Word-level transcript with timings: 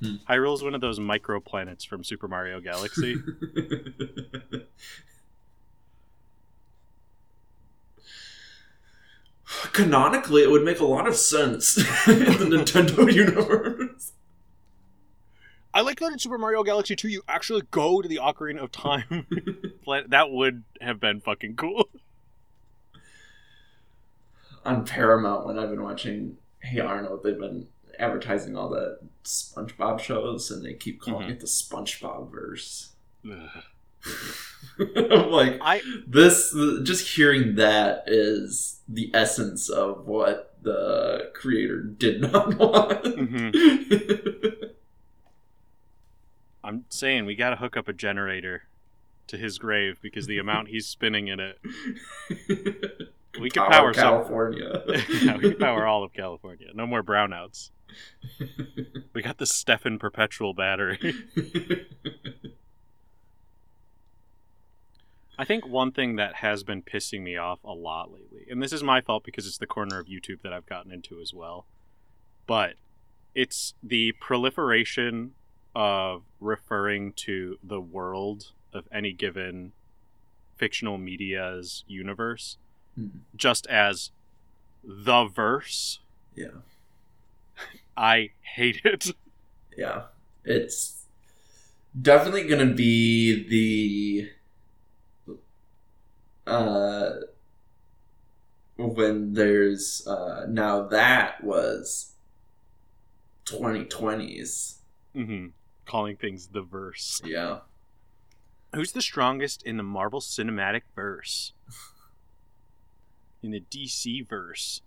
Hmm. 0.00 0.16
Hyrule 0.28 0.54
is 0.54 0.62
one 0.62 0.74
of 0.74 0.80
those 0.80 0.98
microplanets 0.98 1.86
from 1.86 2.04
Super 2.04 2.28
Mario 2.28 2.60
Galaxy. 2.60 3.16
Canonically, 9.76 10.42
it 10.42 10.50
would 10.50 10.64
make 10.64 10.80
a 10.80 10.84
lot 10.86 11.06
of 11.06 11.14
sense 11.16 11.76
in 12.08 12.18
the 12.18 12.46
Nintendo 12.56 13.12
universe. 13.14 14.12
I 15.74 15.82
like 15.82 16.00
that 16.00 16.12
in 16.12 16.18
Super 16.18 16.38
Mario 16.38 16.62
Galaxy 16.62 16.96
2 16.96 17.08
you 17.08 17.22
actually 17.28 17.60
go 17.70 18.00
to 18.00 18.08
the 18.08 18.16
Ocarina 18.16 18.62
of 18.62 18.72
Time. 18.72 19.26
That 20.08 20.30
would 20.30 20.64
have 20.80 20.98
been 20.98 21.20
fucking 21.20 21.56
cool. 21.56 21.88
On 24.64 24.84
Paramount, 24.84 25.46
when 25.46 25.58
I've 25.58 25.70
been 25.70 25.82
watching 25.82 26.38
Hey 26.60 26.80
Arnold, 26.80 27.20
they've 27.22 27.38
been 27.38 27.68
advertising 27.98 28.56
all 28.56 28.68
the 28.68 28.98
SpongeBob 29.24 30.00
shows, 30.00 30.50
and 30.50 30.64
they 30.64 30.74
keep 30.74 31.00
calling 31.00 31.28
Mhm. 31.28 31.32
it 31.32 31.40
the 31.40 31.46
SpongeBob 31.46 32.32
verse. 32.32 32.94
Ugh. 34.06 34.32
I'm 34.96 35.30
like, 35.30 35.58
I 35.62 35.80
this 36.06 36.54
just 36.82 37.16
hearing 37.16 37.54
that 37.54 38.04
is 38.06 38.80
the 38.86 39.10
essence 39.14 39.70
of 39.70 40.06
what 40.06 40.54
the 40.62 41.30
creator 41.34 41.80
did 41.82 42.20
not 42.20 42.54
want. 42.58 43.04
Mhm. 43.04 44.70
I'm 46.64 46.84
saying 46.90 47.26
we 47.26 47.36
got 47.36 47.50
to 47.50 47.56
hook 47.56 47.76
up 47.76 47.88
a 47.88 47.92
generator 47.92 48.64
to 49.28 49.38
his 49.38 49.58
grave 49.58 49.98
because 50.02 50.26
the 50.26 50.38
amount 50.38 50.68
he's 50.68 50.86
spinning 50.86 51.28
in 51.28 51.38
it, 51.40 51.58
we 53.40 53.48
can 53.50 53.70
power, 53.70 53.94
some. 53.94 54.02
California. 54.02 54.82
yeah, 55.22 55.36
we 55.36 55.50
can 55.50 55.58
power 55.58 55.86
all 55.86 56.02
of 56.04 56.12
California. 56.12 56.68
No 56.74 56.86
more 56.86 57.02
brownouts. 57.02 57.70
We 59.14 59.22
got 59.22 59.38
the 59.38 59.46
Stefan 59.46 59.98
perpetual 59.98 60.54
battery. 60.54 61.14
I 65.38 65.44
think 65.44 65.66
one 65.66 65.92
thing 65.92 66.16
that 66.16 66.36
has 66.36 66.62
been 66.62 66.82
pissing 66.82 67.22
me 67.22 67.36
off 67.36 67.58
a 67.64 67.72
lot 67.72 68.10
lately, 68.12 68.46
and 68.50 68.62
this 68.62 68.72
is 68.72 68.82
my 68.82 69.00
fault 69.00 69.22
because 69.24 69.46
it's 69.46 69.58
the 69.58 69.66
corner 69.66 69.98
of 69.98 70.06
YouTube 70.06 70.40
that 70.42 70.52
I've 70.52 70.66
gotten 70.66 70.90
into 70.92 71.20
as 71.20 71.34
well, 71.34 71.66
but 72.46 72.74
it's 73.34 73.74
the 73.82 74.12
proliferation 74.20 75.32
of 75.74 76.22
referring 76.40 77.12
to 77.12 77.58
the 77.62 77.80
world 77.80 78.52
of 78.72 78.88
any 78.90 79.12
given 79.12 79.72
fictional 80.56 80.96
media's 80.96 81.84
universe 81.86 82.56
Mhm. 82.98 83.20
just 83.34 83.66
as 83.66 84.10
the 84.82 85.26
verse. 85.26 86.00
yeah, 86.34 86.48
I 87.96 88.30
hate 88.40 88.80
it. 88.84 89.10
yeah. 89.76 90.04
It's 90.44 91.04
definitely 92.00 92.46
gonna 92.46 92.72
be 92.72 93.46
the 93.48 94.30
uh 96.46 97.10
when 98.76 99.32
there's 99.34 100.06
uh 100.06 100.46
now 100.48 100.86
that 100.88 101.42
was 101.42 102.12
2020s. 103.46 104.76
hmm 105.14 105.46
Calling 105.86 106.16
things 106.16 106.48
the 106.48 106.62
verse. 106.62 107.20
Yeah. 107.24 107.58
Who's 108.74 108.90
the 108.92 109.00
strongest 109.02 109.62
in 109.62 109.76
the 109.76 109.84
Marvel 109.84 110.20
Cinematic 110.20 110.82
Verse? 110.96 111.52
In 113.42 113.52
the 113.52 113.60
DC 113.70 114.28
verse? 114.28 114.82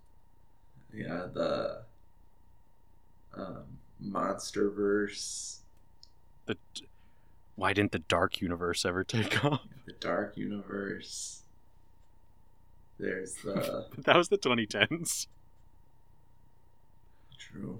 Yeah, 0.94 1.28
the 1.34 1.84
um, 3.34 3.64
monster 4.00 4.70
verse, 4.70 5.62
The 6.48 6.58
why 7.56 7.72
didn't 7.74 7.94
the 7.94 8.00
Dark 8.00 8.42
Universe 8.42 8.84
ever 8.86 9.04
take 9.06 9.44
off? 9.46 9.62
the 9.86 9.94
dark 9.94 10.36
universe. 10.36 11.44
There's 13.00 13.34
the 13.36 13.86
that 14.00 14.16
was 14.18 14.30
the 14.30 14.38
2010s. 14.38 15.28
true. 17.38 17.80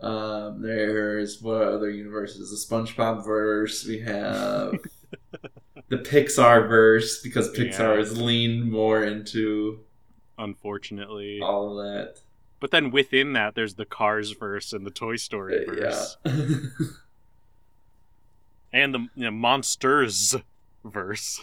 Um, 0.00 0.60
there's 0.60 1.40
what 1.40 1.62
other 1.62 1.88
universes? 1.88 2.50
The 2.50 2.56
SpongeBob 2.76 3.24
verse. 3.24 3.86
We 3.86 4.00
have 4.00 4.74
the 5.88 5.98
Pixar 5.98 6.68
verse 6.68 7.22
because 7.22 7.50
Pixar 7.52 7.78
Yeah. 7.78 7.96
has 7.96 8.20
leaned 8.20 8.70
more 8.70 9.04
into 9.04 9.80
Unfortunately, 10.36 11.38
all 11.40 11.78
of 11.78 11.84
that. 11.86 12.18
but 12.58 12.72
then 12.72 12.90
within 12.90 13.34
that, 13.34 13.54
there's 13.54 13.74
the 13.76 13.84
Cars 13.86 14.32
verse 14.32 14.72
and 14.72 14.84
the 14.84 14.90
Toy 14.90 15.14
Story 15.14 15.64
verse, 15.64 16.16
Yeah. 16.24 16.32
and 18.72 18.92
the 18.94 18.98
you 19.14 19.24
know, 19.24 19.30
Monsters 19.30 20.34
verse. 20.84 21.40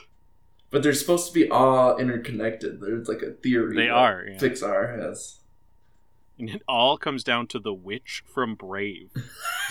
But 0.72 0.82
they're 0.84 0.94
supposed 0.94 1.28
to 1.28 1.34
be 1.34 1.50
all 1.50 1.98
interconnected. 1.98 2.82
There's 2.82 3.08
like 3.08 3.22
a 3.22 3.32
theory. 3.32 3.76
They 3.76 3.90
are. 3.90 4.26
Yeah. 4.28 4.38
Pixar 4.38 4.98
has. 5.00 5.40
And 6.40 6.50
it 6.50 6.64
all 6.68 6.98
comes 6.98 7.24
down 7.24 7.46
to 7.48 7.60
the 7.60 7.74
witch 7.74 8.24
from 8.34 8.56
Brave. 8.56 9.12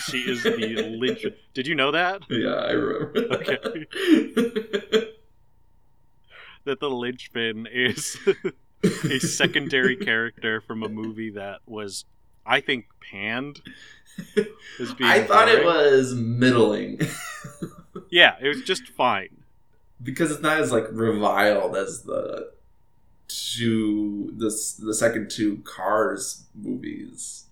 She 0.09 0.19
is 0.19 0.45
the 0.45 0.97
legend. 1.01 1.35
Did 1.53 1.67
you 1.67 1.75
know 1.75 1.91
that? 1.91 2.23
Yeah, 2.31 2.51
I 2.51 2.71
remember. 2.73 3.35
Okay. 3.35 5.07
That. 6.67 6.79
The 6.79 6.91
linchpin 6.91 7.67
is 7.73 8.19
a 8.85 9.19
secondary 9.19 9.97
character 9.97 10.61
from 10.61 10.83
a 10.83 10.91
movie 10.91 11.31
that 11.31 11.61
was, 11.67 12.05
I 12.45 12.61
think, 12.61 12.85
panned. 13.01 13.63
Being 14.37 14.47
I 15.01 15.23
thought 15.23 15.49
it 15.49 15.65
was 15.65 16.15
middling 16.15 17.01
Yeah, 18.11 18.35
it 18.41 18.49
was 18.49 18.61
just 18.63 18.89
fine. 18.89 19.40
Because 20.03 20.31
it's 20.31 20.43
not 20.43 20.61
as 20.61 20.73
like 20.73 20.87
reviled 20.91 21.77
as 21.77 22.03
the 22.03 22.53
two 23.29 24.33
the 24.37 24.49
the 24.81 24.95
second 24.95 25.31
two 25.31 25.59
Cars 25.59 26.45
movies. 26.55 27.47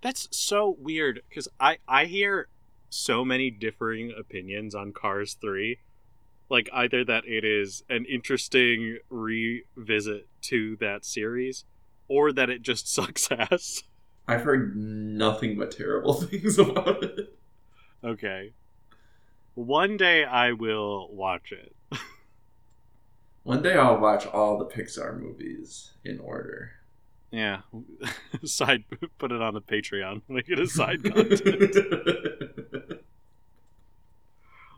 That's 0.00 0.28
so 0.30 0.76
weird 0.78 1.22
because 1.28 1.48
I 1.58 1.78
I 1.88 2.04
hear 2.04 2.48
so 2.90 3.24
many 3.24 3.50
differing 3.50 4.12
opinions 4.18 4.74
on 4.74 4.92
Cars 4.92 5.34
Three, 5.34 5.80
like 6.48 6.68
either 6.72 7.04
that 7.04 7.24
it 7.26 7.44
is 7.44 7.82
an 7.88 8.04
interesting 8.06 8.98
revisit 9.10 10.28
to 10.42 10.76
that 10.76 11.04
series, 11.04 11.64
or 12.06 12.32
that 12.32 12.50
it 12.50 12.62
just 12.62 12.88
sucks 12.92 13.30
ass. 13.30 13.82
I've 14.26 14.42
heard 14.42 14.76
nothing 14.76 15.56
but 15.56 15.70
terrible 15.70 16.12
things 16.22 16.58
about 16.58 17.02
it. 17.02 17.38
Okay, 18.04 18.52
one 19.54 19.96
day 19.96 20.24
I 20.24 20.52
will 20.52 21.08
watch 21.12 21.50
it. 21.50 21.74
One 23.48 23.62
day 23.62 23.72
I'll 23.78 23.96
watch 23.96 24.26
all 24.26 24.58
the 24.58 24.66
Pixar 24.66 25.18
movies 25.18 25.92
in 26.04 26.20
order. 26.20 26.72
Yeah, 27.30 27.60
side 28.44 28.84
put 29.16 29.32
it 29.32 29.40
on 29.40 29.54
the 29.54 29.62
Patreon. 29.62 30.20
Make 30.28 30.50
it 30.50 30.58
a 30.58 30.66
side 30.66 31.02
content. 31.02 31.40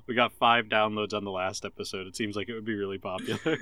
we 0.07 0.15
got 0.15 0.33
five 0.35 0.67
downloads 0.67 1.13
on 1.15 1.25
the 1.25 1.33
last 1.33 1.65
episode. 1.65 2.07
It 2.07 2.15
seems 2.15 2.37
like 2.37 2.49
it 2.49 2.55
would 2.55 2.65
be 2.65 2.77
really 2.77 2.99
popular. 2.99 3.59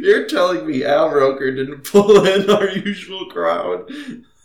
You're 0.00 0.26
telling 0.28 0.66
me 0.66 0.84
Al 0.84 1.10
Roker 1.10 1.54
didn't 1.54 1.84
pull 1.84 2.24
in 2.24 2.48
our 2.48 2.70
usual 2.70 3.26
crowd? 3.26 3.92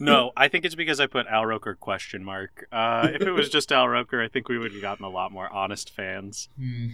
No, 0.01 0.31
I 0.35 0.47
think 0.47 0.65
it's 0.65 0.75
because 0.75 0.99
I 0.99 1.07
put 1.07 1.27
Al 1.27 1.45
Roker 1.45 1.75
question 1.75 2.23
mark. 2.23 2.67
Uh, 2.71 3.09
if 3.13 3.21
it 3.21 3.31
was 3.31 3.49
just 3.49 3.71
Al 3.71 3.87
Roker, 3.87 4.21
I 4.21 4.27
think 4.27 4.49
we 4.49 4.57
would 4.57 4.71
have 4.73 4.81
gotten 4.81 5.05
a 5.05 5.09
lot 5.09 5.31
more 5.31 5.51
honest 5.51 5.89
fans. 5.89 6.49
Hmm. 6.57 6.87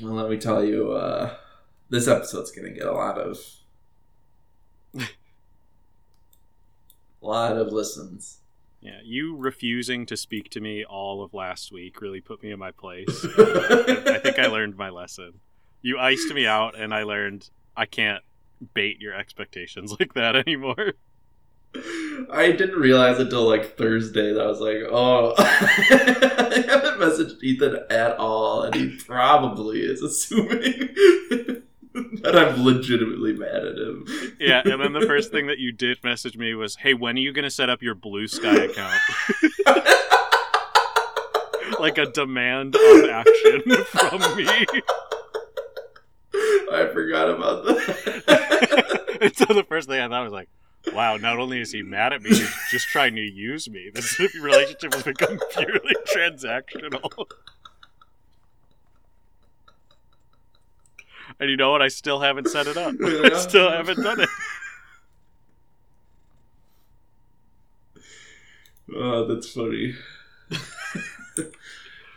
Well, 0.00 0.12
let 0.12 0.30
me 0.30 0.36
tell 0.36 0.64
you, 0.64 0.92
uh, 0.92 1.34
this 1.88 2.06
episode's 2.06 2.52
gonna 2.52 2.70
get 2.70 2.86
a 2.86 2.92
lot 2.92 3.18
of, 3.18 3.38
a 4.94 5.06
lot 7.20 7.56
of 7.56 7.72
listens. 7.72 8.38
Yeah, 8.80 9.00
you 9.02 9.36
refusing 9.36 10.06
to 10.06 10.16
speak 10.16 10.50
to 10.50 10.60
me 10.60 10.84
all 10.84 11.22
of 11.22 11.34
last 11.34 11.72
week 11.72 12.00
really 12.00 12.20
put 12.20 12.42
me 12.42 12.52
in 12.52 12.58
my 12.58 12.70
place. 12.70 13.26
I, 13.36 14.02
I 14.14 14.18
think 14.18 14.38
I 14.38 14.46
learned 14.46 14.76
my 14.76 14.88
lesson. 14.88 15.40
You 15.82 15.98
iced 15.98 16.32
me 16.32 16.46
out, 16.46 16.78
and 16.78 16.94
I 16.94 17.02
learned 17.02 17.50
I 17.76 17.86
can't 17.86 18.22
bait 18.74 19.00
your 19.00 19.14
expectations 19.14 19.94
like 20.00 20.14
that 20.14 20.36
anymore. 20.36 20.94
I 22.32 22.52
didn't 22.52 22.78
realize 22.78 23.18
until 23.18 23.46
like 23.46 23.76
Thursday 23.76 24.32
that 24.32 24.40
I 24.40 24.46
was 24.46 24.60
like, 24.60 24.78
oh, 24.90 25.34
I 25.38 26.64
haven't 26.66 26.98
messaged 26.98 27.42
Ethan 27.42 27.80
at 27.90 28.16
all, 28.16 28.62
and 28.62 28.74
he 28.74 28.96
probably 28.96 29.80
is 29.80 30.02
assuming 30.02 30.54
that 32.22 32.34
I'm 32.34 32.64
legitimately 32.64 33.34
mad 33.34 33.64
at 33.66 33.76
him. 33.76 34.06
Yeah, 34.40 34.62
and 34.64 34.80
then 34.80 34.94
the 34.94 35.06
first 35.06 35.30
thing 35.30 35.46
that 35.48 35.58
you 35.58 35.70
did 35.70 36.02
message 36.02 36.38
me 36.38 36.54
was, 36.54 36.76
"Hey, 36.76 36.94
when 36.94 37.16
are 37.16 37.20
you 37.20 37.32
going 37.32 37.44
to 37.44 37.50
set 37.50 37.68
up 37.68 37.82
your 37.82 37.94
Blue 37.94 38.26
Sky 38.26 38.54
account?" 38.54 38.98
like 41.78 41.98
a 41.98 42.06
demand 42.06 42.74
of 42.74 43.04
action 43.10 43.84
from 43.84 44.36
me. 44.36 44.66
I 46.72 46.88
forgot 46.92 47.30
about 47.30 47.64
that. 47.64 49.18
and 49.20 49.36
so 49.36 49.46
the 49.46 49.64
first 49.64 49.88
thing 49.88 50.00
I 50.00 50.08
thought 50.08 50.24
was 50.24 50.32
like, 50.32 50.48
wow, 50.92 51.16
not 51.16 51.38
only 51.38 51.60
is 51.60 51.72
he 51.72 51.82
mad 51.82 52.12
at 52.12 52.22
me, 52.22 52.30
he's 52.30 52.54
just 52.70 52.88
trying 52.88 53.14
to 53.16 53.22
use 53.22 53.68
me. 53.68 53.90
This 53.94 54.18
relationship 54.18 54.94
has 54.94 55.02
become 55.02 55.38
purely 55.52 55.96
transactional. 56.14 57.26
And 61.40 61.50
you 61.50 61.56
know 61.56 61.70
what? 61.70 61.82
I 61.82 61.88
still 61.88 62.20
haven't 62.20 62.48
set 62.48 62.66
it 62.66 62.76
up. 62.76 62.94
I 63.00 63.38
still 63.38 63.70
haven't 63.70 64.02
done 64.02 64.20
it. 64.20 64.28
oh, 68.94 69.24
that's 69.26 69.50
funny. 69.50 69.94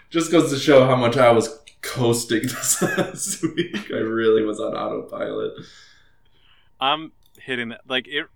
Just 0.09 0.31
goes 0.31 0.51
to 0.51 0.57
show 0.57 0.85
how 0.85 0.95
much 0.95 1.17
I 1.17 1.31
was 1.31 1.60
coasting 1.81 2.41
this 2.43 2.81
last 2.81 3.41
week. 3.43 3.91
I 3.91 3.97
really 3.97 4.43
was 4.43 4.59
on 4.59 4.73
autopilot. 4.75 5.53
I'm 6.79 7.11
hitting 7.39 7.69
that. 7.69 7.81
Like, 7.87 8.07
it. 8.07 8.27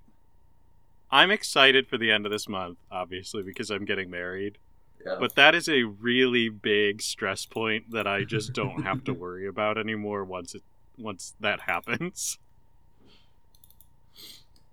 I'm 1.11 1.31
excited 1.31 1.87
for 1.87 1.97
the 1.97 2.11
end 2.11 2.25
of 2.25 2.31
this 2.31 2.49
month, 2.49 2.77
obviously, 2.91 3.43
because 3.43 3.69
I'm 3.69 3.85
getting 3.85 4.09
married. 4.09 4.57
Yeah. 5.05 5.17
But 5.19 5.35
that 5.35 5.53
is 5.53 5.69
a 5.69 5.83
really 5.83 6.49
big 6.49 7.01
stress 7.01 7.45
point 7.45 7.91
that 7.91 8.07
I 8.07 8.23
just 8.23 8.53
don't 8.53 8.83
have 8.83 9.03
to 9.05 9.13
worry 9.13 9.47
about 9.47 9.77
anymore 9.77 10.23
once 10.23 10.55
it 10.55 10.63
once 10.97 11.35
that 11.39 11.61
happens. 11.61 12.39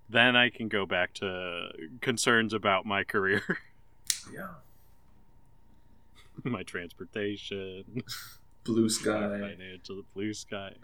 Then 0.09 0.35
I 0.35 0.49
can 0.49 0.67
go 0.67 0.85
back 0.85 1.13
to 1.15 1.69
concerns 2.01 2.53
about 2.53 2.85
my 2.85 3.03
career, 3.03 3.57
yeah. 4.33 4.49
my 6.43 6.63
transportation, 6.63 8.03
Blue 8.63 8.89
my 8.89 9.55
to 9.83 9.95
the 9.95 10.03
blue 10.13 10.33
sky. 10.33 10.73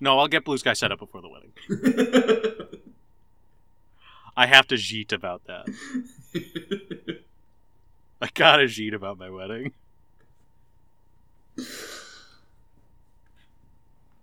No, 0.00 0.18
I'll 0.18 0.28
get 0.28 0.44
blue 0.44 0.58
sky 0.58 0.72
set 0.72 0.90
up 0.90 0.98
before 0.98 1.22
the 1.22 1.28
wedding. 1.28 1.52
I 4.36 4.46
have 4.46 4.66
to 4.68 4.74
jeet 4.74 5.12
about 5.12 5.42
that. 5.46 5.66
I 8.20 8.28
gotta 8.34 8.64
jeet 8.64 8.92
about 8.92 9.18
my 9.18 9.30
wedding. 9.30 9.72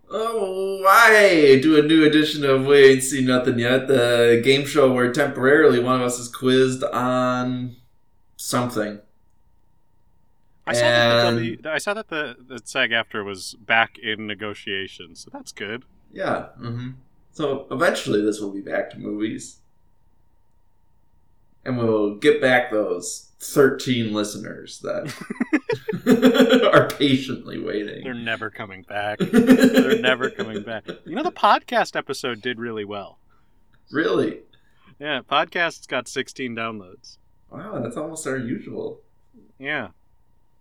Oh, 0.10 0.82
why 0.84 1.60
do 1.62 1.80
a 1.80 1.82
new 1.82 2.04
edition 2.04 2.44
of 2.44 2.66
We 2.66 2.84
Ain't 2.84 3.04
Seen 3.04 3.26
Nothing 3.26 3.60
Yet, 3.60 3.88
the 3.88 4.42
game 4.44 4.66
show 4.66 4.92
where 4.92 5.14
temporarily 5.14 5.80
one 5.80 5.96
of 5.96 6.02
us 6.02 6.20
is 6.20 6.28
quizzed 6.28 6.84
on 6.84 7.78
something. 8.36 9.00
I 10.68 10.74
saw 10.74 10.82
that 10.82 11.36
the 11.36 11.54
And- 11.56 11.68
I 11.68 11.78
saw 11.80 11.94
that 11.94 12.10
the, 12.10 12.36
the 12.40 12.60
SAG-AFTRA 12.64 13.26
was 13.26 13.56
back 13.56 13.98
in 13.98 14.28
negotiations, 14.28 15.22
so 15.22 15.30
that's 15.34 15.52
good. 15.52 15.86
Yeah. 16.12 16.48
hmm 16.58 16.92
So 17.32 17.68
eventually 17.72 18.22
this 18.22 18.40
will 18.40 18.52
be 18.52 18.62
back 18.62 18.90
to 18.92 19.00
movies. 19.00 19.58
And 21.64 21.78
we'll 21.78 22.16
get 22.16 22.42
back 22.42 22.72
those 22.72 23.30
13 23.40 24.14
listeners 24.14 24.80
that 24.80 25.14
are 26.74 26.88
patiently 26.98 27.60
waiting. 27.60 28.04
They're 28.04 28.14
never 28.16 28.50
coming 28.50 28.82
back. 28.84 29.20
They're 29.20 30.00
never 30.02 30.30
coming 30.32 30.64
back. 30.64 30.88
You 31.06 31.16
know, 31.16 31.24
the 31.24 31.32
podcast 31.32 31.96
episode 31.96 32.42
did 32.42 32.60
really 32.60 32.86
well. 32.86 33.20
Really? 33.92 34.40
Yeah, 35.00 35.22
podcast's 35.22 35.86
got 35.88 36.08
16 36.08 36.56
downloads. 36.56 37.18
Wow, 37.52 37.80
that's 37.80 37.98
almost 37.98 38.26
our 38.26 38.38
usual. 38.38 39.02
Yeah. 39.60 39.90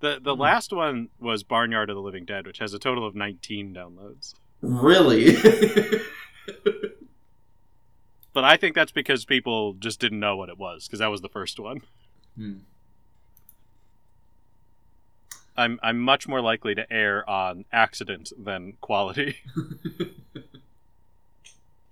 The 0.01 0.19
the 0.21 0.35
Hmm. 0.35 0.41
last 0.41 0.73
one 0.73 1.09
was 1.19 1.43
Barnyard 1.43 1.91
of 1.91 1.97
the 1.97 2.03
Living 2.03 2.25
Dead, 2.25 2.47
which 2.47 2.59
has 2.59 2.73
a 2.75 2.79
total 2.79 3.07
of 3.07 3.15
19 3.15 3.75
downloads. 3.75 4.35
Really? 4.61 5.37
But 8.33 8.45
I 8.45 8.57
think 8.57 8.77
that's 8.77 8.93
because 8.93 9.25
people 9.25 9.73
just 9.75 9.99
didn't 9.99 10.21
know 10.21 10.37
what 10.37 10.49
it 10.49 10.57
was, 10.57 10.87
because 10.87 11.01
that 11.01 11.09
was 11.11 11.21
the 11.21 11.29
first 11.29 11.59
one. 11.59 11.81
Hmm. 12.37 12.59
I'm 15.57 15.81
I'm 15.83 15.99
much 16.01 16.29
more 16.29 16.41
likely 16.41 16.77
to 16.77 16.91
err 16.93 17.29
on 17.29 17.65
accident 17.73 18.33
than 18.39 18.75
quality. 18.81 19.39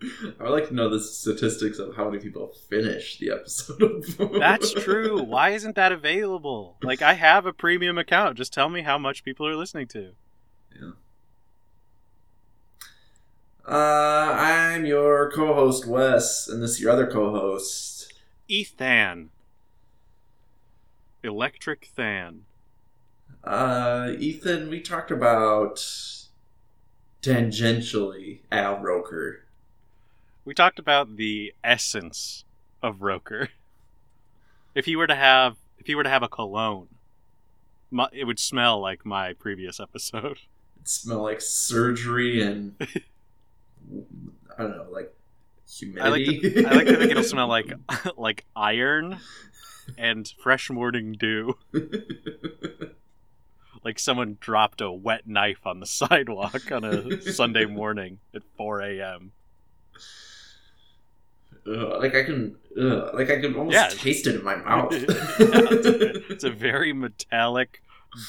I 0.01 0.45
would 0.45 0.51
like 0.51 0.69
to 0.69 0.75
know 0.75 0.89
the 0.89 1.01
statistics 1.01 1.79
of 1.79 1.97
how 1.97 2.09
many 2.09 2.23
people 2.23 2.55
finish 2.69 3.19
the 3.19 3.33
episode. 3.33 4.05
That's 4.39 4.73
true. 4.73 5.23
Why 5.23 5.51
isn't 5.51 5.75
that 5.75 5.91
available? 5.91 6.77
Like 6.83 7.03
I 7.03 7.15
have 7.15 7.47
a 7.47 7.53
premium 7.53 7.99
account. 7.99 8.37
Just 8.37 8.53
tell 8.53 8.69
me 8.69 8.83
how 8.83 8.97
much 8.97 9.25
people 9.25 9.47
are 9.47 9.57
listening 9.57 9.89
to. 9.89 10.13
Uh, 13.67 14.35
I'm 14.39 14.87
your 14.87 15.31
co-host 15.31 15.87
Wes, 15.87 16.49
and 16.49 16.63
this 16.63 16.73
is 16.73 16.81
your 16.81 16.91
other 16.91 17.07
co-host. 17.07 18.15
Ethan. 18.49 19.29
Electric 21.23 21.91
Than. 21.95 22.45
Uh, 23.45 24.13
Ethan, 24.19 24.71
we 24.71 24.81
talked 24.81 25.11
about 25.11 25.77
tangentially 27.21 28.41
Al 28.51 28.79
Roker. 28.79 29.45
We 30.49 30.55
talked 30.55 30.79
about 30.79 31.19
the 31.19 31.53
essence 31.63 32.47
of 32.83 33.03
Roker. 33.03 33.51
If 34.75 34.87
he 34.87 34.97
were 34.97 35.07
to 35.07 35.15
have 35.15 35.57
if 35.77 35.87
he 35.87 35.95
were 35.95 36.05
to 36.05 36.09
have 36.09 36.23
a 36.23 36.29
cologne, 36.29 36.89
my, 37.91 38.09
it 38.15 38.25
would 38.25 38.39
smell 38.39 38.81
like 38.81 39.05
my 39.05 39.35
previous 39.35 39.79
episode. 39.79 40.39
It'd 40.77 40.89
smell 40.89 41.23
like 41.23 41.43
surgery 41.43 42.41
and 42.41 42.75
I 42.81 44.63
don't 44.63 44.71
know, 44.71 44.87
like 44.91 45.15
I 46.01 46.09
like 46.09 46.23
humidity. 46.23 46.63
to, 46.63 46.67
I 46.67 46.75
like 46.77 46.87
to 46.87 46.97
think 46.97 47.11
it'll 47.11 47.23
smell 47.35 47.49
like 47.49 47.71
like 48.17 48.47
iron 48.57 49.19
and 49.99 50.33
fresh 50.43 50.71
morning 50.71 51.13
dew. 51.13 51.59
Like 53.85 53.99
someone 53.99 54.39
dropped 54.41 54.81
a 54.81 54.91
wet 54.91 55.27
knife 55.27 55.67
on 55.67 55.81
the 55.81 55.87
sidewalk 55.87 56.73
on 56.73 56.85
a 56.85 57.21
Sunday 57.21 57.67
morning 57.67 58.21
at 58.35 58.45
4 58.57 58.81
a.m. 58.81 59.33
Ugh, 61.69 62.01
like 62.01 62.15
I 62.15 62.23
can, 62.25 62.57
ugh, 62.81 63.11
like 63.15 63.31
I 63.31 63.41
can 63.41 63.55
almost 63.55 63.75
Yeah. 63.75 63.89
taste 63.89 64.27
it 64.27 64.37
in 64.37 64.45
my 64.45 64.57
mouth. 64.65 64.93
Yeah, 64.93 65.05
it's, 65.09 65.87
a, 65.87 66.33
it's 66.33 66.45
a 66.45 66.51
very 66.51 66.93
metallic, 66.93 67.83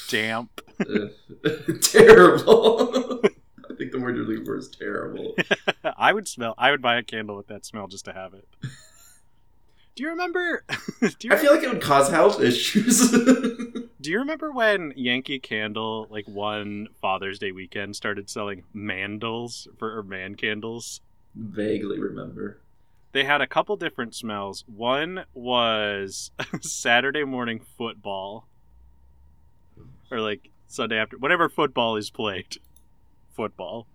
damp. 0.09 0.61
Terrible. 1.81 3.21
I 3.69 3.75
think 3.77 3.91
the 3.91 3.99
word 3.99 4.15
you're 4.17 4.25
looking 4.25 4.45
for 4.45 4.57
is 4.57 4.69
terrible. 4.69 5.35
I 5.97 6.11
would 6.13 6.27
smell. 6.27 6.53
I 6.57 6.71
would 6.71 6.81
buy 6.81 6.97
a 6.97 7.03
candle 7.03 7.35
with 7.37 7.47
that 7.47 7.65
smell 7.65 7.87
just 7.87 8.05
to 8.05 8.13
have 8.13 8.33
it. 8.33 8.47
Do 9.95 10.03
you 10.03 10.09
remember? 10.09 10.63
do, 11.01 11.27
you, 11.27 11.33
I 11.33 11.37
feel 11.37 11.53
like 11.53 11.63
it 11.63 11.69
would 11.71 11.81
cause 11.81 12.09
health 12.09 12.41
issues. 12.41 13.11
do 13.11 14.11
you 14.11 14.19
remember 14.19 14.51
when 14.51 14.93
Yankee 14.95 15.39
Candle, 15.39 16.07
like 16.09 16.27
one 16.27 16.87
Father's 17.01 17.37
Day 17.39 17.51
weekend, 17.51 17.95
started 17.95 18.29
selling 18.29 18.63
mandals 18.75 19.67
for 19.77 19.97
or 19.97 20.03
man 20.03 20.35
candles? 20.35 21.01
Vaguely 21.35 21.99
remember. 21.99 22.61
They 23.11 23.23
had 23.23 23.41
a 23.41 23.47
couple 23.47 23.75
different 23.75 24.13
smells. 24.13 24.63
One 24.67 25.25
was 25.33 26.31
Saturday 26.61 27.23
morning 27.23 27.59
football, 27.77 28.47
or 30.11 30.21
like 30.21 30.51
Sunday 30.67 30.97
after, 30.97 31.17
whatever 31.17 31.49
football 31.49 31.95
is 31.95 32.11
played, 32.11 32.57
football. 33.35 33.87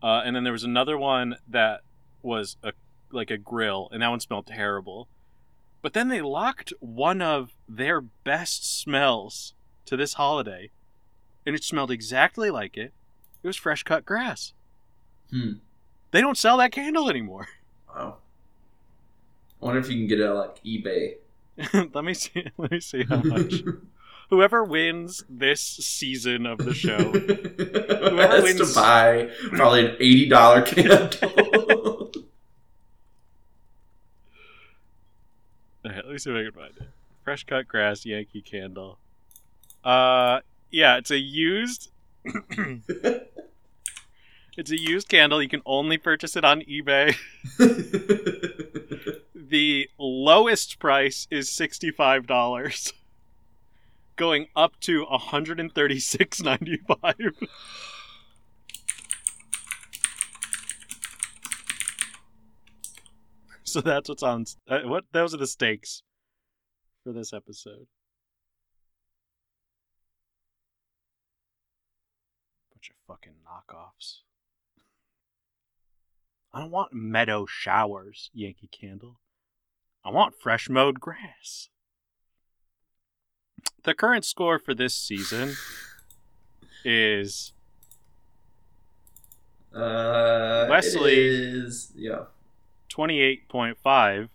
Uh, 0.00 0.22
and 0.24 0.36
then 0.36 0.44
there 0.44 0.52
was 0.52 0.64
another 0.64 0.96
one 0.96 1.36
that 1.48 1.80
was 2.22 2.56
a 2.62 2.72
like 3.10 3.30
a 3.30 3.38
grill, 3.38 3.88
and 3.90 4.02
that 4.02 4.08
one 4.08 4.20
smelled 4.20 4.46
terrible. 4.46 5.08
But 5.82 5.92
then 5.94 6.08
they 6.08 6.20
locked 6.20 6.72
one 6.80 7.22
of 7.22 7.54
their 7.68 8.00
best 8.00 8.80
smells 8.80 9.54
to 9.86 9.96
this 9.96 10.14
holiday, 10.14 10.70
and 11.46 11.56
it 11.56 11.64
smelled 11.64 11.90
exactly 11.90 12.50
like 12.50 12.76
it. 12.76 12.92
It 13.42 13.46
was 13.46 13.56
fresh 13.56 13.82
cut 13.82 14.04
grass. 14.04 14.52
Hmm. 15.30 15.54
They 16.10 16.20
don't 16.20 16.38
sell 16.38 16.56
that 16.58 16.72
candle 16.72 17.08
anymore. 17.10 17.48
Wow. 17.94 18.18
I 19.60 19.64
wonder 19.64 19.80
if 19.80 19.88
you 19.90 19.96
can 19.96 20.06
get 20.06 20.20
it 20.20 20.26
on 20.28 20.36
like 20.36 20.62
eBay. 20.62 21.14
let 21.94 22.04
me 22.04 22.14
see. 22.14 22.44
Let 22.58 22.70
me 22.70 22.78
see 22.80 23.02
how 23.02 23.16
much. 23.22 23.54
Whoever 24.30 24.62
wins 24.62 25.24
this 25.28 25.60
season 25.60 26.44
of 26.46 26.58
the 26.58 26.74
show, 26.74 26.96
Whoever 26.98 28.28
has 28.28 28.42
wins- 28.44 28.72
to 28.72 28.74
buy 28.78 29.30
probably 29.52 29.86
an 29.86 29.96
eighty 29.98 30.28
dollar 30.28 30.62
candle. 30.62 32.12
Alright, 35.84 36.04
let 36.04 36.12
me 36.12 36.18
see 36.18 36.30
if 36.30 36.36
I 36.36 36.42
can 36.44 36.52
find 36.52 36.76
it. 36.76 36.88
Fresh 37.24 37.44
cut 37.44 37.66
grass 37.66 38.04
Yankee 38.04 38.42
candle. 38.42 38.98
Uh, 39.82 40.40
yeah, 40.70 40.98
it's 40.98 41.10
a 41.10 41.18
used. 41.18 41.90
it's 44.58 44.70
a 44.70 44.78
used 44.78 45.08
candle. 45.08 45.42
You 45.42 45.48
can 45.48 45.62
only 45.64 45.96
purchase 45.96 46.36
it 46.36 46.44
on 46.44 46.60
eBay. 46.62 47.16
The 49.48 49.88
lowest 49.98 50.78
price 50.78 51.26
is 51.30 51.48
sixty-five 51.48 52.26
dollars, 52.26 52.92
going 54.16 54.48
up 54.54 54.78
to 54.80 55.06
one 55.06 55.20
hundred 55.20 55.58
and 55.58 55.72
thirty-six 55.74 56.42
ninety-five. 56.42 57.14
So 63.64 63.82
that's 63.82 64.08
what's 64.08 64.22
on. 64.22 64.46
Uh, 64.66 64.80
what 64.84 65.04
those 65.12 65.34
are 65.34 65.36
the 65.36 65.46
stakes 65.46 66.02
for 67.04 67.12
this 67.12 67.34
episode. 67.34 67.86
Bunch 72.72 72.90
of 72.90 72.96
fucking 73.06 73.34
knockoffs. 73.46 74.20
I 76.52 76.60
don't 76.60 76.70
want 76.70 76.92
meadow 76.92 77.46
showers, 77.46 78.30
Yankee 78.32 78.68
Candle. 78.68 79.20
I 80.04 80.10
want 80.10 80.34
fresh 80.34 80.68
mowed 80.68 81.00
grass. 81.00 81.68
The 83.84 83.94
current 83.94 84.24
score 84.24 84.58
for 84.58 84.74
this 84.74 84.94
season 84.94 85.54
is 86.84 87.52
uh, 89.74 90.66
Wesley. 90.70 91.16
is 91.16 91.92
yeah, 91.94 92.24
28.5. 92.90 94.28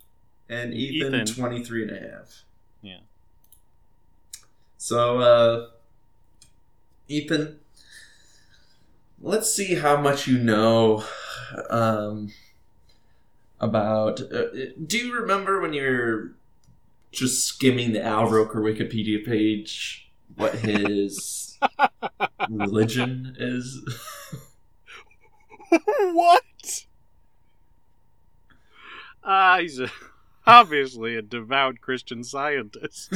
and 0.50 0.74
Ethan, 0.74 1.16
Ethan. 1.16 1.26
23 1.26 1.84
and 1.84 1.92
a 1.92 2.00
half. 2.00 2.44
Yeah. 2.82 2.98
So, 4.78 5.20
uh, 5.20 5.68
Ethan, 7.08 7.60
let's 9.24 9.52
see 9.52 9.76
how 9.76 10.00
much 10.00 10.28
you 10.28 10.38
know 10.38 11.04
um, 11.70 12.32
about. 13.60 14.22
Uh, 14.22 14.48
do 14.86 14.98
you 14.98 15.14
remember 15.16 15.62
when 15.62 15.74
you're 15.74 16.32
just 17.12 17.46
skimming 17.46 17.94
the 17.94 18.04
Al 18.04 18.30
Roker 18.30 18.62
Wikipedia 18.62 19.26
page 19.26 20.12
what 20.36 20.56
his 20.56 21.58
religion 22.50 23.36
is? 23.40 23.82
what? 26.12 26.86
Ah, 29.24 29.60
he's 29.62 29.80
a, 29.80 29.90
obviously 30.46 31.16
a 31.16 31.22
devout 31.22 31.80
Christian 31.80 32.26
scientist. 32.26 33.14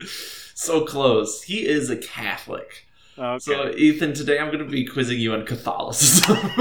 so 0.54 0.84
close. 0.84 1.42
He 1.44 1.66
is 1.66 1.88
a 1.88 1.96
Catholic. 1.96 2.86
Okay. 3.22 3.38
So, 3.38 3.70
Ethan, 3.70 4.14
today 4.14 4.40
I'm 4.40 4.48
going 4.48 4.58
to 4.58 4.64
be 4.64 4.84
quizzing 4.84 5.20
you 5.20 5.32
on 5.32 5.46
Catholicism. 5.46 6.36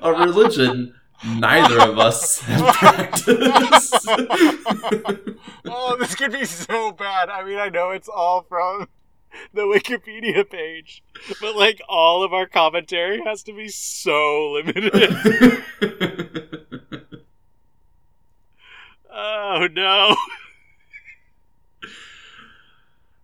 a 0.00 0.14
religion 0.14 0.94
neither 1.22 1.78
of 1.78 1.98
us 1.98 2.40
have 2.40 2.74
practiced. 2.76 4.06
oh, 5.66 5.96
this 5.98 6.14
could 6.14 6.32
be 6.32 6.46
so 6.46 6.92
bad. 6.92 7.28
I 7.28 7.44
mean, 7.44 7.58
I 7.58 7.68
know 7.68 7.90
it's 7.90 8.08
all 8.08 8.46
from 8.48 8.88
the 9.52 9.62
Wikipedia 9.62 10.48
page, 10.48 11.02
but 11.38 11.54
like 11.56 11.82
all 11.86 12.22
of 12.22 12.32
our 12.32 12.46
commentary 12.46 13.20
has 13.26 13.42
to 13.42 13.52
be 13.52 13.68
so 13.68 14.52
limited. 14.52 15.62
oh 19.12 19.68
no. 19.70 20.16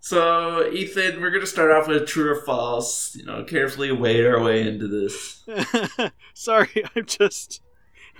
So, 0.07 0.71
Ethan, 0.71 1.21
we're 1.21 1.31
going 1.31 1.41
to 1.41 1.49
start 1.49 1.73
off 1.73 1.89
with 1.89 2.07
true 2.07 2.31
or 2.31 2.41
false. 2.43 3.17
You 3.17 3.25
know, 3.25 3.43
carefully 3.43 3.91
wade 3.91 4.25
our 4.25 4.41
way 4.41 4.65
into 4.65 4.87
this. 4.87 5.45
Sorry, 6.33 6.85
I'm 6.95 7.07
just 7.07 7.61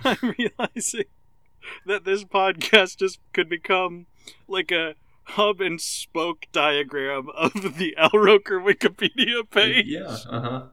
I'm 0.03 0.17
realizing 0.37 1.05
that 1.85 2.03
this 2.03 2.25
podcast 2.25 2.97
just 2.97 3.19
could 3.31 3.47
become 3.47 4.07
like 4.49 4.69
a 4.69 4.95
hub 5.23 5.61
and 5.61 5.79
spoke 5.79 6.47
diagram 6.51 7.29
of 7.33 7.53
the 7.77 7.95
Al 7.95 8.09
Roker 8.13 8.59
Wikipedia 8.59 9.49
page. 9.49 9.85
Yeah, 9.87 10.17
uh 10.29 10.41
huh. 10.41 10.63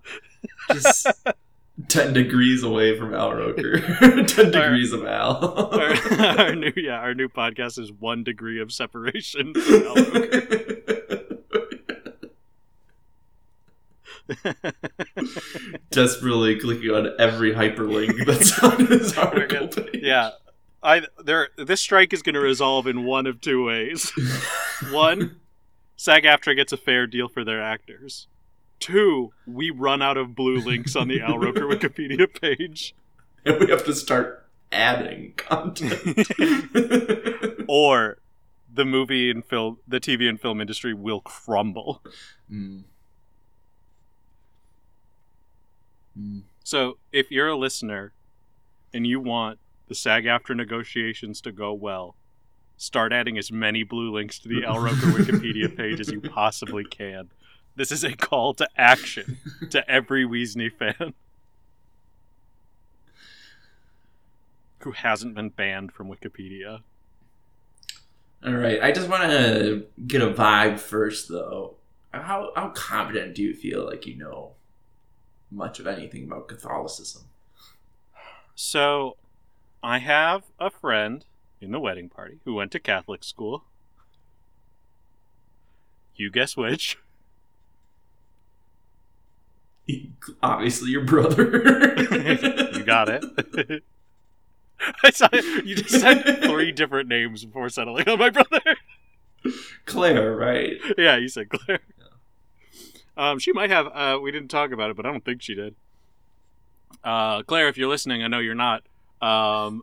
Just 0.72 1.06
10 1.88 2.12
degrees 2.12 2.64
away 2.64 2.98
from 2.98 3.14
Al 3.14 3.34
Roker. 3.34 3.78
10 4.26 4.50
degrees 4.50 4.92
of 4.92 5.06
Al. 5.06 5.72
our, 5.72 5.94
our 6.40 6.54
new 6.56 6.72
yeah, 6.74 6.98
our 6.98 7.14
new 7.14 7.28
podcast 7.28 7.78
is 7.78 7.92
one 7.92 8.24
degree 8.24 8.60
of 8.60 8.72
separation 8.72 9.54
from 9.54 9.86
Al 9.86 9.94
Roker. 9.94 10.93
Desperately 15.90 16.58
clicking 16.58 16.90
on 16.90 17.10
every 17.18 17.52
hyperlink 17.52 18.24
that's 18.26 18.58
on 18.62 18.86
his 18.88 19.16
article 19.16 19.68
page. 19.68 20.02
yeah. 20.02 20.30
I 20.82 21.02
there 21.22 21.48
this 21.56 21.80
strike 21.80 22.12
is 22.12 22.20
going 22.22 22.34
to 22.34 22.40
resolve 22.40 22.86
in 22.86 23.04
one 23.04 23.26
of 23.26 23.40
two 23.40 23.64
ways. 23.64 24.12
One, 24.90 25.40
SAG-AFTRA 25.96 26.56
gets 26.56 26.72
a 26.74 26.76
fair 26.76 27.06
deal 27.06 27.26
for 27.28 27.42
their 27.42 27.62
actors. 27.62 28.28
Two, 28.80 29.32
we 29.46 29.70
run 29.70 30.02
out 30.02 30.18
of 30.18 30.34
blue 30.34 30.58
links 30.58 30.94
on 30.94 31.08
the 31.08 31.22
Al 31.22 31.38
Roker 31.38 31.62
Wikipedia 31.62 32.28
page. 32.38 32.94
And 33.46 33.60
we 33.60 33.70
have 33.70 33.84
to 33.86 33.94
start 33.94 34.46
adding 34.72 35.32
content. 35.36 36.28
Or 37.66 38.18
the 38.70 38.84
movie 38.84 39.30
and 39.30 39.44
film, 39.44 39.78
the 39.86 40.00
TV 40.00 40.28
and 40.28 40.38
film 40.40 40.60
industry 40.60 40.92
will 40.92 41.20
crumble. 41.20 42.02
Mm. 42.50 42.84
Mm. 46.18 46.42
So 46.62 46.98
if 47.12 47.30
you're 47.30 47.48
a 47.48 47.56
listener 47.56 48.12
and 48.92 49.06
you 49.06 49.20
want 49.20 49.58
the 49.88 49.94
SAG-AFTRA 49.94 50.56
negotiations 50.56 51.40
to 51.42 51.52
go 51.52 51.72
well, 51.72 52.16
start 52.76 53.12
adding 53.12 53.38
as 53.38 53.52
many 53.52 53.82
blue 53.82 54.12
links 54.12 54.38
to 54.40 54.48
the 54.48 54.64
Al 54.64 54.78
Roker 54.78 54.96
Wikipedia 54.96 55.74
page 55.74 56.00
as 56.00 56.10
you 56.10 56.20
possibly 56.20 56.84
can. 56.84 57.30
This 57.76 57.90
is 57.90 58.04
a 58.04 58.14
call 58.14 58.54
to 58.54 58.68
action 58.76 59.38
to 59.70 59.88
every 59.90 60.24
Weasley 60.24 60.72
fan 60.72 61.14
who 64.84 64.92
hasn't 64.92 65.34
been 65.34 65.48
banned 65.48 65.92
from 65.92 66.08
Wikipedia. 66.08 66.82
All 68.44 68.52
right, 68.52 68.80
I 68.82 68.92
just 68.92 69.08
want 69.08 69.22
to 69.30 69.86
get 70.06 70.20
a 70.20 70.30
vibe 70.32 70.78
first, 70.78 71.28
though. 71.28 71.76
How 72.12 72.52
how 72.54 72.68
confident 72.68 73.34
do 73.34 73.42
you 73.42 73.54
feel 73.54 73.84
like 73.84 74.06
you 74.06 74.16
know 74.16 74.52
much 75.50 75.78
of 75.80 75.86
anything 75.86 76.24
about 76.24 76.48
Catholicism? 76.48 77.22
So, 78.54 79.16
I 79.82 79.98
have 79.98 80.44
a 80.58 80.70
friend 80.70 81.24
in 81.60 81.72
the 81.72 81.80
wedding 81.80 82.08
party 82.08 82.38
who 82.44 82.54
went 82.54 82.72
to 82.72 82.80
Catholic 82.80 83.24
school. 83.24 83.64
You 86.16 86.30
guess 86.30 86.56
which? 86.56 86.98
Obviously, 90.42 90.90
your 90.90 91.04
brother. 91.04 91.94
you 92.74 92.84
got 92.84 93.08
it. 93.08 93.82
I 95.02 95.10
saw 95.10 95.28
you 95.32 95.76
just 95.76 96.00
said 96.00 96.42
three 96.42 96.72
different 96.72 97.08
names 97.08 97.44
before 97.44 97.68
settling 97.68 98.08
on 98.08 98.18
my 98.18 98.30
brother. 98.30 98.60
Claire, 99.86 100.34
right? 100.34 100.72
yeah, 100.98 101.16
you 101.16 101.28
said 101.28 101.48
Claire. 101.48 101.80
Um, 103.16 103.38
she 103.38 103.52
might 103.52 103.70
have. 103.70 103.86
Uh, 103.92 104.18
we 104.22 104.32
didn't 104.32 104.48
talk 104.48 104.72
about 104.72 104.90
it, 104.90 104.96
but 104.96 105.06
I 105.06 105.10
don't 105.12 105.24
think 105.24 105.42
she 105.42 105.54
did. 105.54 105.74
Uh, 107.02 107.42
Claire, 107.42 107.68
if 107.68 107.76
you're 107.76 107.88
listening, 107.88 108.22
I 108.22 108.28
know 108.28 108.38
you're 108.38 108.54
not. 108.54 108.82
Um, 109.20 109.82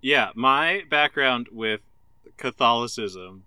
yeah, 0.00 0.30
my 0.34 0.82
background 0.90 1.48
with 1.52 1.80
Catholicism 2.36 3.44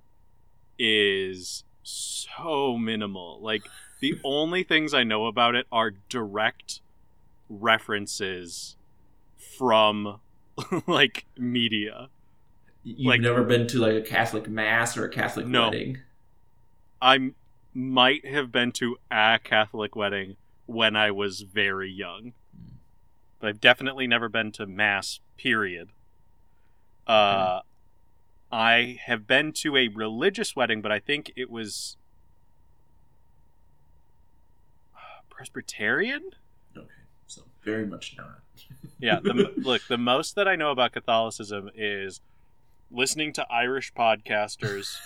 is 0.77 1.63
so 1.83 2.77
minimal. 2.77 3.39
Like 3.41 3.63
the 3.99 4.19
only 4.23 4.63
things 4.63 4.93
I 4.93 5.03
know 5.03 5.25
about 5.27 5.55
it 5.55 5.65
are 5.71 5.91
direct 6.09 6.81
references 7.49 8.75
from 9.57 10.19
like 10.87 11.25
media. 11.37 12.09
You've 12.83 13.07
Like- 13.07 13.21
never 13.21 13.43
been 13.43 13.67
to 13.67 13.79
like 13.79 13.93
a 13.95 14.01
Catholic 14.01 14.47
mass 14.47 14.95
or 14.97 15.05
a 15.05 15.09
Catholic 15.09 15.45
No. 15.47 15.65
wedding. 15.65 15.97
I 17.01 17.31
might 17.73 18.25
have 18.25 18.51
been 18.51 18.71
to 18.73 18.97
a 19.11 19.39
Catholic 19.43 19.95
wedding 19.95 20.37
when 20.65 20.95
I 20.95 21.11
was 21.11 21.41
very 21.41 21.91
young. 21.91 22.33
But 23.39 23.49
I've 23.49 23.61
definitely 23.61 24.07
never 24.07 24.27
been 24.27 24.51
to 24.53 24.65
mass, 24.65 25.19
period. 25.37 25.89
Uh, 27.07 27.61
I 28.51 28.99
have 29.05 29.25
been 29.25 29.53
to 29.53 29.77
a 29.77 29.87
religious 29.87 30.55
wedding, 30.55 30.81
but 30.81 30.91
I 30.91 30.99
think 30.99 31.31
it 31.35 31.49
was 31.49 31.97
Presbyterian? 35.39 36.31
Okay, 36.75 36.87
so 37.27 37.43
very 37.63 37.85
much 37.85 38.17
not. 38.17 38.41
Yeah, 39.01 39.21
the, 39.23 39.53
look, 39.55 39.87
the 39.87 39.97
most 39.97 40.35
that 40.35 40.45
I 40.45 40.57
know 40.57 40.71
about 40.71 40.91
Catholicism 40.91 41.69
is 41.73 42.19
listening 42.91 43.31
to 43.31 43.47
Irish 43.49 43.93
podcasters, 43.93 44.97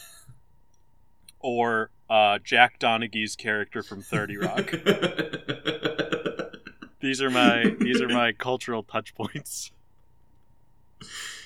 or 1.43 1.91
uh, 2.09 2.39
Jack 2.43 2.79
Donaghy's 2.79 3.35
character 3.35 3.83
from 3.83 4.01
Thirty 4.01 4.37
Rock. 4.37 4.71
these 7.01 7.21
are 7.21 7.29
my 7.29 7.75
these 7.79 8.01
are 8.01 8.09
my 8.09 8.31
cultural 8.31 8.81
touch 8.81 9.13
points. 9.13 9.71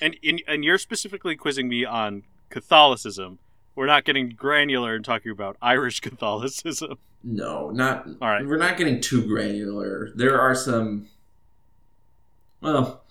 And 0.00 0.16
in, 0.22 0.40
and 0.46 0.64
you're 0.64 0.78
specifically 0.78 1.36
quizzing 1.36 1.68
me 1.68 1.84
on 1.84 2.22
Catholicism. 2.48 3.40
We're 3.74 3.86
not 3.86 4.04
getting 4.04 4.30
granular 4.30 4.94
and 4.94 5.04
talking 5.04 5.30
about 5.30 5.56
Irish 5.60 6.00
Catholicism. 6.00 6.98
No, 7.22 7.70
not. 7.70 8.06
All 8.22 8.28
right. 8.28 8.46
We're 8.46 8.56
not 8.56 8.78
getting 8.78 9.00
too 9.00 9.26
granular. 9.26 10.10
There 10.14 10.40
are 10.40 10.54
some. 10.54 11.08
Well, 12.60 13.02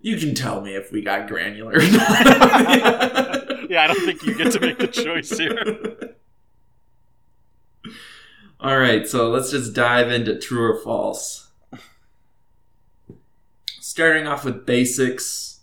you 0.00 0.16
can 0.16 0.34
tell 0.34 0.60
me 0.60 0.74
if 0.74 0.92
we 0.92 1.02
got 1.02 1.28
granular. 1.28 1.78
Yeah, 3.68 3.82
I 3.82 3.86
don't 3.86 4.04
think 4.04 4.22
you 4.22 4.34
get 4.34 4.52
to 4.52 4.60
make 4.60 4.78
the 4.78 4.86
choice 4.86 5.36
here. 5.36 6.03
All 8.64 8.78
right, 8.78 9.06
so 9.06 9.28
let's 9.28 9.50
just 9.50 9.74
dive 9.74 10.10
into 10.10 10.38
true 10.38 10.72
or 10.72 10.80
false. 10.80 11.48
Starting 13.66 14.26
off 14.26 14.42
with 14.42 14.64
basics. 14.64 15.60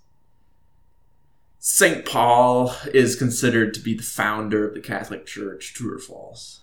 St. 1.57 2.05
Paul 2.05 2.75
is 2.93 3.15
considered 3.15 3.73
to 3.73 3.79
be 3.79 3.95
the 3.95 4.03
founder 4.03 4.67
of 4.67 4.75
the 4.75 4.81
Catholic 4.81 5.25
Church. 5.25 5.73
True 5.73 5.95
or 5.95 5.97
false? 5.97 6.61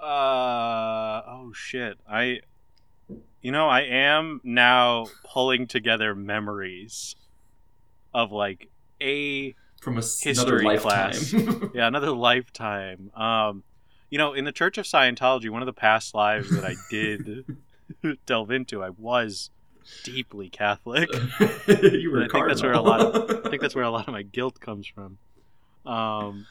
Uh 0.00 1.20
oh 1.28 1.52
shit. 1.54 1.98
I 2.10 2.40
you 3.42 3.52
know, 3.52 3.68
I 3.68 3.82
am 3.82 4.40
now 4.44 5.08
pulling 5.24 5.66
together 5.66 6.14
memories 6.14 7.16
of 8.14 8.32
like 8.32 8.70
a 9.02 9.54
From 9.78 9.98
a, 9.98 10.00
History 10.00 10.60
another 10.60 10.78
class. 10.80 11.32
yeah, 11.74 11.86
another 11.86 12.12
lifetime. 12.12 13.10
Um 13.14 13.62
you 14.10 14.18
know, 14.18 14.32
in 14.32 14.44
the 14.44 14.52
Church 14.52 14.78
of 14.78 14.84
Scientology, 14.84 15.50
one 15.50 15.62
of 15.62 15.66
the 15.66 15.72
past 15.72 16.14
lives 16.14 16.50
that 16.50 16.64
I 16.64 16.74
did 16.90 17.56
delve 18.26 18.50
into, 18.50 18.82
I 18.82 18.90
was 18.90 19.50
deeply 20.04 20.48
Catholic. 20.48 21.08
you 21.66 22.10
were 22.10 22.24
I 22.24 22.28
think 22.28 22.48
that's 22.48 22.62
where 22.62 22.72
a 22.72 22.80
lot 22.80 23.12
cardinal. 23.12 23.46
I 23.46 23.50
think 23.50 23.62
that's 23.62 23.74
where 23.74 23.84
a 23.84 23.90
lot 23.90 24.06
of 24.06 24.12
my 24.12 24.22
guilt 24.22 24.60
comes 24.60 24.86
from. 24.86 25.18
Um, 25.84 26.46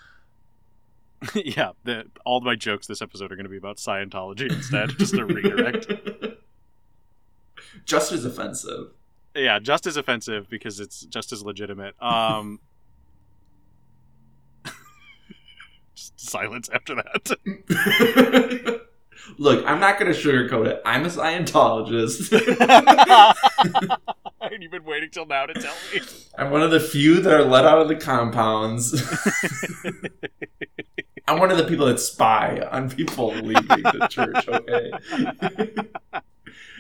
yeah, 1.35 1.71
the, 1.83 2.05
all 2.25 2.41
my 2.41 2.55
jokes 2.55 2.87
this 2.87 3.01
episode 3.01 3.31
are 3.31 3.35
going 3.35 3.45
to 3.45 3.49
be 3.49 3.57
about 3.57 3.77
Scientology 3.77 4.51
instead, 4.51 4.89
just 4.97 5.13
a 5.15 5.25
redirect. 5.25 5.91
Just 7.85 8.11
as 8.11 8.25
offensive. 8.25 8.91
Yeah, 9.35 9.59
just 9.59 9.85
as 9.85 9.97
offensive 9.97 10.49
because 10.49 10.79
it's 10.79 11.01
just 11.01 11.33
as 11.33 11.43
legitimate. 11.43 12.01
Um, 12.01 12.59
just 14.65 14.75
silence 15.95 16.69
after 16.73 16.95
that. 16.95 18.81
Look, 19.37 19.65
I'm 19.65 19.79
not 19.79 19.99
going 19.99 20.13
to 20.13 20.19
sugarcoat 20.19 20.67
it. 20.67 20.81
I'm 20.85 21.05
a 21.05 21.09
Scientologist. 21.09 22.31
and 24.41 24.61
you've 24.61 24.71
been 24.71 24.85
waiting 24.85 25.09
till 25.09 25.25
now 25.25 25.45
to 25.47 25.53
tell 25.53 25.73
me. 25.93 26.01
I'm 26.37 26.51
one 26.51 26.61
of 26.61 26.71
the 26.71 26.79
few 26.79 27.21
that 27.21 27.33
are 27.33 27.43
let 27.43 27.65
out 27.65 27.79
of 27.79 27.87
the 27.87 27.95
compounds. 27.95 28.93
I'm 31.27 31.39
one 31.39 31.49
of 31.49 31.57
the 31.57 31.63
people 31.63 31.87
that 31.87 31.99
spy 31.99 32.59
on 32.71 32.89
people 32.89 33.33
leaving 33.33 33.83
the 33.83 34.07
church, 34.09 34.47
okay? 34.47 34.91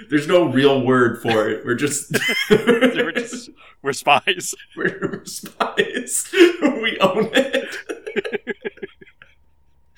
There's 0.09 0.27
no 0.27 0.45
real 0.51 0.85
word 0.85 1.21
for 1.21 1.49
it. 1.49 1.65
We're 1.65 1.73
just 1.75 2.15
we're, 2.49 3.11
just, 3.11 3.49
we're 3.81 3.93
spies. 3.93 4.53
we're, 4.75 4.99
we're 5.01 5.25
spies. 5.25 6.29
We 6.31 6.97
own 6.99 7.29
it. 7.33 7.75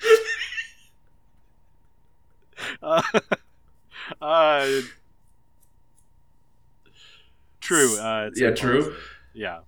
Uh, 2.82 3.02
uh, 4.20 4.66
true. 7.60 7.98
Uh, 7.98 8.28
it's 8.30 8.40
Yeah, 8.40 8.50
true. 8.50 8.94
Yeah. 9.34 9.60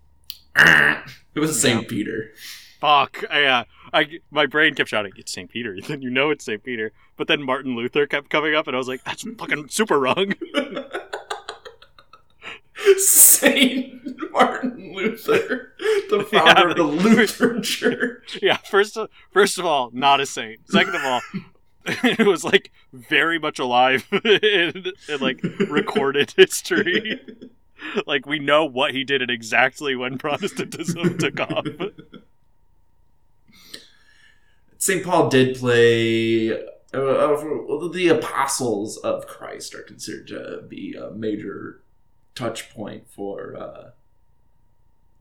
It 1.34 1.38
was 1.38 1.60
St. 1.60 1.86
Peter. 1.88 2.32
Fuck. 2.80 3.22
I, 3.30 3.44
uh, 3.44 3.64
I, 3.92 4.18
my 4.32 4.46
brain 4.46 4.74
kept 4.74 4.88
shouting, 4.88 5.12
"It's 5.16 5.30
St. 5.30 5.48
Peter." 5.48 5.78
Then 5.86 6.02
you 6.02 6.10
know 6.10 6.30
it's 6.30 6.44
St. 6.44 6.62
Peter. 6.62 6.90
But 7.16 7.28
then 7.28 7.42
Martin 7.42 7.76
Luther 7.76 8.06
kept 8.06 8.30
coming 8.30 8.54
up, 8.56 8.66
and 8.66 8.74
I 8.74 8.78
was 8.78 8.88
like, 8.88 9.04
"That's 9.04 9.22
fucking 9.38 9.68
super 9.68 9.98
wrong." 10.00 10.34
Saint 12.98 14.02
Martin 14.32 14.94
Luther, 14.94 15.74
the 16.08 16.26
Yeah, 16.32 16.44
founder 16.54 16.68
of 16.70 16.76
the 16.76 16.82
Lutheran 16.84 17.62
Church. 17.62 18.38
yeah. 18.42 18.56
First, 18.58 18.96
of, 18.96 19.08
first 19.32 19.58
of 19.58 19.66
all, 19.66 19.90
not 19.92 20.20
a 20.20 20.26
saint. 20.26 20.60
Second 20.70 20.94
of 20.94 21.04
all, 21.04 21.20
it 21.86 22.26
was 22.26 22.44
like 22.44 22.70
very 22.92 23.38
much 23.38 23.58
alive 23.58 24.06
in, 24.24 24.92
in 25.08 25.20
like 25.20 25.42
recorded 25.68 26.32
history. 26.36 27.20
Like 28.06 28.26
we 28.26 28.38
know 28.38 28.64
what 28.66 28.94
he 28.94 29.04
did 29.04 29.22
and 29.22 29.30
exactly 29.30 29.96
when 29.96 30.18
Protestantism 30.18 31.18
took 31.18 31.40
off. 31.40 31.64
St. 34.78 35.04
Paul 35.04 35.28
did 35.28 35.56
play. 35.58 36.50
Uh, 36.92 36.96
uh, 36.98 37.88
the 37.92 38.08
apostles 38.08 38.96
of 38.98 39.26
Christ 39.26 39.74
are 39.74 39.82
considered 39.82 40.26
to 40.28 40.62
be 40.68 40.94
a 40.94 41.10
major 41.12 41.82
touch 42.34 42.70
point 42.70 43.08
for 43.08 43.56
uh, 43.56 43.90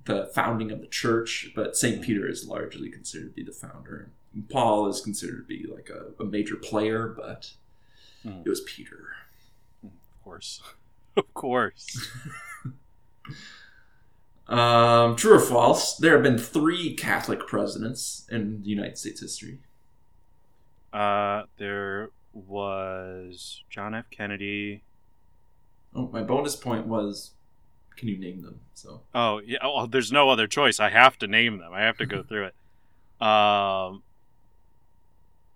the 0.05 0.25
founding 0.33 0.71
of 0.71 0.81
the 0.81 0.87
church, 0.87 1.51
but 1.55 1.75
St. 1.77 2.01
Peter 2.01 2.27
is 2.27 2.47
largely 2.47 2.89
considered 2.89 3.35
to 3.35 3.35
be 3.35 3.43
the 3.43 3.51
founder. 3.51 4.09
Paul 4.49 4.87
is 4.87 5.01
considered 5.01 5.47
to 5.47 5.47
be 5.47 5.65
like 5.67 5.89
a, 5.89 6.21
a 6.21 6.25
major 6.25 6.55
player, 6.55 7.07
but 7.07 7.51
Hmm. 8.23 8.41
it 8.43 8.49
was 8.49 8.59
Peter. 8.61 9.15
Of 9.83 9.91
course, 10.25 10.61
of 11.17 11.33
course. 11.33 12.09
Um, 14.47 15.15
true 15.15 15.35
or 15.35 15.39
false? 15.39 15.95
There 15.97 16.13
have 16.13 16.23
been 16.23 16.39
three 16.39 16.95
Catholic 16.95 17.45
presidents 17.45 18.25
in 18.31 18.63
the 18.63 18.69
United 18.69 18.97
States 18.97 19.21
history. 19.21 19.59
Uh, 20.91 21.43
there 21.57 22.09
was 22.33 23.63
John 23.69 23.93
F. 23.93 24.05
Kennedy. 24.09 24.81
Oh, 25.95 26.09
my 26.11 26.21
bonus 26.21 26.55
point 26.55 26.87
was, 26.87 27.31
can 27.95 28.07
you 28.07 28.17
name 28.17 28.41
them? 28.41 28.61
So 28.73 29.01
Oh 29.13 29.41
yeah. 29.45 29.57
Oh, 29.61 29.85
there's 29.85 30.11
no 30.11 30.29
other 30.29 30.47
choice. 30.47 30.79
I 30.79 30.89
have 30.89 31.17
to 31.19 31.27
name 31.27 31.57
them. 31.57 31.73
I 31.73 31.81
have 31.81 31.97
to 31.97 32.05
go 32.05 32.23
through 32.27 32.45
it. 32.45 32.55
Um, 33.21 34.03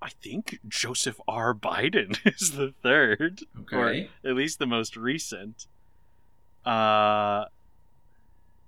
I 0.02 0.10
think 0.22 0.60
Joseph 0.67 1.19
R. 1.28 1.54
Biden 1.54 2.17
is 2.26 2.52
the 2.52 2.74
third, 2.84 3.41
okay. 3.62 4.10
at 4.26 4.36
least 4.36 4.60
the 4.60 4.65
most 4.65 4.98
recent. 4.98 5.67
Uh, 6.65 7.46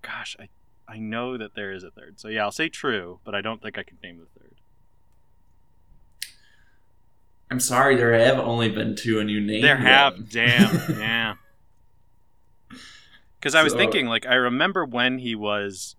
gosh, 0.02 0.38
I 0.40 0.48
I 0.88 0.98
know 0.98 1.38
that 1.38 1.56
there 1.56 1.74
is 1.74 1.84
a 1.84 1.92
third. 1.92 2.20
So 2.20 2.28
yeah, 2.30 2.44
I'll 2.44 2.52
say 2.52 2.70
true, 2.70 3.20
but 3.26 3.36
I 3.36 3.42
don't 3.42 3.62
think 3.62 3.78
I 3.78 3.84
can 3.84 3.98
name 4.04 4.20
the 4.20 4.40
third. 4.40 4.54
I'm 7.52 7.60
sorry, 7.60 7.96
there 7.96 8.14
have 8.14 8.40
only 8.40 8.70
been 8.70 8.96
two, 8.96 9.20
and 9.20 9.30
you 9.30 9.40
named 9.40 9.64
There 9.64 9.78
have, 9.78 10.30
damn, 10.32 10.74
yeah. 11.00 11.36
Because 13.46 13.54
I 13.54 13.62
was 13.62 13.74
So- 13.74 13.78
thinking, 13.78 14.08
like, 14.08 14.26
I 14.26 14.34
remember 14.34 14.84
when 14.86 15.20
he 15.20 15.36
was 15.36 15.96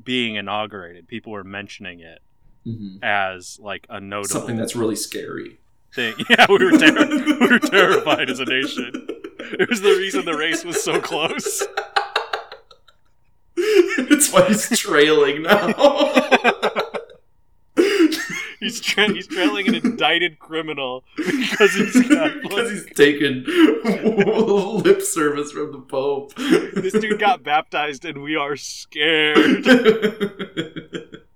being 0.00 0.36
inaugurated, 0.36 1.08
people 1.08 1.32
were 1.32 1.42
mentioning 1.42 1.98
it 1.98 2.20
Mhm. 2.64 3.02
as 3.02 3.58
like 3.60 3.88
a 3.90 4.00
notable 4.00 4.28
Something 4.28 4.56
that's 4.56 4.76
really 4.76 4.94
scary. 4.94 5.58
thing. 5.92 6.14
Yeah, 6.30 6.46
we 6.48 6.64
were 6.64 6.78
ter- 6.78 7.08
we 7.08 7.48
were 7.48 7.58
terrified 7.76 8.30
as 8.30 8.38
a 8.38 8.44
nation. 8.44 8.92
It 9.58 9.68
was 9.68 9.80
the 9.80 9.96
reason 9.96 10.24
the 10.26 10.36
race 10.36 10.64
was 10.64 10.80
so 10.84 11.00
close. 11.00 11.66
It's 13.56 14.32
why 14.32 14.44
he's 14.46 14.78
trailing 14.78 15.42
now. 15.42 15.74
He's 18.70 18.80
tra- 18.80 19.12
he's 19.12 19.26
trailing 19.26 19.66
an 19.66 19.74
indicted 19.74 20.38
criminal 20.38 21.02
because 21.16 21.74
he's 21.74 21.92
because 21.92 22.70
he's 22.70 22.86
taken 22.94 23.42
lip 23.84 25.02
service 25.02 25.50
from 25.50 25.72
the 25.72 25.80
Pope. 25.80 26.34
This 26.36 26.92
dude 26.92 27.18
got 27.18 27.42
baptized, 27.42 28.04
and 28.04 28.22
we 28.22 28.36
are 28.36 28.54
scared. 28.54 29.66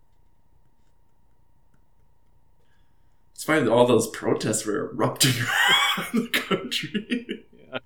It's 3.34 3.42
funny 3.44 3.64
that 3.66 3.70
all 3.70 3.86
those 3.86 4.06
protests 4.06 4.64
were 4.64 4.90
erupting 4.92 5.32
around 5.32 6.14
the 6.14 6.28
country. 6.28 7.44
Yeah. 7.52 7.78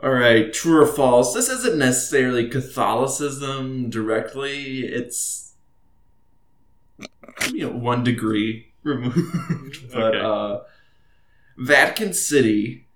All 0.00 0.12
right, 0.12 0.52
true 0.52 0.82
or 0.82 0.86
false? 0.86 1.34
This 1.34 1.48
isn't 1.48 1.76
necessarily 1.76 2.48
Catholicism 2.48 3.90
directly. 3.90 4.84
It's 4.84 5.45
you 7.52 7.66
know 7.66 7.76
one 7.76 8.02
degree 8.04 8.72
removed, 8.82 9.88
but 9.92 10.14
Okay. 10.14 10.20
uh, 10.20 10.60
Vatican 11.58 12.12
City 12.12 12.86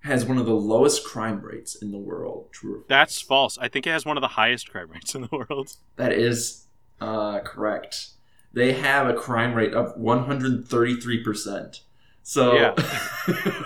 has 0.00 0.24
one 0.24 0.36
of 0.38 0.46
the 0.46 0.54
lowest 0.54 1.04
crime 1.04 1.40
rates 1.42 1.74
in 1.76 1.92
the 1.92 1.98
world. 1.98 2.48
True? 2.52 2.84
That's 2.88 3.20
false. 3.20 3.56
I 3.58 3.68
think 3.68 3.86
it 3.86 3.90
has 3.90 4.04
one 4.04 4.16
of 4.16 4.20
the 4.20 4.28
highest 4.28 4.70
crime 4.70 4.90
rates 4.90 5.14
in 5.14 5.22
the 5.22 5.28
world. 5.30 5.76
That 5.96 6.12
is 6.12 6.66
uh, 7.00 7.38
correct. 7.40 8.08
They 8.52 8.72
have 8.72 9.08
a 9.08 9.14
crime 9.14 9.54
rate 9.54 9.74
of 9.74 9.96
133%. 9.96 11.80
So 12.24 12.54
Yeah. 12.54 12.74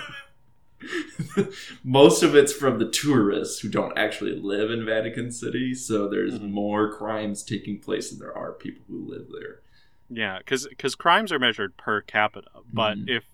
most 1.85 2.23
of 2.23 2.35
it's 2.37 2.53
from 2.53 2.79
the 2.79 2.89
tourists 2.91 3.61
who 3.61 3.69
don't 3.69 3.97
actually 3.97 4.39
live 4.39 4.71
in 4.71 4.85
Vatican 4.85 5.33
City. 5.33 5.75
So 5.75 6.07
there's 6.09 6.39
Mhm. 6.39 6.51
more 6.51 6.93
crimes 6.93 7.43
taking 7.43 7.79
place 7.81 8.11
than 8.11 8.19
there 8.19 8.37
are 8.37 8.53
people 8.53 8.85
who 8.89 9.07
live 9.09 9.27
there. 9.33 9.61
Yeah, 10.09 10.39
because 10.39 10.67
because 10.69 10.95
crimes 10.95 11.33
are 11.33 11.39
measured 11.39 11.77
per 11.77 12.01
capita, 12.01 12.51
but 12.73 12.97
Mhm. 12.99 13.09
if 13.09 13.25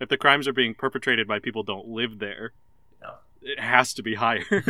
if 0.00 0.08
the 0.08 0.16
crimes 0.18 0.46
are 0.48 0.52
being 0.52 0.74
perpetrated 0.74 1.26
by 1.28 1.38
people 1.38 1.62
who 1.62 1.66
don't 1.66 1.88
live 1.88 2.18
there, 2.18 2.52
Yeah. 3.00 3.14
it 3.42 3.60
has 3.60 3.94
to 3.94 4.02
be 4.02 4.14
higher 4.16 4.44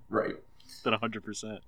right. 0.10 0.36
than 0.82 0.92
hundred 0.94 1.24
percent. 1.24 1.60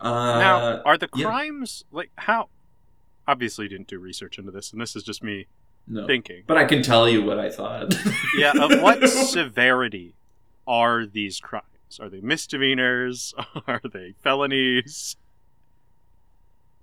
Uh, 0.00 0.38
now, 0.38 0.82
are 0.82 0.96
the 0.96 1.08
yeah. 1.14 1.26
crimes 1.26 1.84
like 1.90 2.10
how? 2.16 2.48
Obviously, 3.26 3.64
you 3.64 3.68
didn't 3.68 3.88
do 3.88 3.98
research 3.98 4.38
into 4.38 4.50
this, 4.50 4.72
and 4.72 4.80
this 4.80 4.94
is 4.94 5.02
just 5.02 5.22
me 5.22 5.46
no. 5.86 6.06
thinking. 6.06 6.44
But 6.46 6.56
I 6.56 6.64
can 6.64 6.82
tell 6.82 7.08
you 7.08 7.22
what 7.24 7.38
I 7.38 7.50
thought. 7.50 7.94
Yeah, 8.36 8.52
of 8.60 8.80
what 8.80 9.08
severity 9.08 10.14
are 10.66 11.04
these 11.06 11.40
crimes? 11.40 11.64
Are 12.00 12.08
they 12.08 12.20
misdemeanors? 12.20 13.34
Are 13.66 13.80
they 13.92 14.14
felonies? 14.22 15.16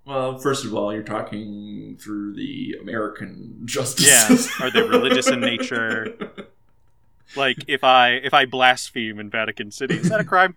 Well, 0.05 0.37
first 0.37 0.65
of 0.65 0.73
all, 0.75 0.93
you're 0.93 1.03
talking 1.03 1.97
through 1.99 2.35
the 2.35 2.75
American 2.81 3.61
justice 3.65 4.07
Yeah, 4.07 4.65
are 4.65 4.71
they 4.71 4.81
religious 4.81 5.27
in 5.27 5.39
nature? 5.41 6.15
Like 7.35 7.57
if 7.67 7.83
I 7.83 8.11
if 8.11 8.35
I 8.35 8.45
blaspheme 8.45 9.19
in 9.19 9.31
Vatican 9.31 9.71
City, 9.71 9.95
is 9.95 10.09
that 10.09 10.19
a 10.19 10.23
crime? 10.23 10.55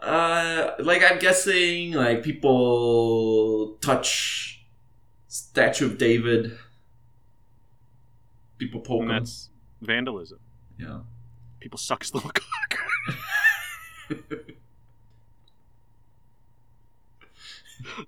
Uh, 0.00 0.72
like 0.80 1.02
I'm 1.02 1.18
guessing, 1.18 1.92
like 1.92 2.22
people 2.22 3.78
touch 3.80 4.64
statue 5.28 5.86
of 5.86 5.96
David. 5.98 6.58
People 8.58 8.80
poke 8.82 9.00
And 9.02 9.10
him. 9.10 9.18
that's 9.18 9.48
vandalism. 9.80 10.40
Yeah. 10.78 11.00
People 11.60 11.78
suck 11.78 12.02
his 12.02 12.12
little 12.14 12.30
cock. 12.30 12.78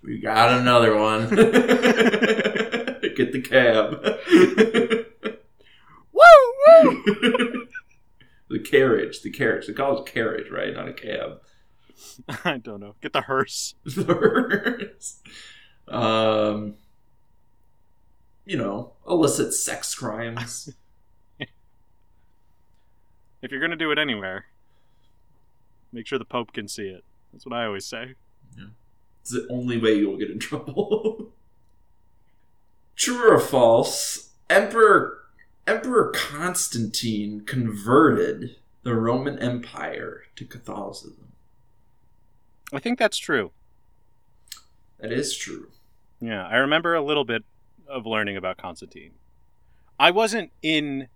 We 0.01 0.19
got 0.19 0.59
another 0.59 0.95
one. 0.95 1.29
Get 3.15 3.31
the 3.31 3.41
cab. 3.41 4.01
Woo 6.11 6.23
woo! 6.67 7.67
the 8.49 8.59
carriage. 8.59 9.21
The 9.21 9.31
carriage. 9.31 9.67
They 9.67 9.73
call 9.73 9.99
it 9.99 10.05
carriage, 10.05 10.51
right? 10.51 10.73
Not 10.73 10.89
a 10.89 10.93
cab. 10.93 11.41
I 12.43 12.57
don't 12.57 12.81
know. 12.81 12.95
Get 13.01 13.13
the 13.13 13.21
hearse. 13.21 13.75
The 13.85 14.03
hearse. 14.03 15.21
Um, 15.87 16.75
you 18.45 18.57
know, 18.57 18.93
illicit 19.07 19.53
sex 19.53 19.95
crimes. 19.95 20.73
If 23.41 23.51
you're 23.51 23.61
gonna 23.61 23.75
do 23.75 23.91
it 23.91 23.99
anywhere, 23.99 24.45
make 25.93 26.07
sure 26.07 26.17
the 26.17 26.25
Pope 26.25 26.51
can 26.51 26.67
see 26.67 26.87
it. 26.87 27.03
That's 27.31 27.45
what 27.45 27.53
I 27.53 27.65
always 27.65 27.85
say. 27.85 28.15
It's 29.25 29.31
the 29.31 29.47
only 29.49 29.79
way 29.79 29.95
you'll 29.95 30.17
get 30.17 30.29
in 30.29 30.37
trouble. 30.37 31.31
True 32.95 33.33
or 33.33 33.39
false? 33.39 34.29
Emperor 34.51 35.17
Emperor 35.65 36.11
Constantine 36.13 37.41
converted 37.41 38.57
the 38.83 38.93
Roman 38.93 39.39
Empire 39.39 40.25
to 40.35 40.45
Catholicism. 40.45 41.31
I 42.71 42.77
think 42.77 42.99
that's 42.99 43.17
true. 43.17 43.49
That 44.99 45.11
is 45.11 45.35
true. 45.35 45.69
Yeah, 46.21 46.45
I 46.45 46.57
remember 46.57 46.93
a 46.93 47.03
little 47.03 47.25
bit 47.25 47.43
of 47.87 48.05
learning 48.05 48.37
about 48.37 48.57
Constantine. 48.57 49.13
I 49.99 50.11
wasn't 50.11 50.51
in 50.61 51.07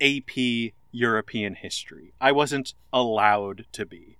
AP 0.00 0.72
European 0.92 1.56
history. 1.56 2.14
I 2.22 2.32
wasn't 2.32 2.72
allowed 2.90 3.66
to 3.72 3.84
be. 3.84 4.16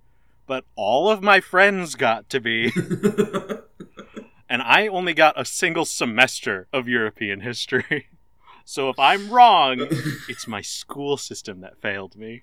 But 0.51 0.65
all 0.75 1.09
of 1.09 1.23
my 1.23 1.39
friends 1.39 1.95
got 1.95 2.29
to 2.31 2.41
be, 2.41 2.73
and 4.49 4.61
I 4.61 4.89
only 4.89 5.15
got 5.15 5.41
a 5.41 5.45
single 5.45 5.85
semester 5.85 6.67
of 6.73 6.89
European 6.89 7.43
history. 7.43 8.09
So 8.65 8.89
if 8.89 8.99
I'm 8.99 9.31
wrong, 9.31 9.87
it's 10.29 10.47
my 10.47 10.61
school 10.61 11.17
system 11.17 11.61
that 11.61 11.81
failed 11.81 12.17
me. 12.17 12.43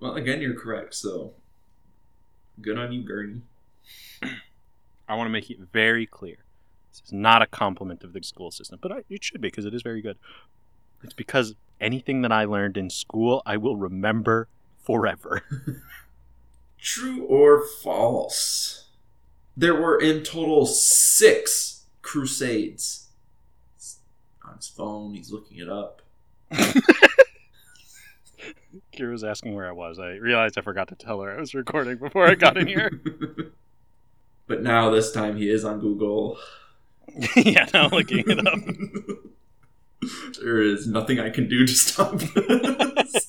well, 0.00 0.14
again, 0.14 0.40
you're 0.40 0.58
correct. 0.58 0.94
So, 0.94 1.34
good 2.62 2.78
on 2.78 2.92
you, 2.92 3.02
Gurney. 3.02 3.42
I 5.08 5.14
want 5.14 5.26
to 5.26 5.32
make 5.32 5.50
it 5.50 5.58
very 5.72 6.06
clear. 6.06 6.36
This 6.90 7.02
is 7.06 7.12
not 7.12 7.42
a 7.42 7.46
compliment 7.46 8.02
of 8.04 8.12
the 8.14 8.22
school 8.22 8.50
system, 8.50 8.78
but 8.80 8.92
I, 8.92 9.04
it 9.10 9.24
should 9.24 9.40
be 9.40 9.48
because 9.48 9.66
it 9.66 9.74
is 9.74 9.82
very 9.82 10.00
good. 10.00 10.16
It's 11.02 11.12
because 11.12 11.54
anything 11.80 12.22
that 12.22 12.32
I 12.32 12.44
learned 12.44 12.76
in 12.76 12.88
school, 12.88 13.42
I 13.44 13.56
will 13.56 13.76
remember 13.76 14.48
forever. 14.82 15.42
True 16.78 17.24
or 17.24 17.64
false? 17.82 18.86
There 19.56 19.74
were 19.74 20.00
in 20.00 20.22
total 20.22 20.66
six 20.66 21.86
crusades. 22.02 23.08
On 24.46 24.56
his 24.56 24.68
phone, 24.68 25.14
he's 25.14 25.32
looking 25.32 25.58
it 25.58 25.68
up. 25.68 26.02
Kira 28.94 29.10
was 29.10 29.24
asking 29.24 29.54
where 29.54 29.68
I 29.68 29.72
was. 29.72 29.98
I 29.98 30.12
realized 30.12 30.58
I 30.58 30.62
forgot 30.62 30.88
to 30.88 30.94
tell 30.94 31.20
her 31.20 31.36
I 31.36 31.40
was 31.40 31.54
recording 31.54 31.98
before 31.98 32.26
I 32.26 32.34
got 32.34 32.56
in 32.56 32.66
here. 32.66 32.90
but 34.46 34.62
now 34.62 34.90
this 34.90 35.12
time 35.12 35.36
he 35.36 35.50
is 35.50 35.64
on 35.64 35.80
Google. 35.80 36.38
yeah, 37.36 37.68
now 37.72 37.88
looking 37.88 38.24
it 38.26 38.46
up. 38.46 38.58
there 40.40 40.62
is 40.62 40.86
nothing 40.86 41.18
I 41.20 41.30
can 41.30 41.48
do 41.48 41.66
to 41.66 41.72
stop 41.72 42.18
this. 42.18 43.28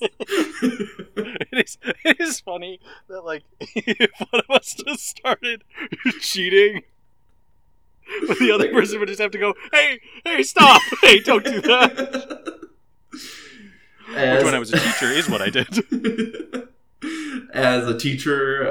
It 1.59 1.67
is 1.67 1.77
it 2.05 2.19
is 2.19 2.39
funny 2.39 2.79
that 3.07 3.23
like 3.23 3.43
if 3.59 4.11
one 4.31 4.41
of 4.47 4.55
us 4.55 4.73
just 4.73 5.07
started 5.07 5.63
cheating, 6.21 6.83
but 8.27 8.39
the 8.39 8.51
other 8.51 8.71
person 8.71 8.99
would 8.99 9.07
just 9.07 9.21
have 9.21 9.31
to 9.31 9.37
go, 9.37 9.53
"Hey, 9.71 9.99
hey, 10.25 10.43
stop! 10.43 10.81
Hey, 11.01 11.19
don't 11.19 11.43
do 11.43 11.61
that." 11.61 12.59
As, 14.15 14.37
Which 14.37 14.45
when 14.45 14.55
I 14.55 14.59
was 14.59 14.73
a 14.73 14.79
teacher 14.79 15.11
is 15.11 15.29
what 15.29 15.41
I 15.41 15.49
did. 15.49 15.67
As 17.53 17.87
a 17.87 17.97
teacher, 17.97 18.69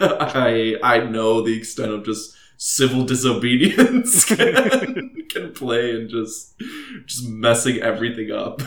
I 0.00 0.76
I 0.82 1.00
know 1.00 1.42
the 1.42 1.56
extent 1.56 1.92
of 1.92 2.04
just 2.04 2.34
civil 2.56 3.04
disobedience 3.04 4.24
can, 4.24 5.26
can 5.28 5.52
play 5.52 5.96
and 5.96 6.08
just 6.08 6.54
just 7.06 7.28
messing 7.28 7.78
everything 7.78 8.30
up. 8.30 8.62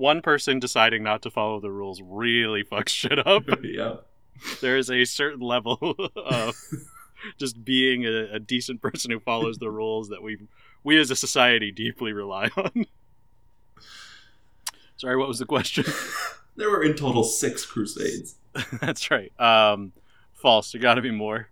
One 0.00 0.22
person 0.22 0.60
deciding 0.60 1.02
not 1.02 1.20
to 1.22 1.30
follow 1.30 1.60
the 1.60 1.70
rules 1.70 2.00
really 2.02 2.64
fucks 2.64 2.88
shit 2.88 3.18
up. 3.26 3.42
yeah. 3.62 3.96
There 4.62 4.78
is 4.78 4.90
a 4.90 5.04
certain 5.04 5.40
level 5.40 5.76
of 6.16 6.56
just 7.38 7.62
being 7.66 8.06
a, 8.06 8.32
a 8.32 8.38
decent 8.38 8.80
person 8.80 9.10
who 9.10 9.20
follows 9.20 9.58
the 9.58 9.70
rules 9.70 10.08
that 10.08 10.22
we 10.22 10.38
we 10.82 10.98
as 10.98 11.10
a 11.10 11.16
society 11.16 11.70
deeply 11.70 12.14
rely 12.14 12.48
on. 12.56 12.86
Sorry, 14.96 15.18
what 15.18 15.28
was 15.28 15.38
the 15.38 15.44
question? 15.44 15.84
There 16.56 16.70
were 16.70 16.82
in 16.82 16.94
total 16.94 17.22
six 17.22 17.66
crusades. 17.66 18.36
That's 18.80 19.10
right. 19.10 19.38
Um, 19.38 19.92
false. 20.32 20.72
There 20.72 20.80
got 20.80 20.94
to 20.94 21.02
be 21.02 21.10
more. 21.10 21.50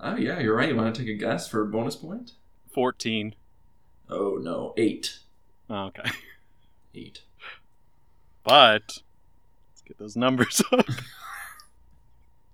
Oh 0.00 0.16
yeah, 0.16 0.40
you're 0.40 0.56
right. 0.56 0.70
You 0.70 0.76
want 0.76 0.94
to 0.94 1.02
take 1.02 1.10
a 1.10 1.18
guess 1.18 1.48
for 1.48 1.60
a 1.60 1.66
bonus 1.66 1.96
point? 1.96 2.32
Fourteen. 2.72 3.34
Oh 4.08 4.38
no, 4.40 4.72
eight. 4.78 5.18
Oh, 5.68 5.88
okay, 5.88 6.10
Eight. 6.94 7.20
But 8.44 8.82
let's 9.70 9.82
get 9.86 9.98
those 9.98 10.16
numbers 10.16 10.62
up. 10.72 10.86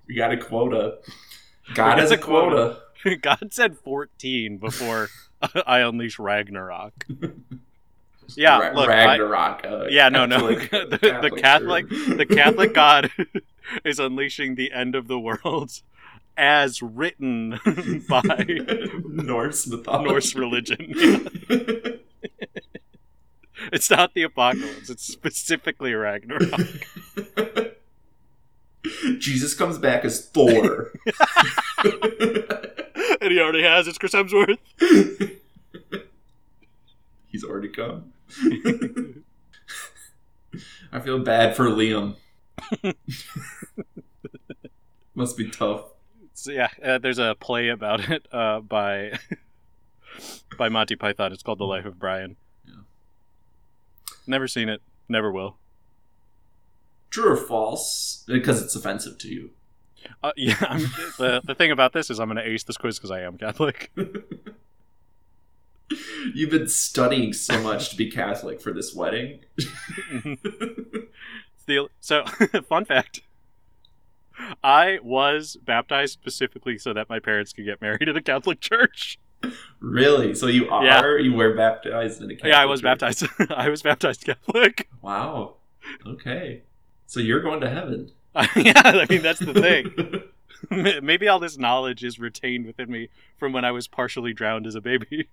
We 0.07 0.15
got 0.15 0.33
a 0.33 0.37
quota. 0.37 0.99
God 1.75 1.99
has 1.99 2.11
a 2.11 2.19
quota. 2.19 2.79
quota. 3.03 3.17
God 3.23 3.53
said 3.53 3.77
fourteen 3.79 4.59
before 4.59 5.09
I 5.67 5.81
unleash 5.81 6.19
Ragnarok. 6.19 7.07
Yeah, 8.37 8.59
Ra- 8.59 8.73
look, 8.75 8.89
I- 8.89 9.07
Ragnarok. 9.19 9.65
uh, 9.65 9.85
Yeah, 9.89 10.09
no, 10.09 10.27
no. 10.27 10.55
Catholic- 10.57 10.91
the, 10.91 10.99
Catholic 10.99 11.33
the 11.33 11.41
Catholic, 11.41 11.89
the 11.89 12.27
Catholic 12.27 12.75
God 12.75 13.11
is 13.85 13.99
unleashing 13.99 14.55
the 14.57 14.73
end 14.73 14.95
of 14.95 15.09
the 15.09 15.19
world, 15.19 15.71
as 16.37 16.83
written 16.83 17.59
by 18.09 18.23
Norse 19.05 19.67
mythology. 19.67 20.09
Norse 20.11 20.35
religion. 20.35 20.95
It's 23.73 23.91
not 23.91 24.15
the 24.15 24.23
apocalypse; 24.23 24.89
it's 24.91 25.05
specifically 25.05 25.93
Ragnarok. 25.95 26.61
Jesus 29.19 29.55
comes 29.55 29.79
back 29.79 30.05
as 30.05 30.27
Thor. 30.27 30.93
and 31.85 33.31
he 33.33 33.41
already 33.41 33.63
has. 33.63 33.89
It's 33.89 33.99
Chris 33.99 34.15
Hemsworth. 34.15 34.59
He's 37.27 37.45
already 37.45 37.69
come. 37.69 38.13
I 40.93 41.01
feel 41.01 41.19
bad 41.19 41.57
for 41.57 41.67
Liam. 41.67 42.17
Must 45.15 45.37
be 45.37 45.51
tough. 45.51 45.85
So 46.35 46.53
yeah, 46.53 46.69
uh, 46.83 46.99
there's 46.99 47.19
a 47.19 47.35
play 47.39 47.69
about 47.69 48.09
it 48.09 48.27
uh, 48.33 48.61
by 48.61 49.19
by 50.57 50.69
Monty 50.69 50.97
Python. 50.97 51.33
It's 51.33 51.43
called 51.43 51.59
The 51.59 51.65
Life 51.65 51.85
of 51.85 51.99
Brian. 51.99 52.37
Never 54.29 54.47
seen 54.47 54.69
it. 54.69 54.83
Never 55.09 55.33
will. 55.33 55.57
True 57.11 57.33
or 57.33 57.37
false? 57.37 58.25
Because 58.27 58.63
it's 58.63 58.77
offensive 58.77 59.17
to 59.19 59.29
you. 59.29 59.51
Uh, 60.23 60.33
yeah. 60.37 60.79
The 61.19 61.41
the 61.43 61.55
thing 61.55 61.71
about 61.71 61.95
this 61.95 62.11
is 62.11 62.21
I'm 62.21 62.29
going 62.29 62.37
to 62.37 62.47
ace 62.49 62.63
this 62.65 62.77
quiz 62.77 62.99
because 62.99 63.11
I 63.11 63.23
am 63.23 63.39
Catholic. 63.39 63.91
You've 66.35 66.51
been 66.51 66.69
studying 66.69 67.33
so 67.33 67.63
much 67.63 67.89
to 67.91 67.97
be 67.97 68.11
Catholic 68.11 68.61
for 68.61 68.75
this 68.75 68.95
wedding. 68.95 69.41
the, 71.67 71.89
so 72.01 72.25
fun 72.69 72.85
fact. 72.85 73.23
I 74.63 74.99
was 75.03 75.57
baptized 75.65 76.13
specifically 76.13 76.77
so 76.77 76.93
that 76.93 77.09
my 77.09 77.19
parents 77.19 77.55
could 77.55 77.65
get 77.65 77.81
married 77.81 78.07
in 78.07 78.17
a 78.17 78.23
Catholic 78.23 78.61
church. 78.61 79.19
Really? 79.81 80.35
So 80.35 80.47
you 80.47 80.69
are? 80.71 80.85
Yeah. 80.85 81.17
You 81.19 81.33
were 81.35 81.55
baptized 81.55 82.21
in 82.23 82.31
a 82.31 82.35
Catholic 82.35 82.51
yeah, 82.53 82.61
I 82.61 82.67
was 82.67 82.81
church? 82.81 82.85
baptized. 82.99 83.27
I 83.51 83.69
was 83.69 83.83
baptized 83.83 84.25
Catholic. 84.25 84.89
Wow. 85.03 85.55
Okay. 86.07 86.63
So 87.07 87.21
you're 87.21 87.41
going 87.41 87.61
to 87.61 87.71
heaven. 87.71 88.11
yeah, 88.57 88.83
I 88.85 89.07
mean 89.09 89.23
that's 89.23 89.41
the 89.41 89.55
thing. 89.55 90.23
Maybe 91.03 91.29
all 91.29 91.39
this 91.39 91.57
knowledge 91.57 92.05
is 92.05 92.19
retained 92.19 92.67
within 92.67 92.91
me 92.91 93.09
from 93.39 93.53
when 93.53 93.65
I 93.65 93.71
was 93.73 93.87
partially 93.89 94.33
drowned 94.33 94.67
as 94.67 94.75
a 94.75 94.81
baby. 94.81 95.29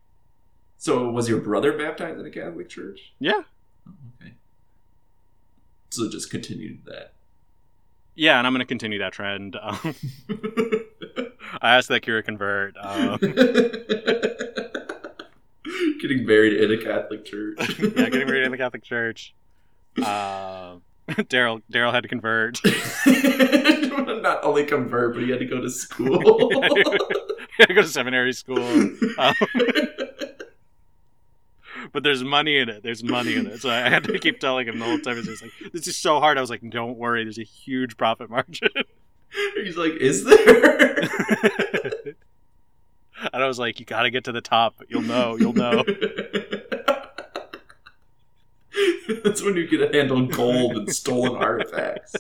so 0.78 1.10
was 1.10 1.28
your 1.28 1.40
brother 1.42 1.78
baptized 1.78 2.20
in 2.20 2.26
a 2.26 2.30
Catholic 2.32 2.70
church? 2.70 3.14
Yeah, 3.20 3.42
Oh, 3.88 3.92
okay. 4.22 4.34
So 5.90 6.10
just 6.10 6.30
continued 6.32 6.86
that. 6.86 7.14
yeah, 8.16 8.38
and 8.38 8.48
I'm 8.48 8.54
going 8.54 8.60
to 8.62 8.66
continue 8.66 9.00
that 9.00 9.14
trend. 9.14 9.56
Um, 9.62 9.96
I 11.66 11.78
asked 11.78 11.90
that 11.90 12.04
Kira 12.04 12.24
convert. 12.24 12.76
Um, 12.80 13.18
Getting 16.00 16.28
married 16.28 16.62
in 16.62 16.72
a 16.72 16.78
Catholic 16.78 17.26
church. 17.26 17.58
yeah, 17.80 18.10
getting 18.10 18.28
married 18.28 18.44
in 18.44 18.52
the 18.52 18.58
Catholic 18.58 18.84
Church. 18.84 19.34
Um, 19.98 20.04
Daryl 21.10 21.64
Daryl 21.72 21.92
had 21.92 22.04
to 22.04 22.10
convert. 22.10 22.60
Not 24.22 24.44
only 24.44 24.66
convert, 24.66 25.16
but 25.16 25.24
he 25.24 25.32
had 25.32 25.40
to 25.40 25.46
go 25.46 25.60
to 25.60 25.70
school. 25.72 26.52
He 26.52 26.60
had 27.58 27.70
to 27.70 27.74
go 27.74 27.82
to 27.82 27.88
seminary 27.88 28.34
school. 28.34 28.60
Um, 29.18 29.34
but 31.92 32.04
there's 32.04 32.24
money 32.24 32.60
in 32.60 32.70
it. 32.70 32.84
There's 32.84 33.04
money 33.04 33.34
in 33.34 33.48
it. 33.48 33.62
So 33.62 33.72
I 33.72 33.90
had 33.90 34.04
to 34.04 34.20
keep 34.20 34.40
telling 34.40 34.68
him 34.68 34.78
the 34.78 34.86
whole 34.86 35.00
time. 35.00 35.16
He 35.16 35.28
was 35.28 35.42
like, 35.42 35.52
"This 35.74 35.88
is 35.88 35.98
so 35.98 36.20
hard." 36.20 36.38
I 36.38 36.42
was 36.42 36.52
like, 36.52 36.62
"Don't 36.70 36.98
worry. 36.98 37.24
There's 37.24 37.40
a 37.40 37.44
huge 37.44 37.98
profit 37.98 38.30
margin." 38.30 38.70
He's 39.56 39.78
like, 39.78 39.94
"Is 39.94 40.24
there?" 40.24 41.00
and 43.34 43.44
I 43.44 43.48
was 43.48 43.60
like, 43.60 43.80
"You 43.80 43.86
got 43.86 44.04
to 44.04 44.10
get 44.10 44.24
to 44.26 44.32
the 44.32 44.42
top. 44.42 44.82
You'll 44.88 45.02
know. 45.02 45.38
You'll 45.38 45.54
know." 45.54 45.84
That's 49.24 49.42
when 49.44 49.56
you 49.56 49.68
get 49.68 49.78
to 49.78 49.98
handle 49.98 50.26
gold 50.26 50.76
and 50.78 50.94
stolen 50.94 51.36
artifacts. 51.42 52.16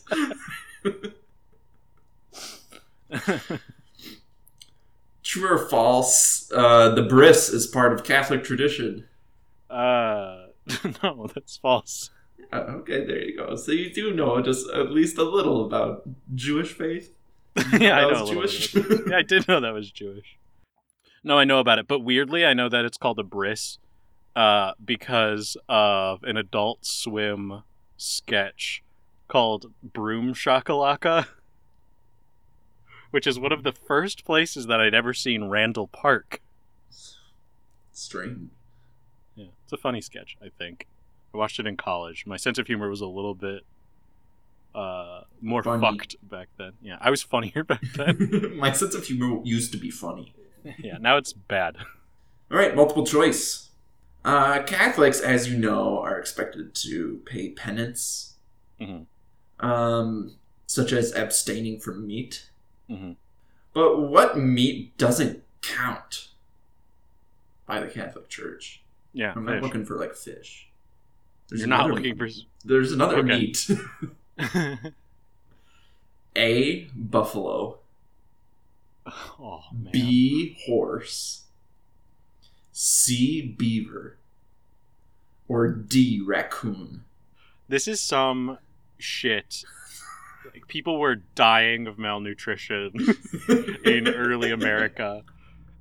True 5.24 5.50
or 5.50 5.68
false? 5.70 6.52
Uh, 6.52 6.90
the 6.96 7.02
bris 7.04 7.50
is 7.50 7.68
part 7.68 7.92
of 7.94 8.04
Catholic 8.04 8.44
tradition. 8.44 9.06
uh, 9.70 10.46
no, 11.04 11.28
that's 11.34 11.58
false. 11.58 12.10
Uh, 12.52 12.58
okay, 12.58 13.06
there 13.06 13.24
you 13.24 13.38
go. 13.38 13.56
So 13.56 13.72
you 13.72 13.92
do 13.92 14.14
know 14.14 14.42
just 14.42 14.70
at 14.70 14.92
least 14.92 15.18
a 15.18 15.24
little 15.24 15.66
about 15.66 16.04
Jewish 16.34 16.74
faith. 16.74 17.16
yeah, 17.80 18.00
I 18.00 18.12
know. 18.12 18.28
Jewish. 18.28 18.76
yeah, 18.76 19.18
I 19.18 19.22
did 19.22 19.48
know 19.48 19.60
that 19.60 19.74
was 19.74 19.92
Jewish. 19.92 20.38
No, 21.24 21.38
I 21.40 21.44
know 21.44 21.60
about 21.60 21.80
it, 21.80 21.88
but 21.88 22.00
weirdly, 22.00 22.46
I 22.46 22.54
know 22.54 22.70
that 22.70 22.86
it's 22.86 22.98
called 22.98 23.18
a 23.18 23.24
bris 23.24 23.80
uh, 24.36 24.74
because 24.84 25.58
of 25.68 26.24
an 26.24 26.38
Adult 26.38 26.86
Swim 26.86 27.64
sketch 27.98 28.84
called 29.28 29.74
Broom 29.82 30.34
Shakalaka, 30.34 31.28
which 33.12 33.26
is 33.26 33.40
one 33.40 33.52
of 33.52 33.64
the 33.64 33.72
first 33.72 34.26
places 34.26 34.68
that 34.68 34.80
I'd 34.80 34.94
ever 34.94 35.14
seen 35.14 35.46
Randall 35.46 35.88
Park. 35.88 36.42
Strange. 37.92 38.52
Yeah, 39.36 39.48
it's 39.64 39.74
a 39.74 39.78
funny 39.78 40.02
sketch. 40.02 40.38
I 40.42 40.50
think 40.60 40.86
I 41.36 41.38
watched 41.38 41.60
it 41.60 41.68
in 41.68 41.76
college. 41.76 42.26
My 42.26 42.38
sense 42.38 42.58
of 42.58 42.66
humor 42.68 42.90
was 42.90 43.02
a 43.02 43.08
little 43.08 43.36
bit 43.36 43.64
uh, 44.74 45.22
more 45.42 45.62
Funny. 45.64 45.82
fucked 45.82 46.16
back 46.24 46.48
then. 46.58 46.72
Yeah, 46.82 46.98
I 47.02 47.10
was 47.10 47.22
funnier 47.22 47.64
back 47.68 47.82
then. 47.96 48.54
My 48.58 48.72
sense 48.72 48.96
of 48.96 49.06
humor 49.06 49.42
used 49.44 49.72
to 49.74 49.78
be 49.78 49.90
funny. 49.92 50.34
yeah, 50.80 50.98
now 50.98 51.18
it's 51.18 51.34
bad. 51.34 51.76
All 52.50 52.58
right, 52.58 52.74
multiple 52.76 53.06
choice. 53.06 53.70
Uh, 54.24 54.64
Catholics, 54.64 55.20
as 55.20 55.50
you 55.52 55.58
know, 55.58 56.00
are 56.00 56.18
expected 56.18 56.74
to 56.76 57.22
pay 57.26 57.50
penance, 57.50 58.36
Mhm. 58.82 59.06
um, 59.60 60.36
such 60.68 60.92
as 60.94 61.14
abstaining 61.14 61.80
from 61.80 62.08
meat. 62.08 62.50
hmm 62.90 63.12
But 63.74 64.00
what 64.10 64.38
meat 64.38 64.98
doesn't 64.98 65.44
count 65.62 66.30
by 67.66 67.80
the 67.82 67.88
Catholic 67.88 68.30
Church? 68.30 68.84
Yeah, 69.14 69.34
I'm 69.36 69.46
not 69.46 69.62
looking 69.62 69.86
for 69.86 69.98
like 69.98 70.16
fish. 70.16 70.70
There's 71.50 71.62
You're 71.62 71.68
not 71.70 71.86
another 71.86 71.94
looking 72.02 72.18
meat. 72.18 72.46
There's 72.64 72.92
another 72.92 73.18
Okay. 73.18 73.28
meat. 73.38 73.70
A 76.38 76.88
buffalo, 76.94 77.78
oh 79.08 79.62
man. 79.72 79.92
B 79.94 80.58
horse, 80.66 81.44
C 82.74 83.42
beaver, 83.58 84.18
or 85.48 85.70
D 85.70 86.22
raccoon. 86.26 87.06
This 87.70 87.88
is 87.88 88.02
some 88.02 88.58
shit. 88.98 89.64
Like 90.54 90.68
people 90.68 91.00
were 91.00 91.16
dying 91.16 91.88
of 91.88 91.98
malnutrition 91.98 92.92
in 93.86 94.10
early 94.10 94.52
America, 94.52 95.24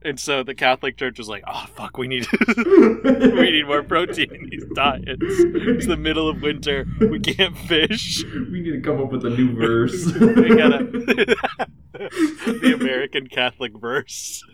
and 0.05 0.21
so 0.21 0.43
the 0.43 0.55
Catholic 0.55 0.97
Church 0.97 1.19
was 1.19 1.29
like, 1.29 1.43
"Oh 1.47 1.65
fuck, 1.75 1.97
we 1.97 2.07
need 2.07 2.27
we 2.57 3.51
need 3.51 3.67
more 3.67 3.83
protein 3.95 4.35
in 4.35 4.49
these 4.51 4.65
diets. 4.75 5.07
It's 5.21 5.87
the 5.87 5.97
middle 5.97 6.29
of 6.29 6.43
winter. 6.43 6.87
We 7.01 7.19
can't 7.21 7.57
fish. 7.57 8.23
We 8.25 8.61
need 8.61 8.73
to 8.73 8.81
come 8.81 9.01
up 9.01 9.11
with 9.11 9.25
a 9.25 9.31
new 9.31 9.55
verse. 9.55 10.07
we 10.21 10.57
gotta 10.57 10.85
the 11.95 12.79
American 12.79 13.29
Catholic 13.29 13.73
verse 13.73 14.45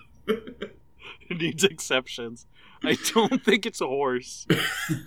needs 1.29 1.65
exceptions. 1.65 2.47
I 2.83 2.97
don't 3.13 3.45
think 3.45 3.67
it's 3.67 3.81
a 3.81 3.87
horse 3.87 4.47